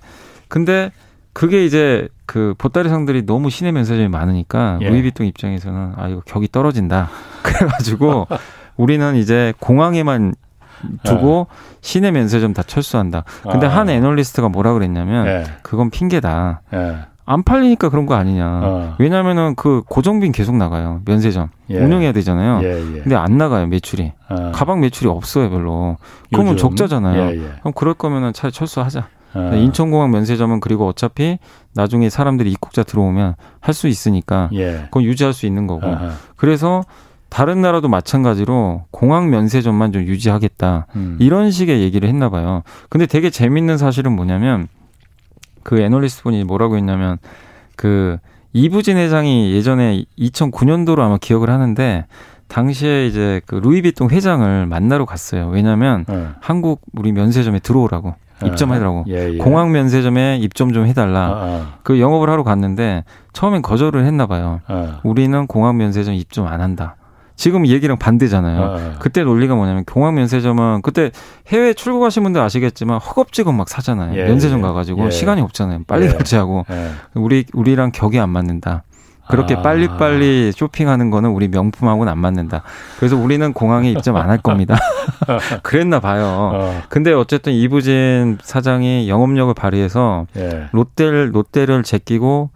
근데 0.51 0.91
그게 1.31 1.65
이제 1.65 2.09
그 2.25 2.53
보따리 2.57 2.89
상들이 2.89 3.25
너무 3.25 3.49
시내 3.49 3.71
면세점이 3.71 4.09
많으니까 4.09 4.79
예. 4.81 4.89
루이비통 4.89 5.25
입장에서는 5.25 5.93
아 5.95 6.09
이거 6.09 6.21
격이 6.25 6.49
떨어진다. 6.51 7.09
그래가지고 7.41 8.27
우리는 8.75 9.15
이제 9.15 9.53
공항에만 9.61 10.35
두고 11.03 11.47
예. 11.49 11.77
시내 11.79 12.11
면세점 12.11 12.53
다 12.53 12.63
철수한다. 12.63 13.23
근데 13.49 13.65
아. 13.65 13.77
한 13.77 13.89
애널리스트가 13.89 14.49
뭐라 14.49 14.73
그랬냐면 14.73 15.25
예. 15.25 15.43
그건 15.61 15.89
핑계다. 15.89 16.63
예. 16.73 16.97
안 17.25 17.43
팔리니까 17.43 17.87
그런 17.87 18.05
거 18.05 18.15
아니냐. 18.15 18.45
어. 18.45 18.95
왜냐면은 18.99 19.55
그 19.55 19.83
고정빈 19.87 20.33
계속 20.33 20.57
나가요. 20.57 20.99
면세점. 21.05 21.47
예. 21.69 21.79
운영해야 21.79 22.11
되잖아요. 22.11 22.59
예, 22.63 22.95
예. 22.97 22.99
근데 23.03 23.15
안 23.15 23.37
나가요, 23.37 23.67
매출이. 23.67 24.11
어. 24.27 24.51
가방 24.53 24.81
매출이 24.81 25.09
없어요, 25.09 25.49
별로. 25.49 25.95
그러면 26.33 26.57
적자잖아요. 26.57 27.21
예, 27.21 27.37
예. 27.37 27.51
그럼 27.61 27.73
그럴 27.73 27.93
거면은 27.93 28.33
차라리 28.33 28.51
철수하자. 28.51 29.07
어. 29.33 29.51
인천공항 29.55 30.11
면세점은 30.11 30.59
그리고 30.59 30.87
어차피 30.87 31.37
나중에 31.73 32.09
사람들이 32.09 32.51
입국자 32.51 32.83
들어오면 32.83 33.35
할 33.59 33.73
수 33.73 33.87
있으니까 33.87 34.49
예. 34.53 34.81
그건 34.85 35.03
유지할 35.03 35.33
수 35.33 35.45
있는 35.45 35.67
거고. 35.67 35.87
어허. 35.87 36.09
그래서 36.35 36.83
다른 37.29 37.61
나라도 37.61 37.87
마찬가지로 37.87 38.83
공항 38.91 39.29
면세점만 39.29 39.93
좀 39.93 40.01
유지하겠다. 40.03 40.87
음. 40.97 41.17
이런 41.21 41.49
식의 41.51 41.81
얘기를 41.81 42.09
했나 42.09 42.29
봐요. 42.29 42.63
근데 42.89 43.05
되게 43.05 43.29
재밌는 43.29 43.77
사실은 43.77 44.11
뭐냐면 44.13 44.67
그 45.63 45.79
애널리스트 45.79 46.23
분이 46.23 46.43
뭐라고 46.43 46.75
했냐면 46.75 47.17
그 47.77 48.17
이부진 48.53 48.97
회장이 48.97 49.53
예전에 49.53 50.03
2009년도로 50.19 50.99
아마 50.99 51.17
기억을 51.17 51.49
하는데 51.49 52.05
당시에 52.49 53.07
이제 53.07 53.39
그 53.45 53.55
루이비통 53.55 54.09
회장을 54.09 54.65
만나러 54.65 55.05
갔어요. 55.05 55.47
왜냐면 55.47 56.03
네. 56.09 56.27
한국 56.41 56.81
우리 56.93 57.13
면세점에 57.13 57.59
들어오라고. 57.59 58.13
입점하더라고. 58.47 59.05
예, 59.07 59.33
예. 59.33 59.37
공항 59.37 59.71
면세점에 59.71 60.37
입점 60.37 60.73
좀 60.73 60.85
해달라. 60.85 61.19
아, 61.19 61.31
아. 61.31 61.73
그 61.83 61.99
영업을 61.99 62.29
하러 62.29 62.43
갔는데 62.43 63.03
처음엔 63.33 63.61
거절을 63.61 64.05
했나 64.05 64.27
봐요. 64.27 64.61
아. 64.67 64.99
우리는 65.03 65.47
공항 65.47 65.77
면세점 65.77 66.13
입점 66.13 66.47
안 66.47 66.61
한다. 66.61 66.95
지금 67.35 67.65
얘기랑 67.65 67.97
반대잖아요. 67.97 68.61
아. 68.61 68.95
그때 68.99 69.23
논리가 69.23 69.55
뭐냐면 69.55 69.83
공항 69.85 70.13
면세점은 70.15 70.81
그때 70.83 71.11
해외 71.47 71.73
출국하신 71.73 72.23
분들 72.23 72.39
아시겠지만 72.39 72.99
허겁지겁 72.99 73.55
막 73.55 73.67
사잖아요. 73.67 74.15
예, 74.15 74.25
면세점 74.25 74.59
예. 74.59 74.61
가가지고 74.61 75.05
예. 75.05 75.09
시간이 75.09 75.41
없잖아요. 75.41 75.83
빨리 75.87 76.05
예. 76.05 76.09
결제하고 76.09 76.65
우리 77.15 77.45
우리랑 77.53 77.91
격이 77.91 78.19
안 78.19 78.29
맞는다. 78.29 78.83
그렇게 79.31 79.55
아. 79.55 79.61
빨리빨리 79.61 80.51
쇼핑하는 80.51 81.09
거는 81.09 81.29
우리 81.31 81.47
명품하고는 81.47 82.11
안 82.11 82.19
맞는다. 82.19 82.61
그래서 82.99 83.17
우리는 83.17 83.51
공항에 83.53 83.89
입점 83.91 84.15
안 84.17 84.29
할 84.29 84.37
겁니다. 84.37 84.77
그랬나 85.63 85.99
봐요. 85.99 86.51
어. 86.53 86.81
근데 86.89 87.11
어쨌든 87.13 87.53
이부진 87.53 88.37
사장이 88.43 89.09
영업력을 89.09 89.53
발휘해서 89.53 90.27
예. 90.37 90.67
롯데를 90.71 91.31
롯데를 91.33 91.83
제끼고 91.83 92.49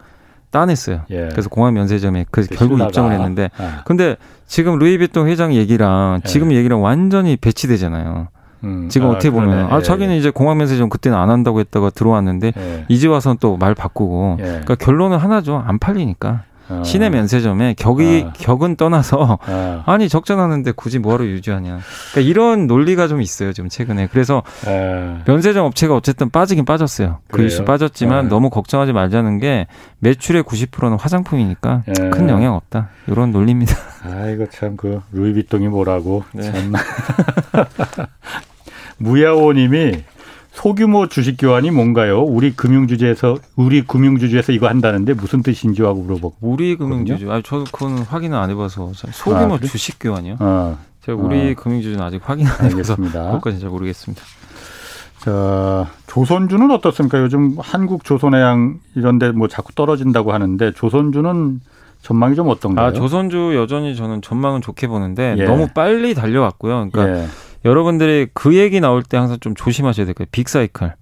따냈어요. 0.51 1.01
예. 1.11 1.27
그래서 1.31 1.49
공항 1.49 1.73
면세점에 1.73 2.25
그 2.31 2.45
결국 2.47 2.75
신라가. 2.75 2.89
입점을 2.89 3.11
했는데 3.11 3.49
아. 3.57 3.81
근데 3.85 4.15
지금 4.47 4.77
루이비통 4.79 5.27
회장 5.27 5.53
얘기랑 5.53 6.21
예. 6.23 6.27
지금 6.29 6.51
얘기랑 6.53 6.81
완전히 6.81 7.35
배치되잖아요. 7.35 8.27
음. 8.63 8.87
지금 8.89 9.07
아, 9.07 9.11
어떻게 9.11 9.29
보면 9.29 9.71
아 9.71 9.77
예, 9.77 9.81
자기는 9.81 10.13
예. 10.13 10.17
이제 10.17 10.29
공항 10.29 10.57
면세점 10.57 10.89
그때는 10.89 11.17
안 11.17 11.29
한다고 11.29 11.59
했다가 11.59 11.89
들어왔는데 11.89 12.53
예. 12.57 12.85
이제 12.87 13.07
와서는 13.07 13.37
또 13.39 13.57
말 13.57 13.75
바꾸고 13.75 14.37
예. 14.39 14.43
그러니까 14.43 14.75
결론은 14.75 15.17
하나죠 15.17 15.61
안 15.67 15.77
팔리니까 15.77 16.43
어. 16.69 16.81
시내 16.83 17.09
면세점에 17.09 17.75
격이 17.75 18.25
어. 18.27 18.33
격은 18.33 18.75
떠나서 18.75 19.37
어. 19.47 19.83
아니 19.85 20.09
적자나는데 20.09 20.71
굳이 20.71 20.99
뭐하러 20.99 21.25
유지하냐. 21.25 21.79
그러니까 22.11 22.29
이런 22.29 22.67
논리가 22.67 23.07
좀 23.07 23.21
있어요 23.21 23.53
지금 23.53 23.69
최근에. 23.69 24.07
그래서 24.11 24.43
에. 24.67 25.17
면세점 25.25 25.65
업체가 25.65 25.95
어쨌든 25.95 26.29
빠지긴 26.29 26.65
빠졌어요. 26.65 27.19
그 27.29 27.43
이슈 27.45 27.65
빠졌지만 27.65 28.25
에. 28.25 28.29
너무 28.29 28.49
걱정하지 28.49 28.93
말자는 28.93 29.39
게 29.39 29.67
매출의 29.99 30.43
90%는 30.43 30.97
화장품이니까 30.99 31.83
에. 31.87 32.09
큰 32.09 32.29
영향 32.29 32.55
없다. 32.55 32.89
이런 33.07 33.31
논리입니다. 33.31 33.75
아이고 34.03 34.47
참그 34.49 35.01
루이비통이 35.11 35.67
뭐라고 35.67 36.23
네. 36.33 36.43
참. 36.43 36.73
무야호님이 38.97 40.03
소규모 40.65 41.05
주식 41.05 41.35
교환이 41.37 41.69
뭔가요? 41.69 42.23
우리 42.23 42.49
금융주주에서 42.49 43.37
우리 43.55 43.83
금융주주에서 43.83 44.51
이거 44.51 44.67
한다는데 44.67 45.13
무슨 45.13 45.43
뜻인지 45.43 45.83
하고 45.83 46.01
물어보고. 46.01 46.37
우리 46.41 46.75
금융주주. 46.75 47.31
아 47.31 47.39
저도 47.43 47.65
그건 47.65 47.99
확인을 47.99 48.35
안 48.35 48.49
해봐서 48.49 48.91
소규모 48.95 49.53
아, 49.53 49.57
그래? 49.59 49.67
주식 49.67 49.99
교환이요? 49.99 50.37
어. 50.39 50.79
제가 51.01 51.21
우리 51.21 51.51
어. 51.51 51.53
금융주주는 51.53 52.03
아직 52.03 52.19
확인 52.23 52.47
안 52.47 52.71
해봐서 52.71 52.95
그것까지 52.95 53.59
잘 53.59 53.69
모르겠습니다. 53.69 54.23
자 55.19 55.87
조선주는 56.07 56.71
어떻습니까? 56.71 57.21
요즘 57.21 57.57
한국 57.59 58.03
조선해양 58.03 58.79
이런데 58.95 59.31
뭐 59.31 59.47
자꾸 59.47 59.71
떨어진다고 59.75 60.33
하는데 60.33 60.71
조선주는 60.71 61.61
전망이 62.01 62.33
좀 62.33 62.49
어떤가요? 62.49 62.87
아 62.87 62.91
조선주 62.91 63.53
여전히 63.55 63.95
저는 63.95 64.23
전망은 64.23 64.61
좋게 64.61 64.87
보는데 64.87 65.35
예. 65.37 65.43
너무 65.43 65.67
빨리 65.75 66.15
달려왔고요. 66.15 66.89
그러니까. 66.91 67.19
예. 67.21 67.27
여러분들이 67.65 68.27
그 68.33 68.55
얘기 68.55 68.79
나올 68.79 69.03
때 69.03 69.17
항상 69.17 69.39
좀 69.39 69.55
조심하셔야 69.55 70.05
될 70.05 70.13
거예요. 70.13 70.27
빅사이클. 70.31 70.93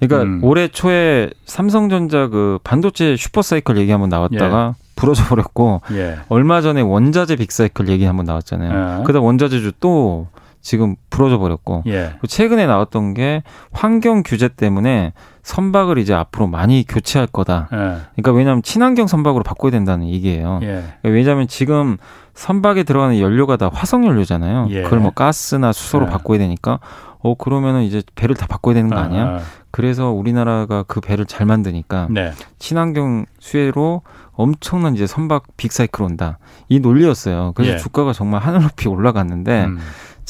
그러니까 0.00 0.22
음. 0.22 0.40
올해 0.42 0.68
초에 0.68 1.30
삼성전자 1.44 2.28
그 2.28 2.58
반도체 2.64 3.16
슈퍼사이클 3.16 3.76
얘기 3.76 3.92
한번 3.92 4.08
나왔다가 4.08 4.74
예. 4.76 4.90
부러져 4.96 5.24
버렸고 5.24 5.82
예. 5.92 6.18
얼마 6.28 6.60
전에 6.60 6.80
원자재 6.80 7.36
빅사이클 7.36 7.88
얘기 7.88 8.04
한번 8.04 8.26
나왔잖아요. 8.26 9.00
예. 9.00 9.04
그다음 9.04 9.24
원자재주 9.24 9.72
또 9.80 10.28
지금 10.60 10.96
부러져 11.08 11.38
버렸고 11.38 11.82
예. 11.86 12.12
최근에 12.28 12.66
나왔던 12.66 13.14
게 13.14 13.42
환경 13.72 14.22
규제 14.24 14.48
때문에 14.48 15.12
선박을 15.42 15.98
이제 15.98 16.12
앞으로 16.12 16.46
많이 16.46 16.84
교체할 16.86 17.26
거다. 17.26 17.68
예. 17.72 17.76
그러니까 18.16 18.32
왜냐하면 18.32 18.62
친환경 18.62 19.06
선박으로 19.06 19.42
바꿔야 19.42 19.70
된다는 19.70 20.08
얘기예요. 20.08 20.60
예. 20.62 20.66
그러니까 20.66 21.08
왜냐하면 21.08 21.48
지금 21.48 21.96
선박에 22.34 22.82
들어가는 22.82 23.18
연료가 23.18 23.56
다 23.56 23.70
화석 23.72 24.04
연료잖아요. 24.04 24.68
예. 24.70 24.82
그걸 24.82 25.00
뭐 25.00 25.10
가스나 25.12 25.72
수소로 25.72 26.06
예. 26.06 26.10
바꿔야 26.10 26.38
되니까 26.38 26.78
어 27.22 27.34
그러면은 27.34 27.82
이제 27.82 28.02
배를 28.14 28.34
다 28.34 28.46
바꿔야 28.46 28.74
되는 28.74 28.88
거 28.88 28.96
아니야? 28.96 29.22
아, 29.22 29.28
아. 29.36 29.40
그래서 29.70 30.10
우리나라가 30.10 30.82
그 30.84 31.00
배를 31.00 31.26
잘 31.26 31.46
만드니까 31.46 32.08
네. 32.10 32.32
친환경 32.58 33.26
수혜로 33.38 34.02
엄청난 34.32 34.94
이제 34.94 35.06
선박 35.06 35.44
빅사이클 35.56 36.02
온다. 36.02 36.38
이 36.68 36.80
논리였어요. 36.80 37.52
그래서 37.54 37.74
예. 37.74 37.76
주가가 37.76 38.12
정말 38.12 38.40
하늘 38.40 38.62
높이 38.62 38.88
올라갔는데 38.88 39.64
음. 39.66 39.78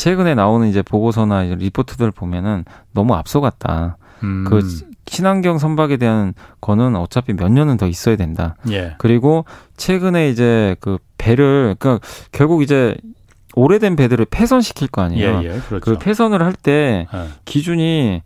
최근에 0.00 0.34
나오는 0.34 0.66
이제 0.66 0.80
보고서나 0.80 1.44
이제 1.44 1.54
리포트들 1.56 2.10
보면은 2.10 2.64
너무 2.94 3.14
앞서갔다. 3.14 3.98
음. 4.22 4.46
그 4.48 4.66
친환경 5.04 5.58
선박에 5.58 5.98
대한 5.98 6.32
거는 6.62 6.96
어차피 6.96 7.34
몇 7.34 7.52
년은 7.52 7.76
더 7.76 7.86
있어야 7.86 8.16
된다. 8.16 8.56
예. 8.70 8.94
그리고 8.96 9.44
최근에 9.76 10.30
이제 10.30 10.74
그 10.80 10.96
배를 11.18 11.76
그러니까 11.78 12.02
결국 12.32 12.62
이제 12.62 12.96
오래된 13.54 13.96
배들을 13.96 14.24
폐선시킬 14.30 14.88
거 14.88 15.02
아니에요. 15.02 15.42
예, 15.42 15.56
예, 15.56 15.60
그렇죠. 15.68 15.80
그 15.80 15.98
폐선을 15.98 16.42
할때 16.42 17.06
예. 17.12 17.26
기준이 17.44 18.22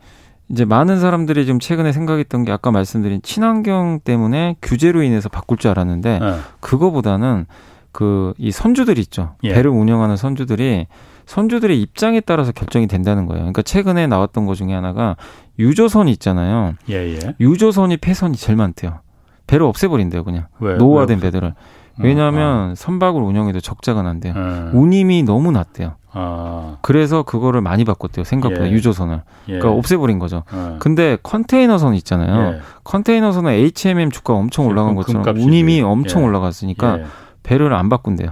이제 0.50 0.64
많은 0.64 1.00
사람들이 1.00 1.44
지금 1.44 1.58
최근에 1.58 1.90
생각했던 1.90 2.44
게 2.44 2.52
아까 2.52 2.70
말씀드린 2.70 3.20
친환경 3.22 3.98
때문에 4.04 4.54
규제로 4.62 5.02
인해서 5.02 5.28
바꿀 5.28 5.58
줄 5.58 5.72
알았는데 5.72 6.20
예. 6.22 6.34
그거보다는 6.60 7.46
그 7.90 8.34
이 8.38 8.52
선주들 8.52 8.98
있죠. 8.98 9.34
예. 9.42 9.54
배를 9.54 9.70
운영하는 9.70 10.16
선주들이 10.16 10.86
선주들의 11.26 11.80
입장에 11.80 12.20
따라서 12.20 12.52
결정이 12.52 12.86
된다는 12.86 13.26
거예요. 13.26 13.42
그러니까 13.42 13.62
최근에 13.62 14.06
나왔던 14.06 14.46
것 14.46 14.54
중에 14.54 14.72
하나가 14.72 15.16
유조선이 15.58 16.10
있잖아요. 16.12 16.74
예, 16.90 17.14
예. 17.14 17.18
유조선이 17.40 17.98
폐선이 17.98 18.36
제일 18.36 18.56
많대요. 18.56 19.00
배를 19.46 19.66
없애버린대요, 19.66 20.24
그냥. 20.24 20.46
왜? 20.60 20.76
노후화된 20.76 21.18
왜 21.18 21.22
배들을. 21.22 21.54
왜냐하면 21.98 22.70
아. 22.70 22.74
선박을 22.74 23.22
운영해도 23.22 23.60
적자가 23.60 24.02
난대요. 24.02 24.32
음. 24.34 24.70
운임이 24.74 25.22
너무 25.22 25.52
낮대요. 25.52 25.94
아. 26.12 26.78
그래서 26.82 27.22
그거를 27.22 27.60
많이 27.60 27.84
바꿨대요. 27.84 28.24
생각보다 28.24 28.66
예. 28.66 28.72
유조선을. 28.72 29.22
예. 29.48 29.58
그러니까 29.58 29.70
없애버린 29.78 30.18
거죠. 30.18 30.42
예. 30.52 30.76
근데 30.78 31.18
컨테이너선 31.22 31.94
있잖아요. 31.96 32.54
예. 32.54 32.60
컨테이너선은 32.84 33.50
HMM 33.52 34.10
주가 34.10 34.34
엄청 34.34 34.66
올라간 34.66 34.94
것처럼 34.94 35.24
운임이 35.36 35.82
엄청 35.82 36.22
예. 36.22 36.26
올라갔으니까 36.26 36.98
예. 37.00 37.04
배를 37.42 37.72
안 37.74 37.88
바꾼대요. 37.88 38.30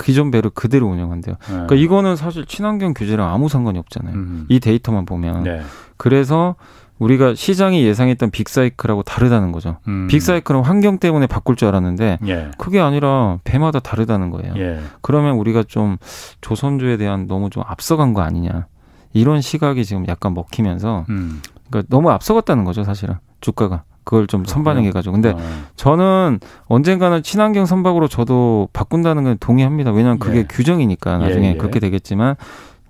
기존 0.00 0.30
배를 0.30 0.50
그대로 0.50 0.86
운영한대요. 0.88 1.36
그러니까 1.44 1.74
이거는 1.74 2.16
사실 2.16 2.46
친환경 2.46 2.94
규제랑 2.94 3.28
아무 3.32 3.48
상관이 3.48 3.78
없잖아요. 3.78 4.14
음. 4.14 4.46
이 4.48 4.60
데이터만 4.60 5.06
보면. 5.06 5.44
네. 5.44 5.62
그래서 5.96 6.56
우리가 6.98 7.34
시장이 7.34 7.82
예상했던 7.84 8.30
빅사이클하고 8.30 9.02
다르다는 9.02 9.52
거죠. 9.52 9.78
음. 9.88 10.06
빅사이클은 10.08 10.62
환경 10.62 10.98
때문에 10.98 11.26
바꿀 11.26 11.56
줄 11.56 11.68
알았는데 11.68 12.18
예. 12.26 12.50
그게 12.58 12.78
아니라 12.78 13.38
배마다 13.42 13.80
다르다는 13.80 14.30
거예요. 14.30 14.54
예. 14.58 14.80
그러면 15.00 15.36
우리가 15.36 15.64
좀 15.66 15.96
조선주에 16.42 16.98
대한 16.98 17.26
너무 17.26 17.48
좀 17.48 17.62
앞서간 17.66 18.12
거 18.12 18.20
아니냐. 18.20 18.66
이런 19.14 19.40
시각이 19.40 19.84
지금 19.84 20.06
약간 20.08 20.34
먹히면서 20.34 21.06
음. 21.08 21.40
그러니까 21.70 21.88
너무 21.90 22.10
앞서갔다는 22.10 22.64
거죠, 22.64 22.84
사실은. 22.84 23.16
주가가. 23.40 23.84
그걸 24.10 24.26
좀 24.26 24.44
선반영해 24.44 24.90
가지고. 24.90 25.12
근데 25.12 25.30
어. 25.30 25.38
저는 25.76 26.40
언젠가는 26.66 27.22
친환경 27.22 27.64
선박으로 27.64 28.08
저도 28.08 28.68
바꾼다는 28.72 29.22
건 29.22 29.36
동의합니다. 29.38 29.92
왜냐하면 29.92 30.18
그게 30.18 30.38
예. 30.38 30.42
규정이니까 30.42 31.18
나중에 31.18 31.46
예, 31.46 31.50
예. 31.52 31.56
그렇게 31.56 31.78
되겠지만 31.78 32.34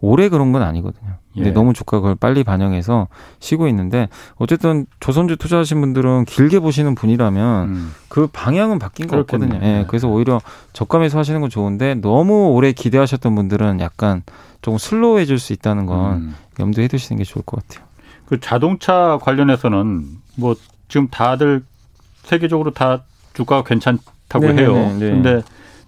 올해 0.01 0.31
그런 0.31 0.51
건 0.53 0.63
아니거든요. 0.63 1.11
근데 1.35 1.51
예. 1.51 1.53
너무 1.53 1.75
주가가 1.75 2.01
그걸 2.01 2.15
빨리 2.15 2.43
반영해서 2.43 3.09
쉬고 3.39 3.69
있는데 3.69 4.09
어쨌든 4.37 4.87
조선주 5.01 5.37
투자하신 5.37 5.83
분들은 5.83 6.25
길게 6.25 6.59
보시는 6.61 6.95
분이라면 6.95 7.69
음. 7.69 7.95
그 8.09 8.27
방향은 8.27 8.79
바뀐 8.79 9.07
거 9.07 9.19
없거든요. 9.19 9.57
예. 9.57 9.59
네. 9.59 9.85
그래서 9.89 10.09
오히려 10.09 10.41
저가에서 10.73 11.19
하시는 11.19 11.39
건 11.43 11.51
좋은데 11.51 11.97
너무 11.97 12.49
오래 12.53 12.73
기대하셨던 12.73 13.35
분들은 13.35 13.81
약간 13.81 14.23
조금 14.63 14.79
슬로우해질 14.79 15.39
수 15.39 15.53
있다는 15.53 15.85
건 15.85 16.13
음. 16.15 16.35
염두에 16.59 16.89
두시는 16.89 17.19
게 17.19 17.25
좋을 17.25 17.45
것 17.45 17.63
같아요. 17.63 17.87
그 18.25 18.41
자동차 18.41 19.19
관련해서는 19.21 20.07
뭐 20.37 20.55
지금 20.91 21.09
다들 21.09 21.63
세계적으로 22.25 22.73
다 22.73 23.05
주가가 23.33 23.65
괜찮다고 23.65 24.41
네네네, 24.41 24.63
해요. 24.63 24.75
네. 24.99 25.11
근데 25.11 25.43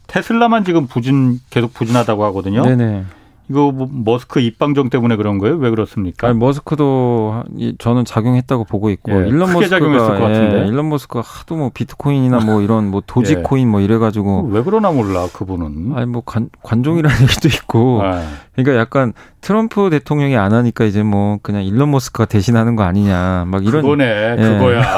테슬라만 0.06 0.64
지금 0.64 0.86
부진 0.86 1.40
계속 1.50 1.74
부진하다고 1.74 2.24
하거든요. 2.26 2.62
네네. 2.64 3.04
이거 3.50 3.72
뭐 3.72 3.88
머스크 3.90 4.40
입방정 4.40 4.88
때문에 4.88 5.16
그런 5.16 5.38
거예요? 5.38 5.56
왜 5.56 5.70
그렇습니까? 5.70 6.28
아니, 6.28 6.38
머스크도 6.38 7.44
저는 7.78 8.04
작용했다고 8.04 8.64
보고 8.64 8.90
있고 8.90 9.12
예, 9.12 9.28
일론 9.28 9.52
머스크가 9.52 10.30
예, 10.30 10.66
일론 10.66 10.88
머스크가 10.88 11.22
하도 11.22 11.56
뭐 11.56 11.70
비트코인이나 11.74 12.40
뭐 12.40 12.62
이런 12.62 12.90
뭐 12.90 13.02
도지코인 13.06 13.66
예. 13.66 13.70
뭐 13.70 13.80
이래 13.80 13.98
가지고 13.98 14.48
왜 14.50 14.62
그러나 14.62 14.90
몰라 14.90 15.26
그분은. 15.32 15.92
아니 15.96 16.06
뭐 16.06 16.22
관, 16.24 16.48
관종이라는 16.62 17.16
얘기도 17.22 17.48
있고. 17.48 18.02
아. 18.02 18.22
그러니까 18.54 18.76
약간 18.80 19.12
트럼프 19.40 19.90
대통령이 19.90 20.36
안 20.36 20.52
하니까 20.52 20.84
이제 20.84 21.02
뭐 21.02 21.38
그냥 21.42 21.64
일론 21.64 21.90
머스크가 21.90 22.26
대신하는 22.26 22.76
거 22.76 22.84
아니냐 22.84 23.44
막 23.48 23.64
이런. 23.66 23.82
그거네 23.82 24.36
예. 24.38 24.42
그거야. 24.42 24.96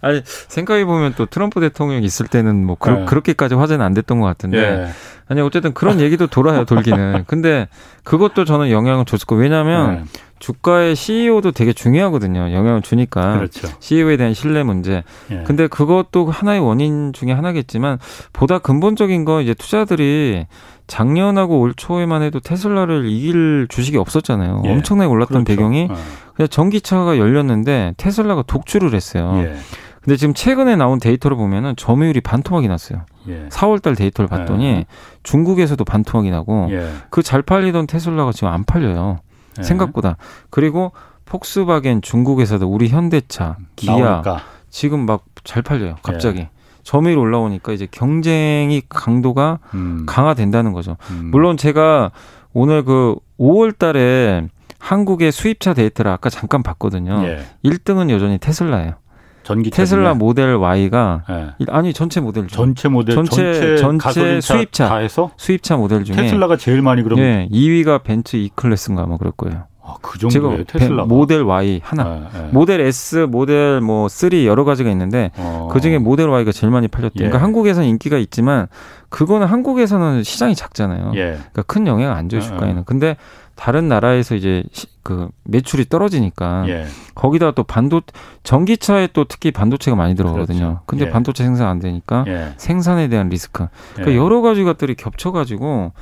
아니 0.00 0.22
생각해 0.24 0.84
보면 0.84 1.14
또 1.16 1.26
트럼프 1.26 1.60
대통령 1.60 2.02
있을 2.02 2.26
때는 2.26 2.64
뭐 2.64 2.76
그, 2.78 2.90
네. 2.90 3.06
렇게까지 3.10 3.54
화제는 3.54 3.84
안 3.84 3.94
됐던 3.94 4.20
것 4.20 4.26
같은데 4.26 4.58
예. 4.58 4.88
아니 5.28 5.40
어쨌든 5.40 5.74
그런 5.74 6.00
얘기도 6.00 6.26
돌아요 6.26 6.64
돌기는 6.64 7.24
근데 7.26 7.68
그것도 8.04 8.44
저는 8.44 8.70
영향을 8.70 9.04
줬을 9.04 9.26
거 9.26 9.34
왜냐하면 9.34 9.96
네. 9.96 10.04
주가의 10.38 10.94
CEO도 10.94 11.50
되게 11.52 11.72
중요하거든요 11.72 12.52
영향을 12.52 12.80
주니까 12.80 13.36
그렇죠. 13.36 13.68
CEO에 13.80 14.16
대한 14.16 14.34
신뢰 14.34 14.62
문제 14.62 15.02
예. 15.30 15.42
근데 15.44 15.66
그것도 15.66 16.30
하나의 16.30 16.60
원인 16.60 17.12
중에 17.12 17.32
하나겠지만 17.32 17.98
보다 18.32 18.58
근본적인 18.58 19.24
건 19.24 19.42
이제 19.42 19.54
투자들이 19.54 20.46
작년하고 20.88 21.60
올 21.60 21.74
초에만 21.74 22.22
해도 22.22 22.40
테슬라를 22.40 23.06
이길 23.08 23.66
주식이 23.68 23.96
없었잖아요. 23.96 24.62
예. 24.64 24.72
엄청나게 24.72 25.08
올랐던 25.08 25.44
그렇죠. 25.44 25.56
배경이 25.56 25.88
어. 25.90 25.96
그냥 26.34 26.48
전기차가 26.48 27.18
열렸는데 27.18 27.94
테슬라가 27.96 28.42
독주를 28.42 28.94
했어요. 28.94 29.32
예. 29.36 29.54
근데 30.02 30.16
지금 30.16 30.34
최근에 30.34 30.76
나온 30.76 30.98
데이터를 30.98 31.36
보면은 31.36 31.76
점유율이 31.76 32.22
반토막이 32.22 32.66
났어요. 32.66 33.02
예. 33.28 33.48
4월달 33.50 33.96
데이터를 33.96 34.28
봤더니 34.28 34.64
예. 34.66 34.86
중국에서도 35.22 35.84
반토막이 35.84 36.30
나고 36.30 36.68
예. 36.70 36.90
그잘 37.10 37.42
팔리던 37.42 37.86
테슬라가 37.86 38.32
지금 38.32 38.48
안 38.48 38.64
팔려요. 38.64 39.18
예. 39.58 39.62
생각보다. 39.62 40.16
그리고 40.50 40.92
폭스바겐 41.26 42.00
중국에서도 42.00 42.66
우리 42.66 42.88
현대차, 42.88 43.58
기아 43.76 43.98
나오니까. 43.98 44.40
지금 44.70 45.06
막 45.06 45.24
잘 45.48 45.62
팔려요. 45.62 45.96
갑자기. 46.02 46.46
예. 46.88 46.90
점유율 46.90 47.18
올라오니까 47.18 47.72
이제 47.72 47.86
경쟁이 47.90 48.82
강도가 48.88 49.58
음. 49.74 50.04
강화된다는 50.06 50.72
거죠. 50.72 50.96
음. 51.10 51.28
물론 51.30 51.56
제가 51.56 52.12
오늘 52.54 52.84
그 52.84 53.16
5월 53.38 53.76
달에 53.76 54.48
한국의 54.78 55.32
수입차 55.32 55.74
데이터를 55.74 56.10
아까 56.10 56.30
잠깐 56.30 56.62
봤거든요. 56.62 57.22
예. 57.24 57.40
1등은 57.64 58.10
여전히 58.10 58.38
테슬라예요. 58.38 58.94
전기 59.42 59.70
테슬라 59.70 60.12
모델 60.12 60.56
Y가 60.56 61.24
네. 61.26 61.66
아니 61.68 61.94
전체 61.94 62.20
모델 62.20 62.48
중 62.48 62.74
전체 62.74 62.88
모델 62.88 63.14
전체 63.14 63.76
전체 63.76 64.40
수입차 64.42 64.88
다해서 64.90 65.30
수입차 65.38 65.78
모델 65.78 66.04
중에 66.04 66.16
테슬라가 66.16 66.58
제일 66.58 66.82
많이 66.82 67.02
그럼 67.02 67.18
예, 67.18 67.48
2위가 67.50 68.02
벤츠 68.02 68.36
E 68.36 68.50
클래스인가 68.54 69.06
뭐 69.06 69.16
그럴 69.16 69.32
거예요. 69.32 69.64
아, 69.88 69.94
그 70.02 70.18
정도예요. 70.18 70.64
테슬라 70.64 71.06
모델 71.06 71.42
Y 71.42 71.80
하나, 71.82 72.04
네, 72.04 72.40
네. 72.42 72.48
모델 72.52 72.80
S, 72.80 73.26
모델 73.30 73.80
뭐 73.80 74.06
3 74.08 74.44
여러 74.44 74.64
가지가 74.64 74.90
있는데 74.90 75.30
어. 75.36 75.68
그 75.72 75.80
중에 75.80 75.96
모델 75.96 76.28
Y가 76.28 76.52
제일 76.52 76.70
많이 76.70 76.88
팔렸대요. 76.88 77.12
그러니까 77.14 77.24
예. 77.24 77.30
그러니까 77.30 77.44
한국에서는 77.44 77.88
인기가 77.88 78.18
있지만 78.18 78.66
그거는 79.08 79.46
한국에서는 79.46 80.22
시장이 80.22 80.54
작잖아요. 80.54 81.12
예. 81.14 81.22
그러니까 81.32 81.62
큰 81.62 81.86
영향 81.86 82.14
안 82.14 82.28
줘요 82.28 82.42
주가에는. 82.42 82.84
근데 82.84 83.16
다른 83.54 83.88
나라에서 83.88 84.34
이제 84.34 84.62
그 85.02 85.28
매출이 85.44 85.88
떨어지니까 85.88 86.68
예. 86.68 86.86
거기다 87.14 87.52
또 87.52 87.64
반도 87.64 88.02
전기차에 88.44 89.08
또 89.14 89.24
특히 89.24 89.50
반도체가 89.50 89.96
많이 89.96 90.14
들어가거든요. 90.14 90.58
그렇죠. 90.58 90.82
근데 90.86 91.06
예. 91.06 91.10
반도체 91.10 91.44
생산 91.44 91.66
안 91.66 91.78
되니까 91.78 92.24
예. 92.28 92.52
생산에 92.58 93.08
대한 93.08 93.30
리스크. 93.30 93.66
그러니까 93.94 94.12
예. 94.12 94.16
여러 94.16 94.42
가지 94.42 94.62
것들이 94.64 94.94
겹쳐가지고 94.94 95.92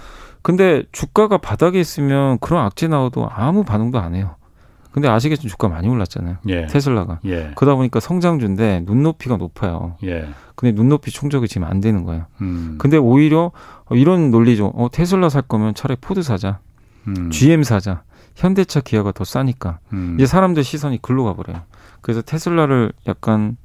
근데 0.47 0.85
주가가 0.93 1.39
바닥에 1.39 1.81
있으면 1.81 2.39
그런 2.39 2.65
악재 2.65 2.87
나와도 2.87 3.29
아무 3.29 3.65
반응도 3.65 3.99
안 3.99 4.15
해요. 4.15 4.37
근데 4.93 5.09
아시겠지만 5.09 5.49
주가 5.49 5.67
많이 5.67 5.89
올랐잖아요. 5.89 6.37
예. 6.47 6.67
테슬라가. 6.67 7.19
예. 7.25 7.51
그러다 7.57 7.75
보니까 7.75 7.99
성장주인데 7.99 8.85
눈높이가 8.87 9.39
높아요. 9.39 9.97
근데 10.55 10.73
눈높이 10.73 11.11
충족이 11.11 11.49
지금 11.49 11.67
안 11.67 11.81
되는 11.81 12.05
거예요. 12.05 12.27
음. 12.43 12.77
근데 12.79 12.97
오히려 12.97 13.51
이런 13.91 14.31
논리죠. 14.31 14.67
어, 14.77 14.89
테슬라 14.89 15.31
살 15.31 15.43
거면 15.43 15.75
차라리 15.75 15.99
포드 16.01 16.23
사자. 16.23 16.61
음. 17.09 17.29
GM 17.31 17.65
사자. 17.65 18.05
현대차 18.37 18.83
기아가 18.83 19.11
더 19.11 19.25
싸니까. 19.25 19.81
음. 19.95 20.15
이제 20.15 20.27
사람들 20.27 20.63
시선이 20.63 21.03
글로 21.03 21.25
가버려요. 21.25 21.63
그래서 22.03 22.23
테슬라를 22.23 22.93
약간 23.09 23.57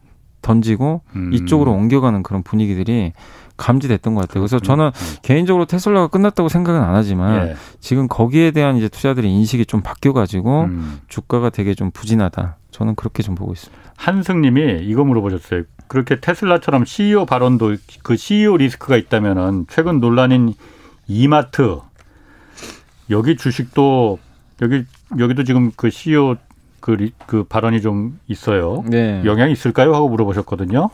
던지고 0.41 1.03
음. 1.15 1.31
이쪽으로 1.31 1.71
옮겨가는 1.73 2.23
그런 2.23 2.41
분위기들이 2.41 3.13
감지됐던 3.61 4.15
것 4.15 4.21
같아요. 4.21 4.41
그래서 4.41 4.59
저는 4.59 4.87
음. 4.87 5.15
개인적으로 5.21 5.65
테슬라가 5.65 6.07
끝났다고 6.07 6.49
생각은 6.49 6.81
안 6.81 6.95
하지만 6.95 7.49
예. 7.49 7.55
지금 7.79 8.07
거기에 8.07 8.51
대한 8.51 8.75
이제 8.75 8.89
투자들의 8.89 9.29
인식이 9.31 9.67
좀 9.67 9.81
바뀌어가지고 9.81 10.63
음. 10.63 10.99
주가가 11.07 11.51
되게 11.51 11.75
좀 11.75 11.91
부진하다. 11.91 12.57
저는 12.71 12.95
그렇게 12.95 13.21
좀 13.21 13.35
보고 13.35 13.53
있습니다. 13.53 13.81
한승님이 13.97 14.79
이거 14.83 15.03
물어보셨어요. 15.03 15.63
그렇게 15.87 16.19
테슬라처럼 16.19 16.85
CEO 16.85 17.25
발언도 17.25 17.75
그 18.01 18.17
CEO 18.17 18.57
리스크가 18.57 18.97
있다면은 18.97 19.67
최근 19.69 19.99
논란인 19.99 20.53
이마트 21.07 21.79
여기 23.09 23.35
주식도 23.35 24.17
여기 24.61 24.85
여기도 25.19 25.43
지금 25.43 25.71
그 25.75 25.89
CEO 25.89 26.37
그, 26.79 27.09
그 27.27 27.43
발언이 27.43 27.81
좀 27.81 28.19
있어요. 28.27 28.83
네. 28.87 29.21
영향이 29.23 29.51
있을까요? 29.51 29.93
하고 29.93 30.09
물어보셨거든요. 30.09 30.89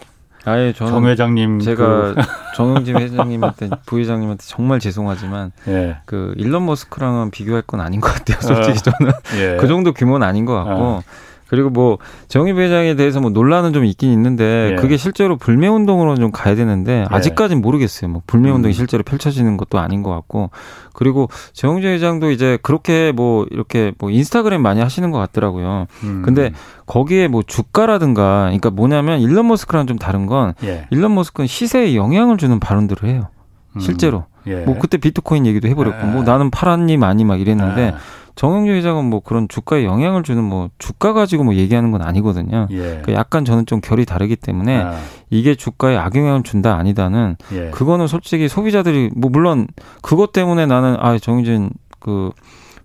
아예 0.46 0.74
저는 0.74 0.92
정 0.92 1.08
회장님 1.08 1.60
제가 1.60 2.14
그... 2.14 2.16
정영진 2.56 2.98
회장님한테 2.98 3.70
부회장님한테 3.86 4.44
정말 4.48 4.80
죄송하지만 4.80 5.52
예. 5.68 5.98
그 6.06 6.34
일론 6.38 6.66
머스크랑은 6.66 7.32
비교할 7.32 7.62
건 7.62 7.82
아닌 7.82 8.00
것 8.00 8.14
같아요. 8.14 8.40
솔직히 8.42 8.90
어. 8.90 8.92
저는 8.94 9.12
예. 9.38 9.58
그 9.62 9.68
정도 9.68 9.94
규모는 9.94 10.26
아닌 10.26 10.46
것 10.46 10.56
같고 10.56 10.84
어. 10.84 11.04
그리고 11.50 11.70
뭐 11.70 11.98
정의부 12.28 12.60
회장에 12.60 12.96
대해서 12.96 13.20
뭐 13.20 13.30
논란은 13.30 13.74
좀 13.74 13.86
있긴 13.86 14.12
있는데 14.12 14.72
예. 14.74 14.76
그게 14.76 14.98
실제로 14.98 15.38
불매 15.38 15.68
운동으로는 15.68 16.20
좀 16.20 16.32
가야 16.32 16.56
되는데 16.56 17.02
예. 17.02 17.06
아직까지는 17.10 17.62
모르겠어요. 17.62 18.10
뭐 18.10 18.22
불매 18.28 18.50
운동이 18.50 18.74
음. 18.74 18.76
실제로 18.76 19.04
펼쳐지는 19.04 19.58
것도 19.58 19.80
아닌 19.80 20.04
것 20.04 20.12
같고 20.12 20.50
그리고 20.94 21.30
정영재 21.54 21.88
회장도 21.88 22.32
이제 22.32 22.58
그렇게 22.62 23.12
뭐 23.12 23.46
이렇게 23.52 23.94
뭐 24.00 24.10
인스타그램 24.10 24.62
많이 24.62 24.82
하시는 24.82 25.10
것 25.12 25.20
같더라고요. 25.20 25.88
음. 26.04 26.22
근데 26.24 26.52
거기에 26.86 27.28
뭐 27.28 27.44
주가라든가 27.46 28.46
그러니까 28.46 28.70
뭐냐면 28.70 29.20
일론 29.22 29.48
머스크랑 29.48 29.88
좀 29.88 29.98
다른 29.98 30.26
건 30.26 30.54
예. 30.64 30.88
일론 30.90 31.16
머스크는 31.16 31.48
시세에 31.48 31.96
영향을 31.96 32.38
주는 32.38 32.60
발언들을 32.60 33.08
해요. 33.10 33.28
음. 33.76 33.80
실제로. 33.80 34.26
음. 34.48 34.64
뭐 34.66 34.78
그때 34.80 34.98
비트코인 34.98 35.46
얘기도 35.46 35.68
해버렸고 35.68 36.08
뭐 36.08 36.22
예. 36.22 36.26
나는 36.26 36.50
팔았니 36.50 36.96
많이 36.96 37.26
막 37.26 37.40
이랬는데 37.42 37.82
예. 37.82 37.94
정영주 38.38 38.72
회장은 38.72 39.06
뭐 39.06 39.20
그런 39.20 39.48
주가에 39.50 39.84
영향을 39.84 40.22
주는 40.22 40.44
뭐 40.44 40.70
주가 40.78 41.12
가지고 41.12 41.44
뭐 41.44 41.56
얘기하는 41.56 41.92
건 41.92 42.04
아니거든요. 42.04 42.68
예. 42.70 42.78
그러니까 42.78 43.14
약간 43.14 43.44
저는 43.44 43.66
좀 43.66 43.82
결이 43.82 44.06
다르기 44.06 44.36
때문에 44.36 44.78
아. 44.78 45.00
이게 45.32 45.56
주가에 45.56 45.98
악영향을 45.98 46.44
준다 46.44 46.76
아니다는 46.78 47.36
예. 47.54 47.72
그거는 47.72 48.06
솔직히 48.06 48.48
소비자들이 48.48 49.10
뭐 49.16 49.32
물론 49.32 49.68
그것 50.04 50.34
때문에 50.34 50.68
나는 50.68 50.98
아 51.00 51.18
정영준 51.18 51.72
그 52.00 52.32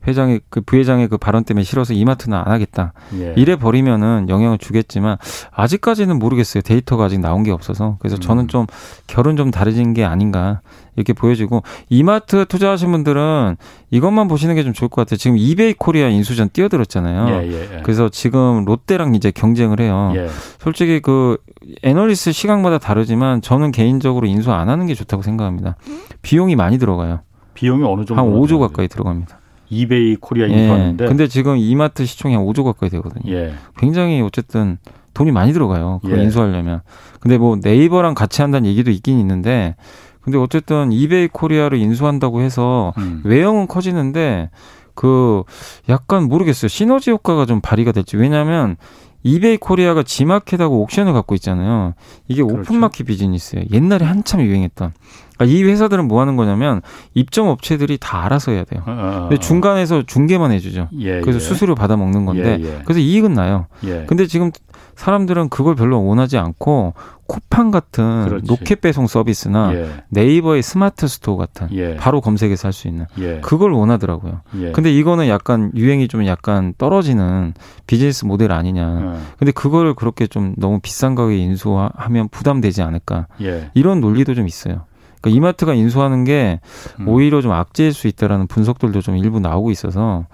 회장의 0.06 0.40
그 0.48 0.62
부회장의 0.62 1.08
그 1.08 1.18
발언 1.18 1.44
때문에 1.44 1.64
싫어서 1.64 1.92
이마트는 1.92 2.36
안 2.36 2.48
하겠다. 2.48 2.94
예. 3.14 3.34
이래 3.36 3.56
버리면은 3.56 4.30
영향을 4.30 4.56
주겠지만 4.56 5.18
아직까지는 5.50 6.18
모르겠어요. 6.18 6.62
데이터가 6.62 7.04
아직 7.04 7.20
나온 7.20 7.42
게 7.42 7.50
없어서. 7.50 7.96
그래서 8.00 8.16
저는 8.16 8.44
음. 8.44 8.48
좀 8.48 8.66
결은 9.06 9.36
좀 9.36 9.50
다르진 9.50 9.92
게 9.92 10.02
아닌가 10.04 10.60
이렇게 10.96 11.12
보여지고 11.12 11.62
이마트 11.88 12.44
투자하신 12.46 12.92
분들은 12.92 13.56
이것만 13.90 14.28
보시는 14.28 14.54
게 14.54 14.62
좀 14.62 14.72
좋을 14.72 14.88
것 14.88 15.02
같아요. 15.02 15.16
지금 15.16 15.36
이베이 15.38 15.74
코리아 15.78 16.08
인수전 16.08 16.50
뛰어들었잖아요. 16.52 17.28
예, 17.42 17.48
예, 17.50 17.76
예. 17.78 17.80
그래서 17.82 18.08
지금 18.08 18.64
롯데랑 18.64 19.14
이제 19.14 19.30
경쟁을 19.30 19.80
해요. 19.80 20.12
예. 20.14 20.28
솔직히 20.58 21.00
그 21.00 21.38
애널리스트 21.82 22.32
시각마다 22.32 22.78
다르지만 22.78 23.40
저는 23.40 23.72
개인적으로 23.72 24.26
인수 24.26 24.52
안 24.52 24.68
하는 24.68 24.86
게 24.86 24.94
좋다고 24.94 25.22
생각합니다. 25.22 25.76
비용이 26.22 26.56
많이 26.56 26.78
들어가요. 26.78 27.20
비용이 27.54 27.82
어느 27.84 28.04
정도? 28.04 28.22
한 28.22 28.30
5조 28.30 28.58
가까이 28.60 28.88
들어갑니다. 28.88 29.38
이베이 29.70 30.16
코리아 30.16 30.48
예. 30.48 30.52
인수하는데. 30.52 31.06
근데 31.06 31.26
지금 31.28 31.56
이마트 31.56 32.04
시총이 32.04 32.34
한 32.34 32.44
5조 32.44 32.64
가까이 32.64 32.90
되거든요. 32.90 33.32
예. 33.34 33.54
굉장히 33.78 34.20
어쨌든 34.20 34.78
돈이 35.14 35.32
많이 35.32 35.52
들어가요. 35.52 36.00
그걸 36.02 36.18
예. 36.18 36.22
인수하려면. 36.24 36.82
근데 37.20 37.38
뭐 37.38 37.56
네이버랑 37.62 38.14
같이 38.14 38.42
한다는 38.42 38.68
얘기도 38.68 38.90
있긴 38.90 39.18
있는데 39.18 39.76
근데 40.22 40.38
어쨌든 40.38 40.92
이베이 40.92 41.28
코리아를 41.28 41.78
인수한다고 41.78 42.40
해서 42.40 42.92
음. 42.98 43.20
외형은 43.24 43.66
커지는데 43.66 44.50
그 44.94 45.42
약간 45.88 46.24
모르겠어요. 46.24 46.68
시너지 46.68 47.10
효과가 47.10 47.46
좀 47.46 47.60
발휘가 47.60 47.92
될지. 47.92 48.16
왜냐하면 48.16 48.76
이베이 49.24 49.58
코리아가 49.58 50.02
지마켓하고 50.02 50.80
옥션을 50.82 51.12
갖고 51.12 51.34
있잖아요. 51.36 51.94
이게 52.28 52.42
그렇죠. 52.42 52.60
오픈마켓 52.60 53.06
비즈니스예요. 53.06 53.66
옛날에 53.72 54.04
한참 54.04 54.40
유행했던. 54.40 54.92
그러니까 55.36 55.58
이 55.58 55.62
회사들은 55.64 56.08
뭐 56.08 56.20
하는 56.20 56.36
거냐면 56.36 56.82
입점 57.14 57.48
업체들이 57.48 57.98
다 57.98 58.24
알아서 58.24 58.52
해야 58.52 58.64
돼요. 58.64 58.82
어, 58.86 58.90
어, 58.90 58.94
어. 58.94 59.20
근데 59.28 59.38
중간에서 59.38 60.02
중개만 60.06 60.50
해주죠. 60.52 60.88
예, 60.98 61.20
그래서 61.20 61.36
예. 61.36 61.40
수수료 61.40 61.74
받아 61.74 61.96
먹는 61.96 62.26
건데 62.26 62.58
예, 62.60 62.64
예. 62.64 62.82
그래서 62.84 63.00
이익은 63.00 63.32
나요. 63.32 63.66
예. 63.84 64.04
근데 64.06 64.26
지금 64.26 64.50
사람들은 64.96 65.48
그걸 65.48 65.74
별로 65.74 66.04
원하지 66.04 66.38
않고 66.38 66.94
쿠팡 67.32 67.70
같은 67.70 68.24
그렇지. 68.26 68.46
로켓 68.46 68.80
배송 68.82 69.06
서비스나 69.06 69.74
예. 69.74 69.88
네이버의 70.10 70.62
스마트 70.62 71.08
스토어 71.08 71.36
같은 71.38 71.68
예. 71.72 71.96
바로 71.96 72.20
검색해서 72.20 72.68
할 72.68 72.72
수 72.72 72.88
있는 72.88 73.06
예. 73.18 73.40
그걸 73.40 73.72
원하더라고요. 73.72 74.42
예. 74.60 74.72
근데 74.72 74.92
이거는 74.92 75.28
약간 75.28 75.70
유행이 75.74 76.08
좀 76.08 76.26
약간 76.26 76.74
떨어지는 76.76 77.54
비즈니스 77.86 78.24
모델 78.26 78.52
아니냐. 78.52 79.00
예. 79.14 79.18
근데 79.38 79.52
그거를 79.52 79.94
그렇게 79.94 80.26
좀 80.26 80.54
너무 80.58 80.78
비싼 80.80 81.14
가격에 81.14 81.36
인수하면 81.38 82.28
부담되지 82.30 82.82
않을까. 82.82 83.26
예. 83.40 83.70
이런 83.74 84.00
논리도 84.00 84.34
좀 84.34 84.46
있어요. 84.46 84.84
그러니까 85.22 85.36
이마트가 85.36 85.74
인수하는 85.74 86.24
게 86.24 86.60
음. 87.00 87.08
오히려 87.08 87.40
좀 87.40 87.52
악재일 87.52 87.92
수 87.92 88.08
있다라는 88.08 88.48
분석들도 88.48 89.00
좀 89.00 89.16
일부 89.16 89.40
나오고 89.40 89.70
있어서 89.70 90.26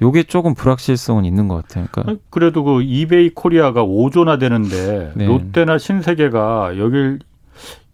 요게 0.00 0.22
조금 0.24 0.54
불확실성은 0.54 1.24
있는 1.24 1.48
것 1.48 1.56
같아요. 1.56 1.86
그러니까 1.90 2.24
그래도 2.30 2.62
그 2.62 2.82
이베이 2.82 3.30
코리아가 3.34 3.84
5조나 3.84 4.38
되는데 4.38 5.12
네. 5.16 5.26
롯데나 5.26 5.76
신세계가 5.76 6.78
여길 6.78 7.18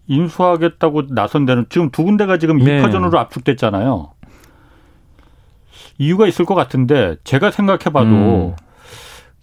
인수하겠다고 0.06 1.14
나선 1.14 1.46
데는 1.46 1.64
지금 1.70 1.90
두 1.90 2.04
군데가 2.04 2.36
지금 2.36 2.58
네. 2.58 2.82
2파전으로 2.82 3.16
압축됐잖아요. 3.16 4.10
이유가 5.96 6.26
있을 6.26 6.44
것 6.44 6.54
같은데 6.54 7.16
제가 7.24 7.50
생각해봐도 7.50 8.54
음. 8.58 8.63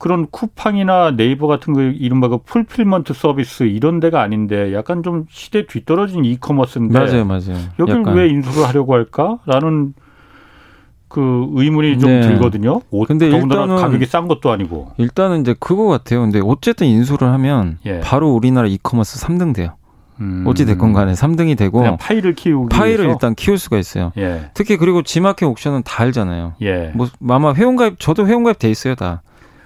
그런 0.02 0.26
쿠팡이나 0.32 1.16
네이버 1.16 1.46
같은 1.46 1.76
그 1.76 1.94
이른바 1.96 2.28
그 2.28 2.40
fulfillment 2.40 3.14
서비스 3.14 3.64
이런 3.66 4.00
데가 4.00 4.20
아닌데 4.24 4.74
약간 4.74 5.04
좀 5.04 5.26
시대 5.30 5.68
뒤떨어진 5.68 6.26
이커머스인데 6.26 6.98
맞아요, 6.98 7.24
맞아요. 7.24 7.60
여길 7.78 8.00
약간. 8.00 8.16
왜 8.16 8.28
인수를 8.30 8.68
하려고 8.68 8.96
할까라는 8.96 9.94
그 11.08 11.46
의문이 11.52 12.00
좀 12.00 12.10
네. 12.10 12.22
들거든요. 12.22 12.82
옷, 12.90 13.08
근데 13.08 13.28
일단은 13.28 13.76
가격이 13.76 14.08
싼 14.08 14.28
것도 14.28 14.50
아니고. 14.50 14.94
일단은 14.98 15.42
이제 15.42 15.54
그거 15.60 15.86
같아요. 15.86 16.22
근데 16.22 16.42
어쨌든 16.44 16.88
인수를 16.88 17.28
하면 17.28 17.78
예. 17.86 18.00
바로 18.00 18.32
우리나라 18.32 18.68
이커머스 18.68 19.24
3등 19.24 19.54
돼요. 19.54 19.76
음. 20.20 20.46
어찌 20.48 20.66
됐건 20.66 20.94
간에 20.94 21.12
3등이 21.14 21.56
되고 21.56 21.98
파일을 21.98 22.34
키우기 22.34 22.76
파일을 22.76 23.06
위해서? 23.06 23.14
일단 23.14 23.36
키울 23.36 23.60
수가 23.60 23.78
있어요. 23.78 24.14
예. 24.18 24.50
특히 24.56 24.78
그리고 24.78 25.04
지마켓 25.04 25.48
옥션은 25.48 25.84
다 25.84 26.02
알잖아요. 26.02 26.54
예. 26.64 26.92
뭐 26.96 27.08
아마 27.30 27.54
회원가입 27.54 28.00
저도 28.00 28.26
회원가입 28.26 28.58
돼 28.58 28.72
있어요, 28.72 28.96
다. 28.96 29.22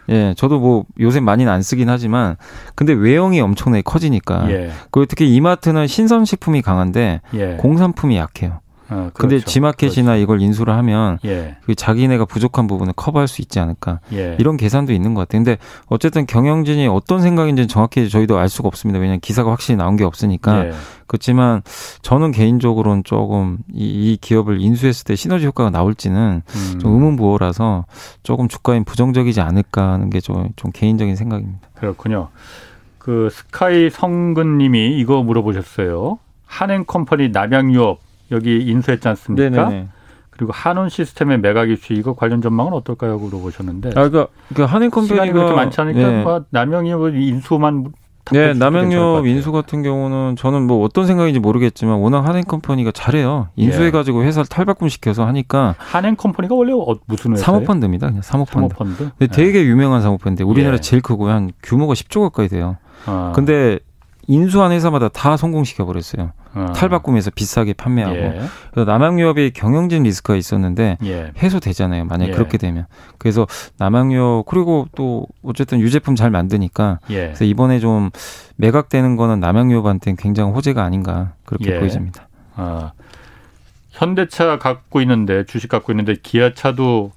예, 0.09 0.33
저도 0.37 0.59
뭐 0.59 0.85
요새 0.99 1.19
많이는 1.19 1.51
안 1.51 1.61
쓰긴 1.61 1.89
하지만 1.89 2.35
근데 2.75 2.93
외형이 2.93 3.39
엄청나게 3.41 3.81
커지니까. 3.81 4.49
예. 4.51 4.71
그리고 4.91 5.05
특히 5.05 5.33
이마트는 5.35 5.87
신선식품이 5.87 6.61
강한데 6.61 7.21
예. 7.33 7.55
공산품이 7.59 8.17
약해요. 8.17 8.59
어, 8.89 9.09
그렇죠. 9.13 9.13
근데 9.13 9.39
지마켓이나 9.39 10.11
그렇죠. 10.11 10.21
이걸 10.21 10.41
인수를 10.41 10.73
하면 10.73 11.17
예. 11.25 11.57
그 11.65 11.75
자기네가 11.75 12.25
부족한 12.25 12.67
부분을 12.67 12.93
커버할 12.95 13.27
수 13.27 13.41
있지 13.41 13.59
않을까 13.59 13.99
예. 14.13 14.35
이런 14.39 14.57
계산도 14.57 14.93
있는 14.93 15.13
것 15.13 15.21
같아요. 15.21 15.43
근데 15.43 15.57
어쨌든 15.87 16.25
경영진이 16.25 16.87
어떤 16.87 17.21
생각인지는 17.21 17.67
정확히 17.67 18.09
저희도 18.09 18.37
알 18.37 18.49
수가 18.49 18.67
없습니다. 18.67 18.99
왜냐하면 18.99 19.19
기사가 19.21 19.51
확실히 19.51 19.77
나온 19.77 19.95
게 19.95 20.03
없으니까. 20.03 20.67
예. 20.67 20.73
그렇지만 21.07 21.61
저는 22.01 22.31
개인적으로는 22.31 23.03
조금 23.03 23.59
이, 23.71 24.13
이, 24.13 24.17
기업을 24.19 24.59
인수했을 24.59 25.03
때 25.05 25.15
시너지 25.15 25.45
효과가 25.45 25.69
나올지는 25.69 26.41
음. 26.47 26.79
좀 26.79 26.93
의문부호라서 26.93 27.85
조금 28.23 28.47
주가엔 28.47 28.85
부정적이지 28.85 29.39
않을까 29.39 29.93
하는 29.93 30.09
게좀 30.09 30.49
좀 30.55 30.71
개인적인 30.71 31.15
생각입니다. 31.15 31.67
그렇군요. 31.75 32.29
그 32.97 33.29
스카이 33.31 33.91
성근님이 33.91 34.97
이거 34.97 35.21
물어보셨어요. 35.21 36.17
한앤컴퍼니 36.47 37.29
남양유업 37.29 37.99
여기 38.31 38.57
인수했지 38.59 39.07
않습니까? 39.07 39.49
네네네. 39.49 39.87
그리고 40.31 40.51
한온 40.51 40.89
시스템의 40.89 41.39
매각 41.39 41.69
이슈 41.69 41.93
이거 41.93 42.13
관련 42.13 42.41
전망은 42.41 42.73
어떨까요? 42.73 43.17
물어보셨는데. 43.17 43.89
아, 43.89 44.09
그러니까 44.09 44.27
그 44.53 44.63
한앤 44.63 44.91
컴퍼니가 44.91 45.31
그렇게 45.31 45.53
많지 45.53 45.79
않으니까 45.79 46.09
네. 46.09 46.23
뭐 46.23 46.43
남양유업 46.49 46.89
인수만 47.27 47.93
네, 48.31 48.53
남양유업 48.53 49.27
인수 49.27 49.51
같은 49.51 49.83
경우는 49.83 50.35
저는 50.35 50.63
뭐 50.65 50.83
어떤 50.83 51.05
생각인지 51.05 51.39
모르겠지만 51.39 51.99
워낙 51.99 52.21
한앤 52.27 52.43
컴퍼니가 52.43 52.91
잘해요. 52.91 53.49
인수해가지고 53.55 54.23
예. 54.23 54.27
회사를 54.27 54.47
탈바꿈 54.47 54.89
시켜서 54.89 55.27
하니까 55.27 55.75
한앤 55.77 56.15
컴퍼니가 56.15 56.55
원래 56.55 56.73
어, 56.73 56.95
무슨 57.05 57.33
회사예요? 57.33 57.45
사모펀드입니다. 57.45 58.07
그냥 58.07 58.21
사모펀드. 58.23 58.75
사모펀드? 58.75 59.11
근데 59.17 59.27
되게 59.27 59.59
예. 59.59 59.65
유명한 59.65 60.01
사모펀드. 60.01 60.41
우리나라 60.41 60.77
예. 60.77 60.81
제일 60.81 61.03
크고 61.03 61.29
한 61.29 61.51
규모가 61.61 61.93
10조 61.93 62.21
가까이 62.23 62.47
돼요. 62.47 62.77
아. 63.05 63.31
근데 63.35 63.79
인수한 64.27 64.71
회사마다 64.71 65.07
다 65.09 65.37
성공시켜 65.37 65.85
버렸어요. 65.85 66.31
어. 66.55 66.71
탈바꿈해서 66.73 67.31
비싸게 67.31 67.73
판매하고. 67.73 68.15
예. 68.15 68.41
그래서 68.71 68.89
남양유업이 68.89 69.51
경영진 69.51 70.03
리스크가 70.03 70.37
있었는데 70.37 70.97
예. 71.03 71.31
해소되잖아요. 71.37 72.05
만약 72.05 72.25
에 72.25 72.27
예. 72.29 72.31
그렇게 72.31 72.57
되면. 72.57 72.85
그래서 73.17 73.45
남양유업 73.77 74.45
그리고 74.45 74.87
또 74.95 75.27
어쨌든 75.43 75.79
유제품 75.79 76.15
잘 76.15 76.31
만드니까. 76.31 76.99
예. 77.09 77.25
그래서 77.25 77.43
이번에 77.45 77.79
좀 77.79 78.09
매각되는 78.55 79.17
거는 79.17 79.39
남양유업한테는 79.41 80.15
굉장히 80.15 80.51
호재가 80.53 80.81
아닌가 80.83 81.33
그렇게 81.45 81.75
예. 81.75 81.79
보여집니다. 81.79 82.27
아. 82.55 82.93
현대차 83.91 84.57
갖고 84.57 85.01
있는데 85.01 85.45
주식 85.45 85.69
갖고 85.69 85.91
있는데 85.91 86.15
기아차도 86.21 87.11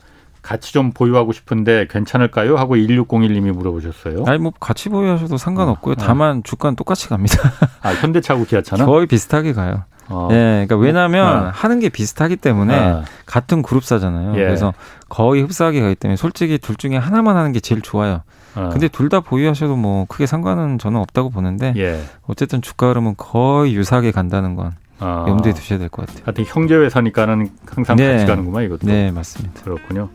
같이 0.48 0.72
좀 0.72 0.92
보유하고 0.92 1.32
싶은데 1.32 1.86
괜찮을까요? 1.90 2.56
하고 2.56 2.74
1601님이 2.76 3.52
물어보셨어요. 3.52 4.24
아니 4.26 4.38
뭐 4.38 4.50
같이 4.58 4.88
보유하셔도 4.88 5.36
상관없고요. 5.36 5.92
어, 5.92 5.96
어. 6.00 6.02
다만 6.02 6.42
주가는 6.42 6.74
똑같이 6.74 7.06
갑니다. 7.10 7.36
아 7.82 7.90
현대차하고 7.90 8.46
기아차는 8.46 8.86
거의 8.86 9.06
비슷하게 9.06 9.52
가요. 9.52 9.84
어. 10.08 10.28
예, 10.30 10.64
그러니까 10.66 10.76
왜냐하면 10.76 11.48
어. 11.48 11.50
하는 11.52 11.80
게 11.80 11.90
비슷하기 11.90 12.36
때문에 12.36 12.78
어. 12.78 13.04
같은 13.26 13.60
그룹사잖아요. 13.60 14.36
예. 14.36 14.38
그래서 14.38 14.72
거의 15.10 15.42
흡사하게 15.42 15.82
가기 15.82 15.96
때문에 15.96 16.16
솔직히 16.16 16.56
둘 16.56 16.76
중에 16.76 16.96
하나만 16.96 17.36
하는 17.36 17.52
게 17.52 17.60
제일 17.60 17.82
좋아요. 17.82 18.22
어. 18.54 18.70
근데 18.72 18.88
둘 18.88 19.10
다 19.10 19.20
보유하셔도 19.20 19.76
뭐 19.76 20.06
크게 20.06 20.24
상관은 20.24 20.78
저는 20.78 20.98
없다고 20.98 21.28
보는데 21.28 21.74
예. 21.76 22.00
어쨌든 22.26 22.62
주가 22.62 22.88
흐름은 22.88 23.16
거의 23.18 23.74
유사하게 23.74 24.12
간다는 24.12 24.56
건 24.56 24.72
아. 25.00 25.24
염두에 25.28 25.52
두셔야 25.54 25.78
될 25.78 25.88
것 25.88 26.06
같아요. 26.06 26.22
하여튼 26.26 26.44
형제 26.46 26.74
회사니까는 26.74 27.50
항상 27.66 27.96
네. 27.96 28.12
같이 28.12 28.26
가는구만 28.26 28.64
이것도. 28.64 28.86
네 28.86 29.10
맞습니다. 29.10 29.62
그렇군요. 29.62 30.08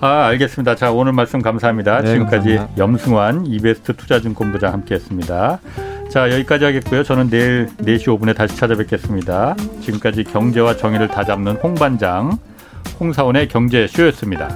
아 0.00 0.26
알겠습니다. 0.26 0.76
자 0.76 0.92
오늘 0.92 1.12
말씀 1.12 1.42
감사합니다. 1.42 2.00
네, 2.02 2.12
지금까지 2.12 2.48
감사합니다. 2.48 2.82
염승환 2.82 3.46
이베스트 3.46 3.96
투자증권부장 3.96 4.72
함께했습니다. 4.72 5.60
자 6.10 6.30
여기까지 6.32 6.64
하겠고요. 6.64 7.02
저는 7.04 7.30
내일 7.30 7.68
4시 7.82 8.06
5분에 8.18 8.34
다시 8.36 8.56
찾아뵙겠습니다. 8.56 9.54
지금까지 9.80 10.24
경제와 10.24 10.76
정의를 10.76 11.08
다 11.08 11.24
잡는 11.24 11.56
홍반장 11.56 12.38
홍사원의 12.98 13.48
경제 13.48 13.86
쇼였습니다. 13.86 14.48